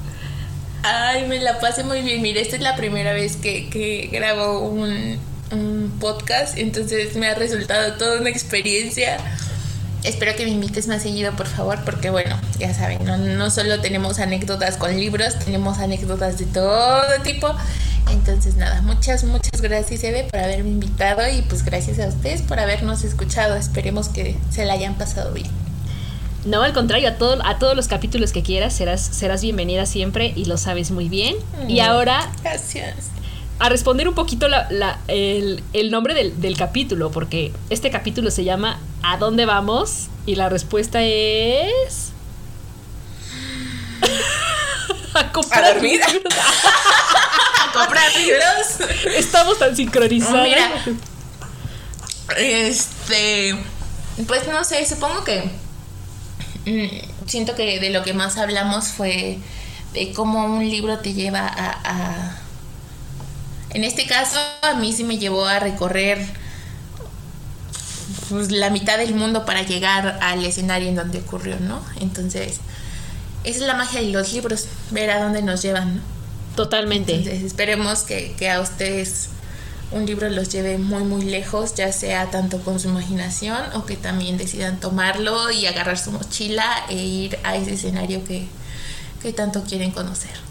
Ay, 0.84 1.26
me 1.28 1.40
la 1.40 1.60
pasé 1.60 1.86
muy 1.86 2.02
bien. 2.02 2.22
Mira, 2.22 2.42
esta 2.42 2.58
es 2.58 2.62
la 2.62 2.76
primera 2.76 3.14
vez 3.14 3.38
que, 3.38 3.70
que 3.70 4.10
grabo 4.12 4.60
un, 4.60 5.18
un 5.52 5.98
podcast, 6.00 6.58
entonces 6.58 7.16
me 7.16 7.28
ha 7.28 7.36
resultado 7.36 7.94
toda 7.94 8.20
una 8.20 8.30
experiencia. 8.30 9.18
Espero 10.06 10.36
que 10.36 10.46
me 10.46 10.52
invites 10.52 10.88
más 10.88 11.02
seguido, 11.02 11.32
por 11.34 11.48
favor, 11.48 11.80
porque 11.84 12.10
bueno, 12.10 12.40
ya 12.60 12.74
saben, 12.74 13.04
no, 13.06 13.18
no 13.18 13.50
solo 13.50 13.82
tenemos 13.82 14.20
anécdotas 14.20 14.78
con 14.78 14.96
libros, 14.96 15.38
tenemos 15.40 15.80
anécdotas 15.80 16.38
de 16.38 16.46
todo 16.46 17.02
tipo. 17.24 17.54
Entonces, 18.12 18.56
nada, 18.56 18.82
muchas, 18.84 19.24
muchas 19.24 19.62
gracias, 19.62 20.04
Eve, 20.04 20.26
por 20.30 20.40
haberme 20.40 20.70
invitado 20.70 21.22
y 21.28 21.42
pues 21.42 21.66
gracias 21.66 21.98
a 22.00 22.08
ustedes 22.08 22.42
por 22.44 22.60
habernos 22.60 23.04
escuchado. 23.04 23.56
Esperemos 23.56 24.10
que 24.10 24.38
se 24.52 24.64
la 24.66 24.74
hayan 24.74 24.94
pasado 24.96 25.34
bien. 25.34 25.50
No, 26.46 26.62
al 26.62 26.74
contrario, 26.74 27.10
a, 27.10 27.16
todo, 27.16 27.44
a 27.44 27.58
todos 27.58 27.76
los 27.76 27.88
capítulos 27.88 28.32
que 28.32 28.44
quieras 28.44 28.74
serás, 28.76 29.02
serás 29.02 29.42
bienvenida 29.42 29.88
siempre 29.88 30.32
y 30.36 30.46
lo 30.46 30.58
sabes 30.58 30.92
muy 30.92 31.10
bien. 31.10 31.36
Y 31.68 31.80
Mm. 31.80 31.84
ahora 31.84 32.32
Gracias. 32.44 32.94
A 33.60 33.70
responder 33.70 34.08
un 34.08 34.16
poquito 34.16 34.48
el, 35.08 35.92
nombre 35.92 36.14
del, 36.14 36.42
del, 36.42 36.58
capítulo, 36.58 37.12
porque 37.12 37.54
este 37.70 37.90
capítulo 37.90 38.32
se 38.32 38.44
llama 38.44 38.80
¿A 39.02 39.18
dónde 39.18 39.46
vamos? 39.46 40.08
Y 40.26 40.36
la 40.36 40.50
respuesta 40.50 41.02
es... 41.02 42.12
a 45.14 45.32
comprar 45.32 45.82
libros. 45.82 46.10
a 47.64 47.72
comprar 47.72 48.16
libros. 48.18 49.16
Estamos 49.16 49.58
tan 49.58 49.76
sincronizados. 49.76 50.44
Mira, 50.44 50.70
este, 52.38 53.56
pues 54.28 54.48
no 54.48 54.64
sé, 54.64 54.86
supongo 54.86 55.24
que 55.24 55.50
mm, 56.66 57.28
siento 57.28 57.56
que 57.56 57.80
de 57.80 57.90
lo 57.90 58.04
que 58.04 58.14
más 58.14 58.38
hablamos 58.38 58.90
fue 58.90 59.40
de 59.94 60.12
cómo 60.14 60.46
un 60.46 60.68
libro 60.70 61.00
te 61.00 61.14
lleva 61.14 61.48
a, 61.48 62.40
en 63.72 63.84
este 63.84 64.06
caso 64.06 64.40
a 64.62 64.74
mí 64.76 64.94
sí 64.94 65.04
me 65.04 65.18
llevó 65.18 65.46
a 65.46 65.60
recorrer 65.60 66.26
pues, 68.30 68.52
la 68.52 68.70
mitad 68.70 68.98
del 68.98 69.16
mundo 69.16 69.46
para 69.46 69.64
llegar 69.64 70.20
al 70.22 70.46
escenario 70.46 70.90
en 70.90 70.96
donde 70.96 71.20
ocurrió, 71.20 71.60
¿no? 71.60 71.82
Entonces, 72.00 72.60
esa 73.44 73.60
es 73.60 73.68
la 73.68 73.76
magia 73.76 74.02
de 74.02 74.08
los 74.08 74.34
libros, 74.34 74.68
ver 74.92 75.12
a 75.12 75.24
dónde 75.24 75.42
nos 75.42 75.62
llevan, 75.62 75.98
¿no? 75.98 76.02
Totalmente. 76.56 77.16
Entonces, 77.16 77.44
esperemos 77.44 78.04
que, 78.04 78.34
que 78.38 78.50
a 78.50 78.62
ustedes 78.62 79.30
un 79.92 80.06
libro 80.06 80.30
los 80.30 80.50
lleve 80.50 80.78
muy 80.78 81.04
muy 81.04 81.24
lejos, 81.24 81.76
ya 81.76 81.92
sea 81.92 82.30
tanto 82.32 82.60
con 82.60 82.80
su 82.80 82.90
imaginación 82.90 83.62
o 83.74 83.86
que 83.86 83.96
también 83.96 84.38
decidan 84.38 84.80
tomarlo 84.80 85.52
y 85.52 85.66
agarrar 85.68 85.98
su 85.98 86.12
mochila 86.12 86.86
e 86.90 86.96
ir 86.96 87.40
a 87.44 87.56
ese 87.56 87.74
escenario 87.74 88.24
que, 88.24 88.48
tanto 89.36 89.64
quieren 89.64 89.90
conocer. 89.90 90.45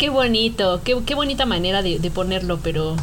Qué 0.00 0.08
bonito, 0.08 0.80
qué, 0.82 0.96
qué 1.04 1.14
bonita 1.14 1.44
manera 1.44 1.82
de, 1.82 2.10
ponerlo, 2.10 2.58
pero, 2.62 2.96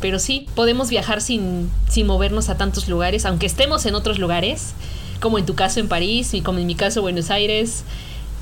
pero 0.00 0.18
sí, 0.18 0.48
podemos 0.56 0.90
viajar 0.90 1.20
sin, 1.20 1.70
sin 1.88 2.08
movernos 2.08 2.48
a 2.48 2.56
tantos 2.56 2.88
lugares, 2.88 3.24
aunque 3.24 3.46
estemos 3.46 3.86
en 3.86 3.94
otros 3.94 4.18
lugares, 4.18 4.72
como 5.20 5.38
en 5.38 5.46
tu 5.46 5.54
caso 5.54 5.78
en 5.78 5.86
París 5.86 6.34
y 6.34 6.40
como 6.40 6.58
en 6.58 6.66
mi 6.66 6.74
caso 6.74 7.02
Buenos 7.02 7.30
Aires, 7.30 7.84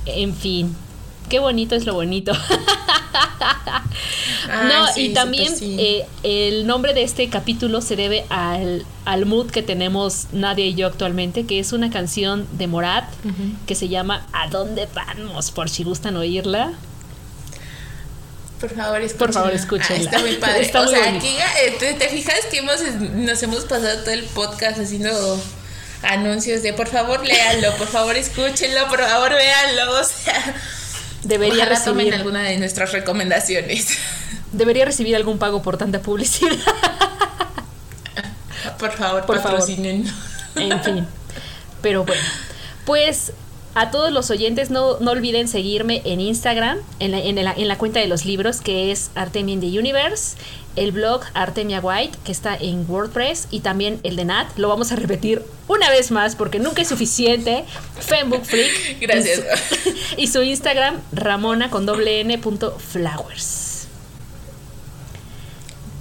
en 0.06 0.34
fin, 0.34 0.74
qué 1.28 1.38
bonito 1.38 1.74
es 1.74 1.84
lo 1.84 1.92
bonito. 1.92 2.32
no, 4.48 4.86
y 4.96 5.11
también 5.11 5.52
eh, 5.61 6.06
el 6.22 6.66
nombre 6.66 6.94
de 6.94 7.02
este 7.02 7.28
capítulo 7.28 7.82
se 7.82 7.94
debe 7.94 8.24
al, 8.30 8.86
al, 9.04 9.26
mood 9.26 9.50
que 9.50 9.62
tenemos 9.62 10.28
Nadia 10.32 10.64
y 10.64 10.74
yo 10.74 10.86
actualmente, 10.86 11.44
que 11.44 11.59
es 11.59 11.74
una 11.74 11.90
canción 11.90 12.46
de 12.52 12.68
Morat 12.68 13.04
que 13.66 13.74
se 13.74 13.88
llama 13.88 14.26
¿A 14.32 14.48
dónde 14.48 14.88
vamos? 14.94 15.50
Por 15.50 15.68
si 15.68 15.84
gustan 15.84 16.16
oírla. 16.16 16.72
Por 18.61 18.74
favor, 18.74 19.00
escúchenla. 19.00 19.26
Por 19.26 19.32
favor, 19.32 19.52
escúchenla. 19.52 20.11
Ah, 20.11 20.14
está 20.14 20.18
muy 20.18 20.36
padre. 20.36 20.70
o 20.78 20.88
sea, 20.88 21.16
aquí 21.16 21.36
eh, 21.64 21.76
¿te, 21.78 22.09
fijas 22.09 22.46
que 22.50 22.59
hemos, 22.59 22.80
nos 22.82 23.42
hemos 23.42 23.64
pasado 23.64 24.00
todo 24.00 24.11
el 24.11 24.24
podcast 24.24 24.78
haciendo 24.78 25.40
anuncios 26.02 26.62
de 26.62 26.72
por 26.72 26.86
favor 26.86 27.24
léanlo, 27.26 27.74
por 27.76 27.88
favor 27.88 28.16
escúchenlo, 28.16 28.88
por 28.88 29.00
favor 29.00 29.30
véanlo. 29.30 30.00
O 30.00 30.04
sea, 30.04 30.54
Debería 31.22 31.64
recibir 31.64 32.14
alguna 32.14 32.42
de 32.42 32.59
nuestras 32.59 32.92
recomendaciones. 32.92 33.98
Debería 34.52 34.84
recibir 34.84 35.14
algún 35.14 35.38
pago 35.38 35.62
por 35.62 35.76
tanta 35.76 36.00
publicidad. 36.00 36.56
por 38.78 38.92
favor, 38.92 39.26
por 39.26 39.42
patrocinen. 39.42 40.06
Favor. 40.54 40.72
En 40.72 40.84
fin. 40.84 41.06
Pero 41.82 42.04
bueno, 42.04 42.22
pues 42.84 43.32
a 43.80 43.90
todos 43.90 44.12
los 44.12 44.30
oyentes 44.30 44.70
no, 44.70 44.98
no 44.98 45.12
olviden 45.12 45.48
seguirme 45.48 46.02
en 46.04 46.20
Instagram, 46.20 46.78
en 46.98 47.12
la, 47.12 47.18
en, 47.18 47.38
en 47.38 47.68
la, 47.68 47.78
cuenta 47.78 48.00
de 48.00 48.08
los 48.08 48.24
libros, 48.24 48.60
que 48.60 48.90
es 48.90 49.10
Artemia 49.14 49.54
in 49.54 49.60
the 49.60 49.78
Universe 49.78 50.36
el 50.78 50.92
blog 50.92 51.22
Artemia 51.34 51.80
White, 51.80 52.18
que 52.24 52.32
está 52.32 52.56
en 52.56 52.88
WordPress, 52.88 53.48
y 53.50 53.60
también 53.60 54.00
el 54.04 54.16
de 54.16 54.24
Nat. 54.24 54.56
Lo 54.56 54.68
vamos 54.68 54.92
a 54.92 54.96
repetir 54.96 55.42
una 55.66 55.90
vez 55.90 56.10
más 56.10 56.36
porque 56.36 56.60
nunca 56.60 56.82
es 56.82 56.88
suficiente. 56.88 57.64
Fembook 58.00 58.44
Freak. 58.44 59.00
Gracias. 59.00 59.42
Y 60.16 60.28
su, 60.28 60.42
Instagram, 60.42 61.00
Ramona 61.12 61.70
con 61.70 61.86
doble 61.86 62.20
N 62.20 62.38
punto 62.38 62.78
flowers. 62.78 63.86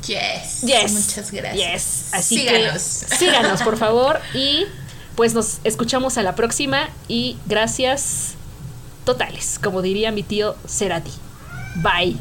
Yes. 0.07 0.61
Yes. 0.61 0.91
Muchas 0.91 1.31
gracias. 1.31 1.73
Yes. 1.73 2.13
Así 2.13 2.39
síganos. 2.39 2.81
síganos, 2.81 3.61
por 3.61 3.77
favor. 3.77 4.19
Y 4.33 4.65
pues 5.17 5.33
nos 5.33 5.59
escuchamos 5.65 6.17
a 6.19 6.23
la 6.23 6.35
próxima. 6.35 6.89
Y 7.09 7.37
gracias 7.47 8.35
totales, 9.03 9.59
como 9.61 9.81
diría 9.81 10.11
mi 10.11 10.23
tío 10.23 10.55
Cerati. 10.67 11.11
Bye. 11.81 12.17